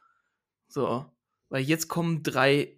So. 0.68 1.07
Weil 1.49 1.62
jetzt 1.62 1.89
kommen 1.89 2.22
drei 2.22 2.76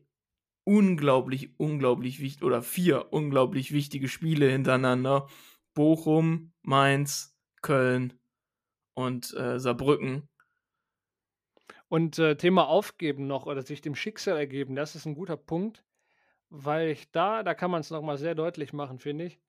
unglaublich, 0.65 1.59
unglaublich 1.59 2.21
wichtig, 2.21 2.43
oder 2.43 2.61
vier 2.63 3.13
unglaublich 3.13 3.73
wichtige 3.73 4.09
Spiele 4.09 4.51
hintereinander. 4.51 5.29
Bochum, 5.75 6.53
Mainz, 6.63 7.35
Köln 7.63 8.19
und 8.95 9.33
äh, 9.35 9.59
Saarbrücken. 9.59 10.29
Und 11.89 12.19
äh, 12.19 12.37
Thema 12.37 12.69
Aufgeben 12.69 13.27
noch 13.27 13.47
oder 13.47 13.63
sich 13.63 13.81
dem 13.81 13.95
Schicksal 13.95 14.37
ergeben, 14.37 14.75
das 14.75 14.95
ist 14.95 15.07
ein 15.07 15.15
guter 15.15 15.39
Punkt, 15.39 15.85
weil 16.51 16.89
ich 16.89 17.11
da, 17.13 17.43
da 17.43 17.55
kann 17.55 17.71
man 17.71 17.81
es 17.81 17.91
nochmal 17.91 18.19
sehr 18.19 18.35
deutlich 18.35 18.73
machen, 18.73 18.99
finde 18.99 19.25
ich. 19.25 19.41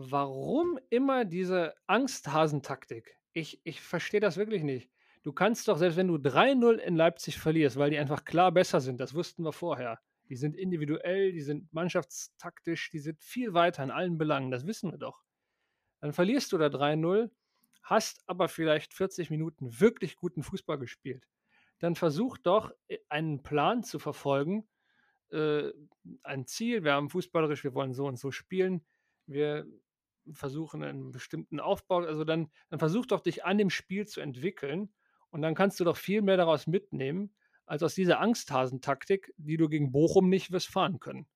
Warum 0.00 0.78
immer 0.90 1.24
diese 1.24 1.74
Angsthasentaktik? 1.88 3.16
Ich, 3.32 3.60
ich 3.64 3.80
verstehe 3.80 4.20
das 4.20 4.36
wirklich 4.36 4.62
nicht. 4.62 4.92
Du 5.24 5.32
kannst 5.32 5.66
doch, 5.66 5.76
selbst 5.76 5.96
wenn 5.96 6.06
du 6.06 6.14
3-0 6.14 6.76
in 6.76 6.94
Leipzig 6.94 7.36
verlierst, 7.36 7.78
weil 7.78 7.90
die 7.90 7.98
einfach 7.98 8.24
klar 8.24 8.52
besser 8.52 8.80
sind, 8.80 9.00
das 9.00 9.12
wussten 9.14 9.42
wir 9.42 9.52
vorher. 9.52 9.98
Die 10.28 10.36
sind 10.36 10.54
individuell, 10.54 11.32
die 11.32 11.40
sind 11.40 11.72
mannschaftstaktisch, 11.72 12.90
die 12.90 13.00
sind 13.00 13.20
viel 13.20 13.54
weiter 13.54 13.82
in 13.82 13.90
allen 13.90 14.18
Belangen, 14.18 14.52
das 14.52 14.68
wissen 14.68 14.92
wir 14.92 14.98
doch. 14.98 15.24
Dann 15.98 16.12
verlierst 16.12 16.52
du 16.52 16.58
da 16.58 16.66
3-0, 16.66 17.28
hast 17.82 18.22
aber 18.28 18.46
vielleicht 18.46 18.94
40 18.94 19.30
Minuten 19.30 19.80
wirklich 19.80 20.14
guten 20.14 20.44
Fußball 20.44 20.78
gespielt. 20.78 21.26
Dann 21.80 21.96
versuch 21.96 22.38
doch, 22.38 22.70
äh, 22.86 22.98
einen 23.08 23.42
Plan 23.42 23.82
zu 23.82 23.98
verfolgen, 23.98 24.68
äh, 25.32 25.72
ein 26.22 26.46
Ziel. 26.46 26.84
Wir 26.84 26.92
haben 26.92 27.10
fußballerisch, 27.10 27.64
wir 27.64 27.74
wollen 27.74 27.94
so 27.94 28.06
und 28.06 28.16
so 28.16 28.30
spielen. 28.30 28.86
Wir 29.26 29.66
versuchen 30.32 30.82
einen 30.82 31.10
bestimmten 31.10 31.60
Aufbau. 31.60 31.98
Also 31.98 32.24
dann, 32.24 32.50
dann 32.68 32.78
versuch 32.78 33.06
doch, 33.06 33.20
dich 33.20 33.44
an 33.44 33.58
dem 33.58 33.70
Spiel 33.70 34.06
zu 34.06 34.20
entwickeln. 34.20 34.92
Und 35.30 35.42
dann 35.42 35.54
kannst 35.54 35.78
du 35.80 35.84
doch 35.84 35.96
viel 35.96 36.22
mehr 36.22 36.36
daraus 36.36 36.66
mitnehmen, 36.66 37.34
als 37.66 37.82
aus 37.82 37.94
dieser 37.94 38.20
Angsthasentaktik, 38.20 39.32
die 39.36 39.56
du 39.56 39.68
gegen 39.68 39.92
Bochum 39.92 40.28
nicht 40.28 40.50
wirst 40.52 40.68
fahren 40.68 41.00
können. 41.00 41.26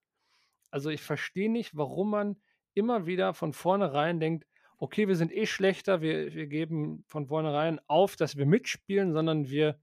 Also 0.71 0.89
ich 0.89 1.03
verstehe 1.03 1.51
nicht, 1.51 1.77
warum 1.77 2.11
man 2.11 2.41
immer 2.75 3.05
wieder 3.07 3.35
von 3.35 3.53
vornherein 3.53 4.19
denkt, 4.19 4.47
okay, 4.79 5.07
wir 5.07 5.17
sind 5.17 5.31
eh 5.31 5.47
schlechter, 5.47 6.01
wir, 6.01 6.33
wir 6.35 6.47
geben 6.47 7.05
von 7.07 7.27
vornherein 7.27 7.81
auf, 7.87 8.17
dass 8.17 8.37
wir 8.37 8.47
mitspielen, 8.47 9.13
sondern 9.13 9.49
wir 9.49 9.79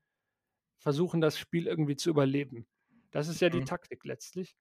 versuchen 0.80 1.22
das 1.22 1.38
Spiel 1.38 1.68
irgendwie 1.68 1.96
zu 1.96 2.10
überleben. 2.10 2.68
Das 3.12 3.28
ist 3.28 3.42
ja 3.42 3.50
die 3.50 3.60
Mhm. 3.60 3.66
Taktik 3.66 4.04
letztlich. 4.04 4.56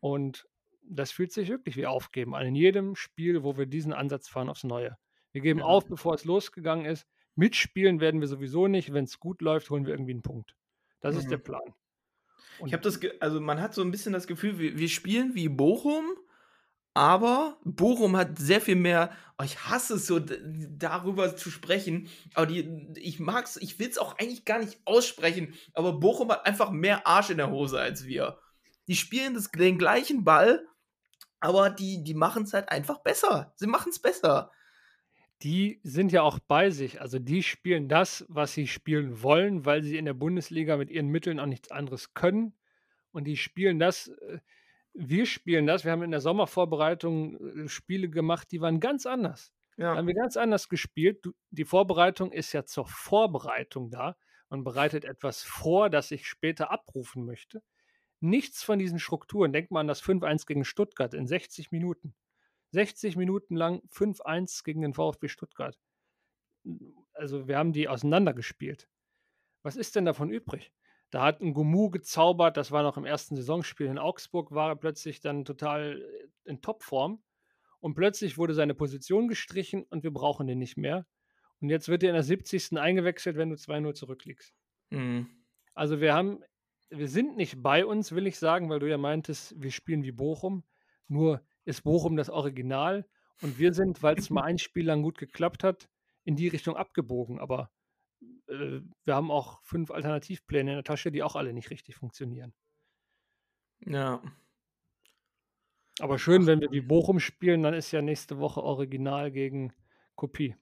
Und 0.00 0.48
das 0.90 1.12
fühlt 1.12 1.32
sich 1.32 1.48
wirklich 1.48 1.76
wie 1.76 1.86
Aufgeben 1.86 2.34
an. 2.34 2.46
In 2.46 2.54
jedem 2.54 2.94
Spiel, 2.96 3.42
wo 3.42 3.56
wir 3.56 3.66
diesen 3.66 3.92
Ansatz 3.92 4.28
fahren, 4.28 4.48
aufs 4.48 4.64
Neue. 4.64 4.96
Wir 5.32 5.40
geben 5.40 5.60
Ja. 5.60 5.66
auf, 5.66 5.86
bevor 5.86 6.14
es 6.14 6.24
losgegangen 6.24 6.86
ist. 6.86 7.06
Mitspielen 7.36 8.00
werden 8.00 8.20
wir 8.20 8.28
sowieso 8.28 8.66
nicht. 8.66 8.92
Wenn 8.92 9.04
es 9.04 9.18
gut 9.20 9.40
läuft, 9.42 9.70
holen 9.70 9.86
wir 9.86 9.94
irgendwie 9.94 10.12
einen 10.12 10.22
Punkt. 10.22 10.56
Das 11.00 11.16
ist 11.16 11.30
der 11.30 11.38
Mhm. 11.38 11.42
Plan. 11.44 11.74
Ich 12.66 12.72
habe 12.74 12.82
das, 12.82 13.00
also 13.20 13.40
man 13.40 13.60
hat 13.60 13.72
so 13.74 13.82
ein 13.82 13.90
bisschen 13.90 14.12
das 14.12 14.26
Gefühl, 14.26 14.58
wir, 14.58 14.76
wir 14.76 14.88
spielen 14.88 15.34
wie 15.34 15.48
Bochum, 15.48 16.04
aber 16.92 17.58
Bochum 17.64 18.16
hat 18.16 18.38
sehr 18.38 18.60
viel 18.60 18.74
mehr. 18.76 19.12
Oh, 19.38 19.44
ich 19.44 19.64
hasse 19.64 19.94
es 19.94 20.06
so, 20.06 20.18
darüber 20.18 21.36
zu 21.36 21.50
sprechen. 21.50 22.08
Aber 22.34 22.46
die, 22.46 22.88
ich 22.96 23.20
mag's, 23.20 23.56
ich 23.56 23.78
will 23.78 23.88
es 23.88 23.96
auch 23.98 24.18
eigentlich 24.18 24.44
gar 24.44 24.58
nicht 24.58 24.78
aussprechen. 24.84 25.54
Aber 25.72 25.94
Bochum 26.00 26.30
hat 26.30 26.44
einfach 26.46 26.70
mehr 26.70 27.06
Arsch 27.06 27.30
in 27.30 27.36
der 27.38 27.50
Hose 27.50 27.80
als 27.80 28.04
wir. 28.06 28.38
Die 28.88 28.96
spielen 28.96 29.34
das, 29.34 29.50
den 29.52 29.78
gleichen 29.78 30.24
Ball, 30.24 30.66
aber 31.40 31.70
die, 31.70 32.02
die 32.04 32.14
machen 32.14 32.44
es 32.44 32.52
halt 32.54 32.70
einfach 32.70 32.98
besser. 32.98 33.52
Sie 33.56 33.66
machen 33.66 33.90
es 33.90 33.98
besser. 34.00 34.50
Die 35.42 35.80
sind 35.82 36.12
ja 36.12 36.22
auch 36.22 36.38
bei 36.38 36.70
sich. 36.70 37.00
Also 37.00 37.18
die 37.18 37.42
spielen 37.42 37.88
das, 37.88 38.26
was 38.28 38.52
sie 38.52 38.66
spielen 38.66 39.22
wollen, 39.22 39.64
weil 39.64 39.82
sie 39.82 39.96
in 39.96 40.04
der 40.04 40.12
Bundesliga 40.14 40.76
mit 40.76 40.90
ihren 40.90 41.08
Mitteln 41.08 41.40
auch 41.40 41.46
nichts 41.46 41.70
anderes 41.70 42.12
können. 42.14 42.54
Und 43.12 43.24
die 43.24 43.36
spielen 43.36 43.78
das, 43.78 44.08
äh, 44.08 44.38
wir 44.94 45.26
spielen 45.26 45.66
das. 45.66 45.84
Wir 45.84 45.92
haben 45.92 46.02
in 46.02 46.10
der 46.10 46.20
Sommervorbereitung 46.20 47.64
äh, 47.66 47.68
Spiele 47.68 48.10
gemacht, 48.10 48.48
die 48.52 48.60
waren 48.60 48.80
ganz 48.80 49.06
anders. 49.06 49.52
Da 49.90 49.94
Ja. 49.94 49.96
haben 49.98 50.06
wir 50.08 50.14
ganz 50.14 50.36
anders 50.36 50.68
gespielt. 50.68 51.24
Die 51.50 51.64
Vorbereitung 51.64 52.32
ist 52.32 52.52
ja 52.52 52.64
zur 52.66 52.86
Vorbereitung 52.86 53.90
da. 53.90 54.16
Man 54.50 54.64
bereitet 54.64 55.04
etwas 55.06 55.42
vor, 55.42 55.90
das 55.90 56.10
ich 56.10 56.26
später 56.28 56.70
abrufen 56.70 57.24
möchte. 57.24 57.62
Nichts 58.20 58.62
von 58.62 58.78
diesen 58.78 58.98
Strukturen. 58.98 59.52
Denkt 59.52 59.70
mal 59.70 59.80
an 59.80 59.86
das 59.86 60.02
5-1 60.02 60.46
gegen 60.46 60.64
Stuttgart 60.64 61.14
in 61.14 61.26
60 61.26 61.70
Minuten. 61.72 62.14
60 62.72 63.16
Minuten 63.16 63.56
lang 63.56 63.82
5-1 63.90 64.62
gegen 64.64 64.82
den 64.82 64.94
VfB 64.94 65.28
Stuttgart. 65.28 65.78
Also 67.12 67.48
wir 67.48 67.56
haben 67.56 67.72
die 67.72 67.88
auseinandergespielt. 67.88 68.88
Was 69.62 69.76
ist 69.76 69.96
denn 69.96 70.04
davon 70.04 70.30
übrig? 70.30 70.72
Da 71.10 71.24
hat 71.24 71.40
ein 71.40 71.54
Gumu 71.54 71.90
gezaubert, 71.90 72.56
das 72.56 72.70
war 72.70 72.82
noch 72.82 72.96
im 72.96 73.04
ersten 73.04 73.34
Saisonspiel 73.34 73.86
in 73.86 73.98
Augsburg, 73.98 74.52
war 74.52 74.70
er 74.70 74.76
plötzlich 74.76 75.20
dann 75.20 75.44
total 75.44 76.00
äh, 76.00 76.28
in 76.48 76.60
Topform. 76.60 77.22
Und 77.80 77.94
plötzlich 77.94 78.38
wurde 78.38 78.54
seine 78.54 78.74
Position 78.74 79.26
gestrichen 79.26 79.84
und 79.84 80.04
wir 80.04 80.12
brauchen 80.12 80.46
den 80.46 80.58
nicht 80.58 80.76
mehr. 80.76 81.06
Und 81.60 81.70
jetzt 81.70 81.88
wird 81.88 82.02
er 82.02 82.10
in 82.10 82.14
der 82.14 82.22
70. 82.22 82.78
eingewechselt, 82.78 83.36
wenn 83.36 83.50
du 83.50 83.56
2-0 83.56 83.94
zurückliegst. 83.94 84.54
Mhm. 84.90 85.28
Also 85.74 86.00
wir 86.00 86.14
haben, 86.14 86.42
wir 86.90 87.08
sind 87.08 87.36
nicht 87.36 87.62
bei 87.62 87.86
uns, 87.86 88.12
will 88.12 88.26
ich 88.26 88.38
sagen, 88.38 88.68
weil 88.68 88.80
du 88.80 88.88
ja 88.88 88.98
meintest, 88.98 89.54
wir 89.60 89.70
spielen 89.70 90.02
wie 90.02 90.12
Bochum. 90.12 90.64
Nur 91.08 91.42
ist 91.64 91.82
Bochum 91.82 92.16
das 92.16 92.30
Original 92.30 93.06
und 93.42 93.58
wir 93.58 93.72
sind, 93.72 94.02
weil 94.02 94.18
es 94.18 94.30
mal 94.30 94.42
ein 94.44 94.58
Spiel 94.58 94.86
lang 94.86 95.02
gut 95.02 95.18
geklappt 95.18 95.64
hat, 95.64 95.88
in 96.24 96.36
die 96.36 96.48
Richtung 96.48 96.76
abgebogen. 96.76 97.38
Aber 97.38 97.70
äh, 98.48 98.80
wir 99.04 99.14
haben 99.14 99.30
auch 99.30 99.62
fünf 99.62 99.90
Alternativpläne 99.90 100.72
in 100.72 100.76
der 100.76 100.84
Tasche, 100.84 101.10
die 101.12 101.22
auch 101.22 101.36
alle 101.36 101.52
nicht 101.52 101.70
richtig 101.70 101.96
funktionieren. 101.96 102.52
Ja. 103.86 104.22
Aber 106.00 106.18
schön, 106.18 106.46
wenn 106.46 106.60
wir 106.60 106.70
wie 106.72 106.80
Bochum 106.80 107.20
spielen, 107.20 107.62
dann 107.62 107.74
ist 107.74 107.92
ja 107.92 108.02
nächste 108.02 108.38
Woche 108.38 108.62
Original 108.62 109.30
gegen 109.30 109.72
Kopie. 110.16 110.56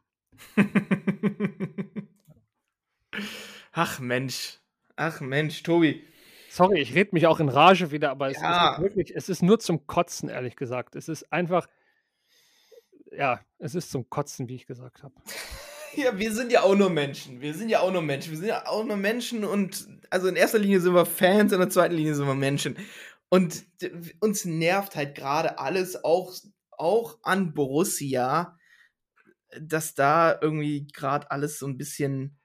Ach 3.72 4.00
Mensch. 4.00 4.58
Ach 4.96 5.20
Mensch, 5.20 5.62
Tobi. 5.62 6.04
Sorry, 6.50 6.80
ich 6.80 6.94
rede 6.94 7.10
mich 7.12 7.26
auch 7.26 7.40
in 7.40 7.48
Rage 7.48 7.90
wieder, 7.90 8.10
aber 8.10 8.30
es 8.30 8.40
Ja. 8.40 8.74
ist 8.76 8.82
wirklich, 8.82 9.14
es 9.14 9.28
ist 9.28 9.42
nur 9.42 9.58
zum 9.58 9.86
Kotzen, 9.86 10.28
ehrlich 10.28 10.56
gesagt. 10.56 10.96
Es 10.96 11.08
ist 11.08 11.30
einfach, 11.32 11.66
ja, 13.12 13.40
es 13.58 13.74
ist 13.74 13.90
zum 13.90 14.08
Kotzen, 14.08 14.48
wie 14.48 14.54
ich 14.56 14.66
gesagt 14.66 15.02
habe. 15.02 15.14
Ja, 15.94 16.16
wir 16.18 16.32
sind 16.34 16.52
ja 16.52 16.62
auch 16.62 16.76
nur 16.76 16.90
Menschen. 16.90 17.40
Wir 17.40 17.54
sind 17.54 17.70
ja 17.70 17.80
auch 17.80 17.90
nur 17.90 18.02
Menschen. 18.02 18.30
Wir 18.32 18.38
sind 18.38 18.48
ja 18.48 18.66
auch 18.66 18.84
nur 18.84 18.98
Menschen 18.98 19.42
und 19.42 19.88
also 20.10 20.28
in 20.28 20.36
erster 20.36 20.58
Linie 20.58 20.80
sind 20.80 20.94
wir 20.94 21.06
Fans, 21.06 21.50
in 21.50 21.58
der 21.58 21.70
zweiten 21.70 21.94
Linie 21.94 22.14
sind 22.14 22.26
wir 22.26 22.34
Menschen. 22.34 22.76
Und 23.30 23.64
uns 24.20 24.44
nervt 24.44 24.96
halt 24.96 25.14
gerade 25.16 25.58
alles, 25.58 26.04
auch, 26.04 26.34
auch 26.70 27.18
an 27.22 27.54
Borussia, 27.54 28.58
dass 29.58 29.94
da 29.94 30.38
irgendwie 30.40 30.86
gerade 30.88 31.30
alles 31.30 31.58
so 31.58 31.66
ein 31.66 31.78
bisschen, 31.78 32.38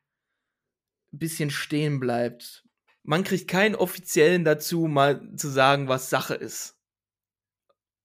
bisschen 1.11 1.49
stehen 1.49 1.99
bleibt. 1.99 2.62
Man 3.03 3.23
kriegt 3.23 3.49
keinen 3.49 3.75
offiziellen 3.75 4.45
dazu, 4.45 4.87
mal 4.87 5.35
zu 5.35 5.49
sagen, 5.49 5.87
was 5.87 6.09
Sache 6.09 6.35
ist. 6.35 6.79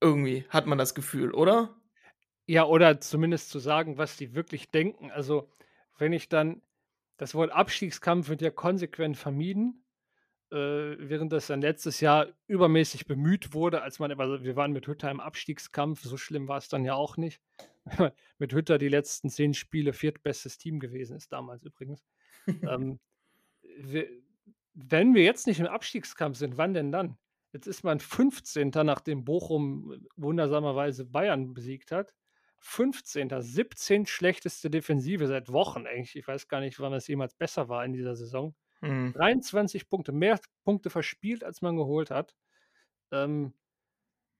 Irgendwie 0.00 0.44
hat 0.48 0.66
man 0.66 0.78
das 0.78 0.94
Gefühl, 0.94 1.32
oder? 1.32 1.76
Ja, 2.46 2.64
oder 2.64 3.00
zumindest 3.00 3.50
zu 3.50 3.58
sagen, 3.58 3.98
was 3.98 4.16
die 4.16 4.34
wirklich 4.34 4.70
denken. 4.70 5.10
Also, 5.10 5.50
wenn 5.98 6.12
ich 6.12 6.28
dann 6.28 6.62
das 7.16 7.34
Wort 7.34 7.52
Abstiegskampf 7.52 8.28
wird 8.28 8.42
ja 8.42 8.50
konsequent 8.50 9.16
vermieden, 9.16 9.84
äh, 10.50 10.56
während 10.56 11.32
das 11.32 11.48
dann 11.48 11.60
letztes 11.60 12.00
Jahr 12.00 12.28
übermäßig 12.46 13.06
bemüht 13.06 13.52
wurde, 13.52 13.82
als 13.82 13.98
man, 13.98 14.18
also 14.18 14.42
wir 14.42 14.56
waren 14.56 14.72
mit 14.72 14.86
Hütter 14.86 15.10
im 15.10 15.20
Abstiegskampf, 15.20 16.02
so 16.02 16.16
schlimm 16.16 16.48
war 16.48 16.58
es 16.58 16.68
dann 16.68 16.84
ja 16.84 16.94
auch 16.94 17.16
nicht. 17.16 17.42
mit 18.38 18.52
Hütter 18.52 18.78
die 18.78 18.88
letzten 18.88 19.30
zehn 19.30 19.52
Spiele 19.52 19.92
viertbestes 19.92 20.58
Team 20.58 20.80
gewesen 20.80 21.16
ist, 21.16 21.32
damals 21.32 21.64
übrigens. 21.64 22.04
ähm, 22.62 22.98
wir, 23.78 24.08
wenn 24.80 25.14
wir 25.14 25.24
jetzt 25.24 25.46
nicht 25.48 25.58
im 25.58 25.66
Abstiegskampf 25.66 26.38
sind, 26.38 26.56
wann 26.56 26.72
denn 26.72 26.92
dann? 26.92 27.18
Jetzt 27.52 27.66
ist 27.66 27.82
man 27.82 27.98
15. 27.98 28.70
nachdem 28.84 29.24
Bochum 29.24 30.06
wundersamerweise 30.16 31.04
Bayern 31.04 31.52
besiegt 31.52 31.90
hat. 31.90 32.14
15. 32.60 33.30
17 33.40 34.06
schlechteste 34.06 34.70
Defensive 34.70 35.26
seit 35.26 35.50
Wochen 35.52 35.86
eigentlich. 35.86 36.14
Ich 36.16 36.28
weiß 36.28 36.46
gar 36.48 36.60
nicht, 36.60 36.78
wann 36.78 36.92
es 36.92 37.08
jemals 37.08 37.34
besser 37.34 37.68
war 37.68 37.84
in 37.84 37.92
dieser 37.92 38.14
Saison. 38.14 38.54
Mhm. 38.80 39.12
23 39.14 39.88
Punkte, 39.88 40.12
mehr 40.12 40.38
Punkte 40.64 40.90
verspielt, 40.90 41.42
als 41.42 41.60
man 41.60 41.76
geholt 41.76 42.10
hat. 42.10 42.36
Ähm, 43.10 43.54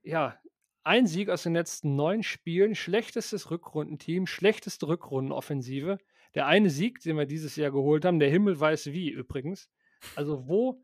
ja, 0.03 0.39
ein 0.85 1.07
Sieg 1.07 1.31
aus 1.31 1.43
den 1.43 1.55
letzten 1.55 1.97
neun 1.97 2.23
Spielen, 2.23 2.77
schlechtestes 2.77 3.51
Rückrundenteam, 3.51 4.27
schlechteste 4.27 4.87
Rückrundenoffensive. 4.87 5.99
Der 6.35 6.47
eine 6.47 6.71
Sieg, 6.71 7.01
den 7.01 7.17
wir 7.17 7.27
dieses 7.27 7.57
Jahr 7.57 7.73
geholt 7.73 8.05
haben, 8.05 8.21
der 8.21 8.31
Himmel 8.31 8.59
weiß 8.59 8.93
wie 8.93 9.11
übrigens. 9.11 9.69
Also 10.17 10.49
wo, 10.49 10.83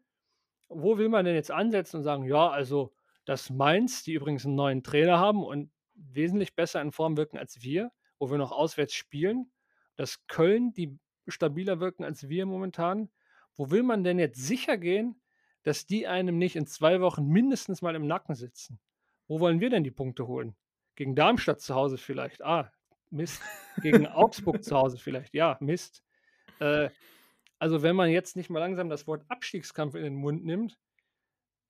wo 0.68 0.98
will 0.98 1.08
man 1.08 1.24
denn 1.24 1.34
jetzt 1.34 1.50
ansetzen 1.50 1.98
und 1.98 2.02
sagen, 2.02 2.24
ja, 2.24 2.48
also 2.50 2.92
das 3.24 3.50
Mainz, 3.50 4.02
die 4.02 4.14
übrigens 4.14 4.44
einen 4.44 4.54
neuen 4.54 4.82
Trainer 4.82 5.18
haben 5.18 5.42
und 5.44 5.70
wesentlich 5.94 6.54
besser 6.54 6.80
in 6.80 6.92
Form 6.92 7.16
wirken 7.16 7.38
als 7.38 7.62
wir, 7.62 7.92
wo 8.18 8.30
wir 8.30 8.38
noch 8.38 8.52
auswärts 8.52 8.94
spielen, 8.94 9.50
dass 9.96 10.26
Köln, 10.26 10.72
die 10.72 10.98
stabiler 11.28 11.80
wirken 11.80 12.04
als 12.04 12.28
wir 12.28 12.46
momentan, 12.46 13.10
wo 13.56 13.70
will 13.70 13.82
man 13.82 14.04
denn 14.04 14.18
jetzt 14.18 14.44
sicher 14.44 14.76
gehen, 14.76 15.20
dass 15.62 15.86
die 15.86 16.06
einem 16.06 16.38
nicht 16.38 16.56
in 16.56 16.66
zwei 16.66 17.00
Wochen 17.00 17.26
mindestens 17.26 17.80
mal 17.80 17.94
im 17.94 18.06
Nacken 18.06 18.34
sitzen? 18.34 18.78
Wo 19.26 19.40
wollen 19.40 19.60
wir 19.60 19.70
denn 19.70 19.84
die 19.84 19.90
Punkte 19.90 20.26
holen? 20.26 20.54
Gegen 20.96 21.14
Darmstadt 21.14 21.60
zu 21.60 21.74
Hause 21.74 21.96
vielleicht. 21.96 22.44
Ah, 22.44 22.70
Mist. 23.10 23.40
Gegen 23.80 24.06
Augsburg 24.06 24.62
zu 24.62 24.76
Hause 24.76 24.98
vielleicht. 24.98 25.34
Ja, 25.34 25.56
Mist. 25.60 26.04
Äh, 26.60 26.90
also 27.58 27.82
wenn 27.82 27.96
man 27.96 28.10
jetzt 28.10 28.36
nicht 28.36 28.50
mal 28.50 28.58
langsam 28.58 28.88
das 28.88 29.06
Wort 29.06 29.24
Abstiegskampf 29.28 29.94
in 29.94 30.02
den 30.02 30.16
Mund 30.16 30.44
nimmt, 30.44 30.78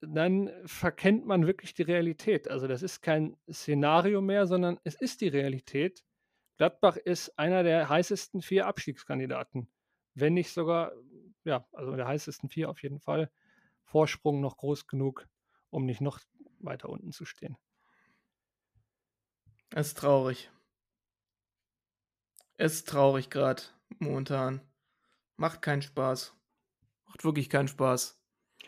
dann 0.01 0.51
verkennt 0.65 1.25
man 1.25 1.47
wirklich 1.47 1.73
die 1.73 1.83
Realität. 1.83 2.49
Also 2.49 2.67
das 2.67 2.83
ist 2.83 3.01
kein 3.01 3.37
Szenario 3.51 4.21
mehr, 4.21 4.47
sondern 4.47 4.79
es 4.83 4.95
ist 4.95 5.21
die 5.21 5.27
Realität. 5.27 6.03
Gladbach 6.57 6.97
ist 6.97 7.37
einer 7.37 7.63
der 7.63 7.89
heißesten 7.89 8.41
vier 8.41 8.67
Abstiegskandidaten. 8.67 9.67
Wenn 10.13 10.33
nicht 10.33 10.51
sogar, 10.51 10.93
ja, 11.43 11.67
also 11.73 11.95
der 11.95 12.07
heißesten 12.07 12.49
vier 12.49 12.69
auf 12.69 12.81
jeden 12.83 12.99
Fall. 12.99 13.31
Vorsprung 13.83 14.41
noch 14.41 14.57
groß 14.57 14.87
genug, 14.87 15.27
um 15.69 15.85
nicht 15.85 16.01
noch 16.01 16.19
weiter 16.59 16.89
unten 16.89 17.11
zu 17.11 17.25
stehen. 17.25 17.57
Es 19.73 19.87
ist 19.87 19.97
traurig. 19.97 20.49
Es 22.57 22.75
ist 22.75 22.87
traurig 22.87 23.29
gerade 23.29 23.63
momentan. 23.99 24.61
Macht 25.37 25.61
keinen 25.61 25.81
Spaß. 25.81 26.35
Macht 27.07 27.23
wirklich 27.23 27.49
keinen 27.49 27.67
Spaß. 27.67 28.19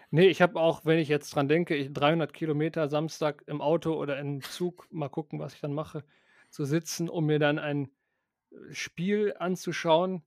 Nee, 0.10 0.28
ich 0.28 0.42
habe 0.42 0.60
auch, 0.60 0.86
wenn 0.86 1.00
ich 1.00 1.10
jetzt 1.10 1.36
dran 1.36 1.48
denke, 1.48 1.76
ich 1.76 1.92
300 1.92 2.34
Kilometer 2.34 2.88
Samstag 2.88 3.44
im 3.48 3.62
Auto 3.62 3.94
oder 3.94 4.20
im 4.20 4.42
Zug, 4.42 4.88
mal 4.92 5.10
gucken, 5.10 5.40
was 5.40 5.54
ich 5.54 5.62
dann 5.62 5.74
mache, 5.74 6.04
zu 6.50 6.66
sitzen, 6.66 7.10
um 7.10 7.26
mir 7.26 7.40
dann 7.40 7.60
ein 7.60 7.90
äh, 8.52 8.74
Spiel 8.74 9.36
anzuschauen 9.38 10.24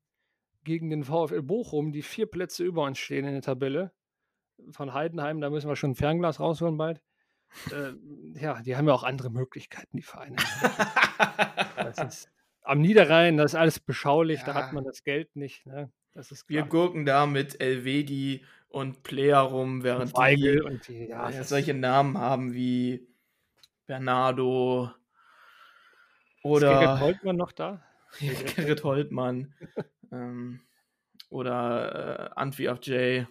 gegen 0.64 0.90
den 0.90 1.04
VfL 1.04 1.42
Bochum, 1.42 1.92
die 1.92 2.02
vier 2.02 2.26
Plätze 2.26 2.64
über 2.64 2.84
uns 2.84 2.98
stehen 2.98 3.24
in 3.24 3.32
der 3.32 3.42
Tabelle. 3.42 3.92
Von 4.72 4.92
Heidenheim, 4.92 5.40
da 5.40 5.48
müssen 5.48 5.68
wir 5.68 5.76
schon 5.76 5.92
ein 5.92 5.96
Fernglas 5.96 6.40
rausholen 6.40 6.76
bald. 6.76 7.00
äh, 7.72 7.92
ja, 8.38 8.60
die 8.62 8.76
haben 8.76 8.86
ja 8.86 8.92
auch 8.92 9.02
andere 9.02 9.30
Möglichkeiten, 9.30 9.96
die 9.96 10.02
Vereine. 10.02 10.36
das 11.76 11.98
ist, 11.98 12.30
am 12.62 12.80
Niederrhein, 12.80 13.38
das 13.38 13.52
ist 13.52 13.58
alles 13.58 13.80
beschaulich, 13.80 14.40
ja. 14.40 14.46
da 14.46 14.54
hat 14.54 14.74
man 14.74 14.84
das 14.84 15.02
Geld 15.02 15.34
nicht. 15.34 15.64
Ne? 15.64 15.90
Das 16.12 16.32
ist 16.32 16.48
Wir 16.48 16.64
gurken 16.64 17.06
da 17.06 17.26
mit 17.26 17.60
Elvedi 17.60 18.44
und 18.68 19.02
Player 19.02 19.40
rum, 19.40 19.82
während 19.82 20.14
Weigel 20.14 20.56
die, 20.56 20.62
und 20.62 20.88
die 20.88 21.06
ja, 21.06 21.30
ja, 21.30 21.44
solche 21.44 21.74
Namen 21.74 22.18
haben 22.18 22.52
wie 22.52 23.06
Bernardo 23.86 24.90
oder. 26.42 26.72
Ist 26.72 26.78
Gerrit 26.78 27.00
Holtmann 27.00 27.36
noch 27.36 27.52
da? 27.52 27.82
Ja, 28.18 28.32
Gerrit 28.56 28.82
Holtmann. 28.82 29.54
ähm, 30.10 30.60
oder 31.28 32.30
äh, 32.32 32.34
Antwi 32.34 32.64
J. 32.64 33.28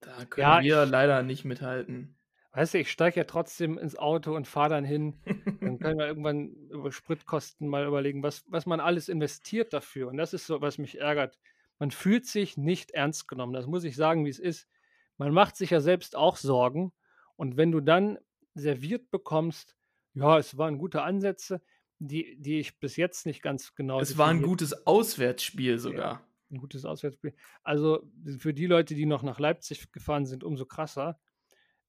Da 0.00 0.24
können 0.24 0.42
ja, 0.42 0.62
wir 0.62 0.86
leider 0.86 1.22
nicht 1.22 1.44
mithalten. 1.44 2.16
Weißt 2.54 2.74
du, 2.74 2.78
ich 2.78 2.90
steige 2.90 3.18
ja 3.18 3.24
trotzdem 3.24 3.78
ins 3.78 3.96
Auto 3.96 4.34
und 4.34 4.46
fahre 4.46 4.70
dann 4.70 4.84
hin. 4.84 5.20
dann 5.60 5.78
können 5.80 5.98
wir 5.98 6.06
irgendwann 6.06 6.54
über 6.70 6.92
Spritkosten 6.92 7.66
mal 7.68 7.84
überlegen, 7.84 8.22
was, 8.22 8.44
was 8.46 8.64
man 8.64 8.78
alles 8.78 9.08
investiert 9.08 9.72
dafür. 9.72 10.08
Und 10.08 10.16
das 10.18 10.32
ist 10.32 10.46
so, 10.46 10.60
was 10.60 10.78
mich 10.78 11.00
ärgert. 11.00 11.36
Man 11.80 11.90
fühlt 11.90 12.26
sich 12.26 12.56
nicht 12.56 12.92
ernst 12.92 13.26
genommen. 13.26 13.54
Das 13.54 13.66
muss 13.66 13.82
ich 13.82 13.96
sagen, 13.96 14.24
wie 14.24 14.30
es 14.30 14.38
ist. 14.38 14.68
Man 15.16 15.32
macht 15.32 15.56
sich 15.56 15.70
ja 15.70 15.80
selbst 15.80 16.14
auch 16.14 16.36
Sorgen. 16.36 16.92
Und 17.34 17.56
wenn 17.56 17.72
du 17.72 17.80
dann 17.80 18.18
serviert 18.54 19.10
bekommst, 19.10 19.76
ja, 20.14 20.38
es 20.38 20.56
waren 20.56 20.78
gute 20.78 21.02
Ansätze, 21.02 21.60
die, 21.98 22.36
die 22.38 22.60
ich 22.60 22.78
bis 22.78 22.94
jetzt 22.94 23.26
nicht 23.26 23.42
ganz 23.42 23.74
genau. 23.74 24.00
Es 24.00 24.16
war 24.16 24.28
ein 24.28 24.42
gutes 24.42 24.86
Auswärtsspiel 24.86 25.80
sogar. 25.80 26.12
Ja, 26.12 26.26
ein 26.52 26.58
gutes 26.58 26.84
Auswärtsspiel. 26.84 27.34
Also 27.64 28.08
für 28.38 28.54
die 28.54 28.66
Leute, 28.66 28.94
die 28.94 29.06
noch 29.06 29.24
nach 29.24 29.40
Leipzig 29.40 29.90
gefahren 29.90 30.26
sind, 30.26 30.44
umso 30.44 30.66
krasser. 30.66 31.18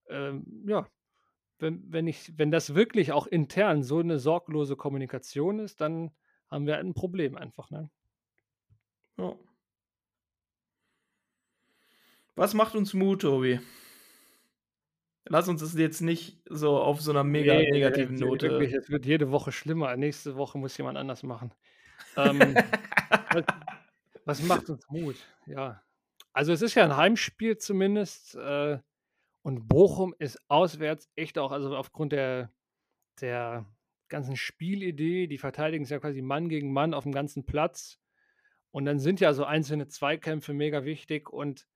Ähm, 0.10 0.64
ja, 0.68 0.88
wenn, 1.60 1.84
wenn, 1.92 2.08
ich, 2.08 2.38
wenn 2.38 2.52
das 2.52 2.76
wirklich 2.76 3.12
auch 3.12 3.28
intern 3.28 3.84
so 3.84 4.00
eine 4.00 4.20
sorglose 4.20 4.76
Kommunikation 4.76 5.60
ist, 5.60 5.82
dann 5.82 6.12
haben 6.50 6.68
wir 6.68 6.78
ein 6.78 6.94
Problem 6.94 7.36
einfach. 7.36 7.70
Ne? 7.70 7.90
Ja. 9.18 9.36
Was 12.36 12.54
macht 12.54 12.76
uns 12.76 12.94
Mut, 12.94 13.22
Tobi? 13.22 13.60
Lass 15.28 15.48
uns 15.48 15.62
das 15.62 15.74
jetzt 15.74 16.02
nicht 16.02 16.42
so 16.48 16.78
auf 16.78 17.02
so 17.02 17.12
einer 17.12 17.24
mega 17.24 17.56
nee, 17.56 17.72
negativen 17.72 18.16
Note. 18.18 18.50
Wirklich, 18.50 18.74
es 18.74 18.90
wird 18.90 19.06
jede 19.06 19.32
Woche 19.32 19.52
schlimmer. 19.52 19.96
Nächste 19.96 20.36
Woche 20.36 20.58
muss 20.58 20.78
jemand 20.78 20.98
anders 20.98 21.24
machen. 21.24 21.52
Ähm, 22.18 22.56
was, 23.32 23.44
was, 24.24 24.44
macht 24.44 24.70
uns 24.70 24.88
Mut? 24.90 25.16
Ja. 25.48 25.82
Also 26.32 26.54
es 26.54 26.62
ist 26.62 26.76
ja 26.76 26.86
ein 26.86 26.96
Heimspiel 26.96 27.58
zumindest. 27.58 28.36
Äh, 28.36 28.80
und 29.46 29.68
Bochum 29.68 30.16
ist 30.18 30.40
auswärts 30.48 31.08
echt 31.16 31.38
auch, 31.38 31.52
also 31.52 31.78
aufgrund 31.78 32.14
der, 32.14 32.52
der 33.22 33.68
ganzen 34.08 34.36
Spielidee, 34.38 35.28
die 35.28 35.38
verteidigen 35.38 35.84
es 35.84 35.92
ja 35.92 36.00
quasi 36.00 36.24
Mann 36.24 36.50
gegen 36.50 36.74
Mann 36.74 36.96
auf 36.96 37.04
dem 37.04 37.12
ganzen 37.12 37.46
Platz. 37.46 38.00
Und 38.72 38.86
dann 38.86 38.98
sind 38.98 39.20
ja 39.20 39.34
so 39.34 39.46
einzelne 39.46 39.88
Zweikämpfe 39.88 40.54
mega 40.54 40.84
wichtig 40.84 41.30
und 41.30 41.68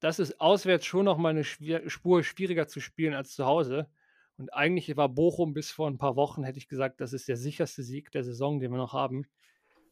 das 0.00 0.18
ist 0.18 0.42
auswärts 0.42 0.84
schon 0.84 1.06
noch 1.06 1.16
mal 1.16 1.30
eine 1.30 1.44
Spur 1.44 2.22
schwieriger 2.22 2.68
zu 2.68 2.80
spielen 2.80 3.14
als 3.14 3.34
zu 3.34 3.46
Hause. 3.46 3.88
Und 4.36 4.52
eigentlich 4.52 4.94
war 4.94 5.08
Bochum 5.08 5.54
bis 5.54 5.70
vor 5.70 5.88
ein 5.88 5.96
paar 5.96 6.16
Wochen, 6.16 6.44
hätte 6.44 6.58
ich 6.58 6.68
gesagt, 6.68 7.00
das 7.00 7.14
ist 7.14 7.28
der 7.28 7.38
sicherste 7.38 7.82
Sieg 7.82 8.10
der 8.10 8.24
Saison, 8.24 8.60
den 8.60 8.72
wir 8.72 8.76
noch 8.76 8.92
haben, 8.92 9.24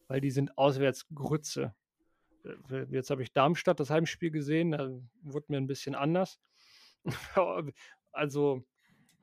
weil 0.07 0.21
die 0.21 0.29
sind 0.29 0.59
auswärts 0.59 1.07
Grütze. 1.11 1.73
Äh, 2.45 2.85
jetzt 2.91 3.09
habe 3.09 3.23
ich 3.23 3.33
Darmstadt 3.33 3.79
das 3.79 3.89
Heimspiel 3.89 4.29
gesehen, 4.29 4.73
da 4.73 4.91
wurde 5.23 5.47
mir 5.49 5.57
ein 5.57 5.65
bisschen 5.65 5.95
anders. 5.95 6.39
also, 8.11 8.63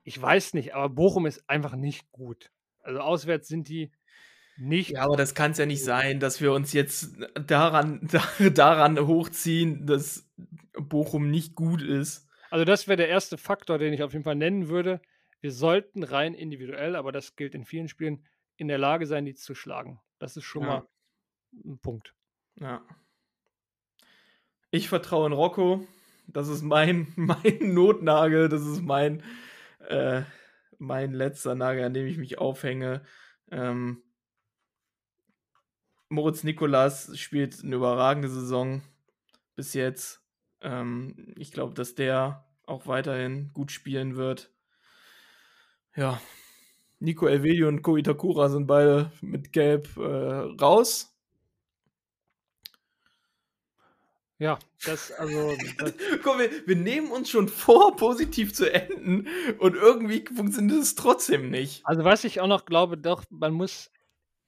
ich 0.03 0.21
weiß 0.21 0.53
nicht, 0.53 0.75
aber 0.75 0.89
Bochum 0.89 1.25
ist 1.25 1.49
einfach 1.49 1.75
nicht 1.75 2.11
gut. 2.11 2.51
Also 2.79 2.99
auswärts 2.99 3.47
sind 3.47 3.69
die 3.69 3.91
nicht. 4.57 4.91
Ja, 4.91 5.03
aber 5.03 5.15
das 5.15 5.35
kann 5.35 5.51
es 5.51 5.57
ja 5.57 5.65
nicht 5.65 5.83
sein, 5.83 6.19
dass 6.19 6.41
wir 6.41 6.53
uns 6.53 6.73
jetzt 6.73 7.15
daran, 7.33 8.07
daran 8.53 8.99
hochziehen, 8.99 9.85
dass 9.85 10.29
Bochum 10.73 11.29
nicht 11.29 11.55
gut 11.55 11.81
ist. 11.81 12.27
Also 12.49 12.65
das 12.65 12.87
wäre 12.87 12.97
der 12.97 13.07
erste 13.07 13.37
Faktor, 13.37 13.77
den 13.77 13.93
ich 13.93 14.03
auf 14.03 14.13
jeden 14.13 14.25
Fall 14.25 14.35
nennen 14.35 14.67
würde. 14.67 15.01
Wir 15.39 15.51
sollten 15.51 16.03
rein 16.03 16.33
individuell, 16.33 16.95
aber 16.95 17.11
das 17.11 17.35
gilt 17.35 17.55
in 17.55 17.65
vielen 17.65 17.87
Spielen, 17.87 18.25
in 18.57 18.67
der 18.67 18.77
Lage 18.77 19.07
sein, 19.07 19.25
die 19.25 19.33
zu 19.33 19.55
schlagen. 19.55 19.99
Das 20.19 20.37
ist 20.37 20.43
schon 20.43 20.63
ja. 20.63 20.67
mal 20.67 20.87
ein 21.65 21.79
Punkt. 21.79 22.13
Ja. 22.55 22.85
Ich 24.69 24.87
vertraue 24.87 25.27
in 25.27 25.33
Rocco. 25.33 25.87
Das 26.33 26.47
ist 26.47 26.61
mein, 26.63 27.07
mein 27.15 27.73
Notnagel. 27.73 28.49
Das 28.49 28.61
ist 28.65 28.81
mein, 28.81 29.23
äh, 29.87 30.23
mein 30.77 31.13
letzter 31.13 31.55
Nagel, 31.55 31.83
an 31.85 31.93
dem 31.93 32.07
ich 32.07 32.17
mich 32.17 32.39
aufhänge. 32.39 33.01
Ähm, 33.51 34.03
Moritz 36.09 36.43
Nikolas 36.43 37.17
spielt 37.17 37.63
eine 37.63 37.75
überragende 37.75 38.29
Saison 38.29 38.81
bis 39.55 39.73
jetzt. 39.73 40.21
Ähm, 40.61 41.33
ich 41.37 41.51
glaube, 41.51 41.73
dass 41.73 41.95
der 41.95 42.45
auch 42.65 42.87
weiterhin 42.87 43.51
gut 43.53 43.71
spielen 43.71 44.15
wird. 44.15 44.51
Ja, 45.95 46.21
Nico 46.99 47.27
Elvedi 47.27 47.63
und 47.63 47.81
Ko 47.81 47.97
Itakura 47.97 48.49
sind 48.49 48.67
beide 48.67 49.11
mit 49.21 49.51
Gelb 49.53 49.97
äh, 49.97 50.01
raus. 50.01 51.10
Ja, 54.41 54.57
das, 54.83 55.11
also. 55.11 55.55
Das 55.77 55.93
Komm, 56.23 56.39
wir, 56.39 56.49
wir 56.65 56.75
nehmen 56.75 57.11
uns 57.11 57.29
schon 57.29 57.47
vor, 57.47 57.95
positiv 57.95 58.55
zu 58.55 58.73
enden 58.73 59.27
und 59.59 59.75
irgendwie 59.75 60.25
funktioniert 60.25 60.81
es 60.81 60.95
trotzdem 60.95 61.51
nicht. 61.51 61.85
also, 61.85 62.03
was 62.03 62.23
ich 62.23 62.41
auch 62.41 62.47
noch 62.47 62.65
glaube, 62.65 62.97
doch, 62.97 63.23
man 63.29 63.53
muss. 63.53 63.91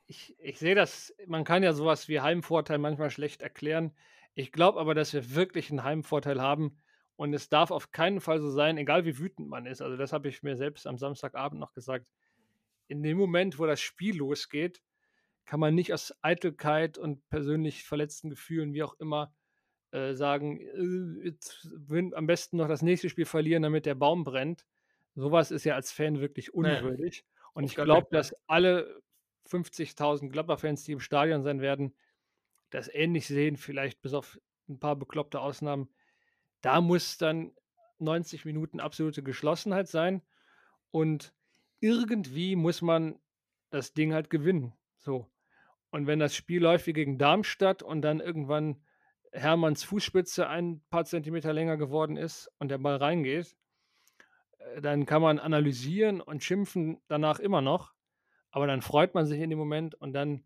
Ich, 0.08 0.36
ich 0.40 0.58
sehe 0.58 0.74
das, 0.74 1.14
man 1.28 1.44
kann 1.44 1.62
ja 1.62 1.74
sowas 1.74 2.08
wie 2.08 2.22
Heimvorteil 2.22 2.80
manchmal 2.80 3.12
schlecht 3.12 3.44
erklären. 3.44 3.96
Ich 4.34 4.52
glaube 4.52 4.80
aber, 4.80 4.96
dass 4.96 5.14
wir 5.14 5.36
wirklich 5.36 5.70
einen 5.70 5.84
Heimvorteil 5.84 6.42
haben. 6.42 6.82
Und 7.16 7.32
es 7.36 7.50
darf 7.50 7.70
auf 7.70 7.92
keinen 7.92 8.20
Fall 8.20 8.42
so 8.42 8.50
sein, 8.50 8.80
egal 8.80 9.06
wie 9.06 9.20
wütend 9.20 9.48
man 9.48 9.68
ist. 9.68 9.84
Also, 9.84 9.96
das 9.96 10.12
habe 10.12 10.28
ich 10.28 10.42
mir 10.42 10.58
selbst 10.58 10.88
am 10.88 10.98
Samstagabend 10.98 11.60
noch 11.60 11.74
gesagt. 11.74 12.08
In 12.88 13.04
dem 13.04 13.20
Moment, 13.20 13.60
wo 13.60 13.68
das 13.68 13.80
Spiel 13.80 14.18
losgeht, 14.18 14.82
kann 15.46 15.60
man 15.60 15.76
nicht 15.76 15.94
aus 15.94 16.16
Eitelkeit 16.24 16.98
und 16.98 17.30
persönlich 17.30 17.84
verletzten 17.84 18.32
Gefühlen, 18.32 18.74
wie 18.74 18.82
auch 18.82 18.96
immer, 19.00 19.32
äh, 19.94 20.16
sagen, 20.16 20.60
äh, 20.60 21.28
jetzt 21.28 21.70
am 22.14 22.26
besten 22.26 22.58
noch 22.58 22.68
das 22.68 22.82
nächste 22.82 23.10
Spiel 23.10 23.26
verlieren, 23.26 23.62
damit 23.62 23.86
der 23.86 23.94
Baum 23.94 24.24
brennt. 24.24 24.66
Sowas 25.14 25.52
ist 25.52 25.66
ja 25.66 25.76
als 25.76 25.92
Fan 25.92 26.20
wirklich 26.20 26.52
unwürdig. 26.52 27.26
Und 27.54 27.66
auf 27.66 27.70
ich 27.70 27.76
glaube, 27.76 28.08
dass 28.10 28.36
alle 28.48 29.04
50.000 29.48 30.30
Gladbach-Fans, 30.30 30.84
die 30.84 30.94
im 30.94 31.00
Stadion 31.00 31.44
sein 31.44 31.62
werden, 31.62 31.96
das 32.72 32.88
ähnlich 32.92 33.28
sehen, 33.28 33.56
vielleicht 33.56 34.02
bis 34.02 34.16
auf 34.16 34.40
ein 34.68 34.80
paar 34.80 34.96
bekloppte 34.96 35.40
Ausnahmen. 35.40 35.90
Da 36.62 36.82
muss 36.82 37.20
dann 37.20 37.52
90 38.00 38.46
Minuten 38.46 38.80
absolute 38.80 39.22
Geschlossenheit 39.22 39.88
sein 39.88 40.24
und 40.90 41.36
irgendwie 41.82 42.56
muss 42.56 42.82
man 42.82 43.20
das 43.70 43.94
Ding 43.94 44.12
halt 44.14 44.32
gewinnen. 44.32 44.74
So. 44.98 45.30
Und 45.92 46.08
wenn 46.08 46.18
das 46.18 46.36
Spiel 46.36 46.64
läuft 46.64 46.88
wie 46.88 46.94
gegen 46.94 47.20
Darmstadt 47.20 47.84
und 47.84 48.02
dann 48.02 48.22
irgendwann 48.22 48.82
Hermanns 49.34 49.84
Fußspitze 49.84 50.48
ein 50.48 50.82
paar 50.90 51.06
Zentimeter 51.06 51.54
länger 51.54 51.78
geworden 51.78 52.18
ist 52.18 52.52
und 52.60 52.70
der 52.70 52.78
Ball 52.78 52.98
reingeht, 52.98 53.56
äh, 54.60 54.82
dann 54.82 55.06
kann 55.06 55.22
man 55.22 55.40
analysieren 55.40 56.22
und 56.22 56.44
schimpfen 56.44 57.02
danach 57.08 57.40
immer 57.40 57.62
noch. 57.62 57.94
Aber 58.52 58.68
dann 58.68 58.82
freut 58.82 59.16
man 59.16 59.26
sich 59.26 59.42
in 59.42 59.50
dem 59.50 59.60
Moment 59.60 59.96
und 59.96 60.14
dann 60.14 60.44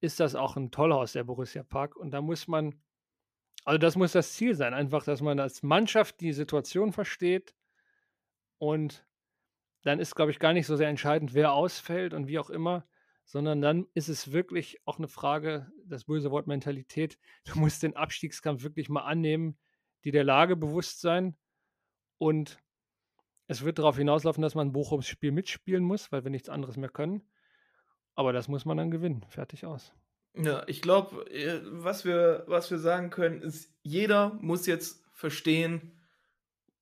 ist 0.00 0.20
das 0.20 0.34
auch 0.34 0.56
ein 0.56 0.70
Tollhaus, 0.70 1.12
der 1.12 1.24
Borussia 1.24 1.62
Park. 1.62 1.96
Und 1.96 2.10
da 2.12 2.22
muss 2.22 2.48
man, 2.48 2.80
also 3.64 3.78
das 3.78 3.96
muss 3.96 4.12
das 4.12 4.32
Ziel 4.32 4.54
sein, 4.54 4.72
einfach, 4.72 5.04
dass 5.04 5.20
man 5.20 5.38
als 5.38 5.62
Mannschaft 5.62 6.20
die 6.20 6.32
Situation 6.32 6.92
versteht 6.92 7.54
und 8.58 9.06
dann 9.82 10.00
ist, 10.00 10.14
glaube 10.14 10.30
ich, 10.30 10.38
gar 10.38 10.52
nicht 10.52 10.66
so 10.66 10.76
sehr 10.76 10.88
entscheidend, 10.88 11.34
wer 11.34 11.52
ausfällt 11.52 12.14
und 12.14 12.26
wie 12.26 12.38
auch 12.38 12.50
immer, 12.50 12.86
sondern 13.26 13.60
dann 13.60 13.86
ist 13.92 14.08
es 14.08 14.32
wirklich 14.32 14.80
auch 14.86 14.98
eine 14.98 15.08
Frage, 15.08 15.70
das 15.84 16.04
böse 16.04 16.30
Wort 16.30 16.46
Mentalität. 16.46 17.18
Du 17.44 17.58
musst 17.58 17.82
den 17.82 17.96
Abstiegskampf 17.96 18.62
wirklich 18.62 18.88
mal 18.88 19.02
annehmen, 19.02 19.58
die 20.04 20.12
der 20.12 20.24
Lage 20.24 20.56
bewusst 20.56 21.00
sein 21.00 21.36
und 22.18 22.58
es 23.48 23.64
wird 23.64 23.78
darauf 23.78 23.96
hinauslaufen, 23.96 24.42
dass 24.42 24.54
man 24.54 24.72
Bochums 24.72 25.06
Spiel 25.06 25.30
mitspielen 25.32 25.84
muss, 25.84 26.10
weil 26.10 26.24
wir 26.24 26.30
nichts 26.30 26.48
anderes 26.48 26.76
mehr 26.76 26.88
können. 26.88 27.22
Aber 28.14 28.32
das 28.32 28.48
muss 28.48 28.64
man 28.64 28.76
dann 28.76 28.90
gewinnen. 28.90 29.24
Fertig 29.28 29.66
aus. 29.66 29.92
Ja, 30.34 30.64
ich 30.66 30.82
glaube, 30.82 31.24
was 31.70 32.04
wir, 32.04 32.44
was 32.46 32.70
wir 32.70 32.78
sagen 32.78 33.10
können, 33.10 33.42
ist, 33.42 33.72
jeder 33.82 34.34
muss 34.40 34.66
jetzt 34.66 35.04
verstehen, 35.12 35.92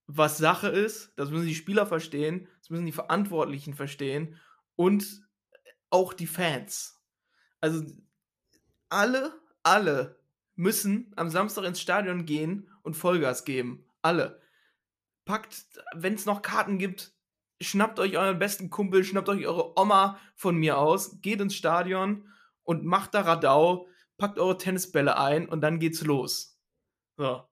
was 0.07 0.39
Sache 0.39 0.69
ist. 0.69 1.13
Das 1.17 1.31
müssen 1.31 1.47
die 1.47 1.55
Spieler 1.55 1.87
verstehen, 1.87 2.49
das 2.61 2.71
müssen 2.71 2.87
die 2.87 2.93
Verantwortlichen 2.93 3.75
verstehen 3.75 4.39
und 4.77 5.25
auch 5.95 6.13
die 6.13 6.27
Fans. 6.27 7.01
Also 7.61 7.85
alle, 8.89 9.33
alle 9.63 10.19
müssen 10.57 11.13
am 11.15 11.31
Samstag 11.31 11.65
ins 11.65 11.81
Stadion 11.81 12.27
gehen 12.27 12.69
und 12.83 12.95
Vollgas 12.95 13.45
geben. 13.45 13.87
Alle. 14.03 14.41
Packt, 15.25 15.55
wenn 15.95 16.15
es 16.15 16.27
noch 16.27 16.43
Karten 16.43 16.79
gibt, 16.79 17.13
schnappt 17.61 18.01
euch 18.01 18.19
euren 18.19 18.41
besten 18.41 18.71
Kumpel, 18.71 19.05
schnappt 19.05 19.29
euch 19.29 19.47
eure 19.47 19.79
Oma 19.79 20.19
von 20.35 20.57
mir 20.57 20.79
aus, 20.79 21.21
geht 21.23 21.41
ins 21.41 21.55
Stadion 21.55 22.29
und 22.65 22.85
macht 22.85 23.15
da 23.15 23.21
Radau, 23.21 23.87
packt 24.19 24.41
eure 24.41 24.59
Tennisbälle 24.59 25.17
ein 25.17 25.49
und 25.49 25.61
dann 25.61 25.79
geht's 25.79 26.03
los. 26.03 26.61
So. 27.17 27.45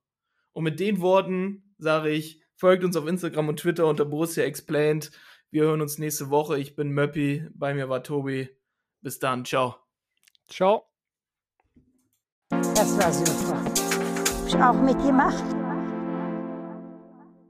Und 0.50 0.64
mit 0.64 0.80
den 0.80 1.00
Worten 1.00 1.74
sage 1.78 2.10
ich, 2.10 2.42
folgt 2.56 2.82
uns 2.82 2.96
auf 2.96 3.06
Instagram 3.06 3.50
und 3.50 3.60
Twitter 3.60 3.86
unter 3.86 4.04
Borussia 4.04 4.42
Explained. 4.42 5.12
Wir 5.52 5.64
hören 5.64 5.82
uns 5.82 5.98
nächste 5.98 6.30
Woche. 6.30 6.58
Ich 6.58 6.76
bin 6.76 6.92
Möppi, 6.92 7.46
bei 7.52 7.74
mir 7.74 7.90
war 7.90 8.02
Tobi. 8.02 8.48
Bis 9.02 9.18
dann, 9.18 9.44
ciao. 9.44 9.76
Ciao. 10.48 10.86
Das 12.48 12.96
war 12.98 13.12
super. 13.12 13.62
Hab 13.62 14.46
ich 14.48 14.56
auch 14.56 14.82
mitgemacht. 14.82 15.61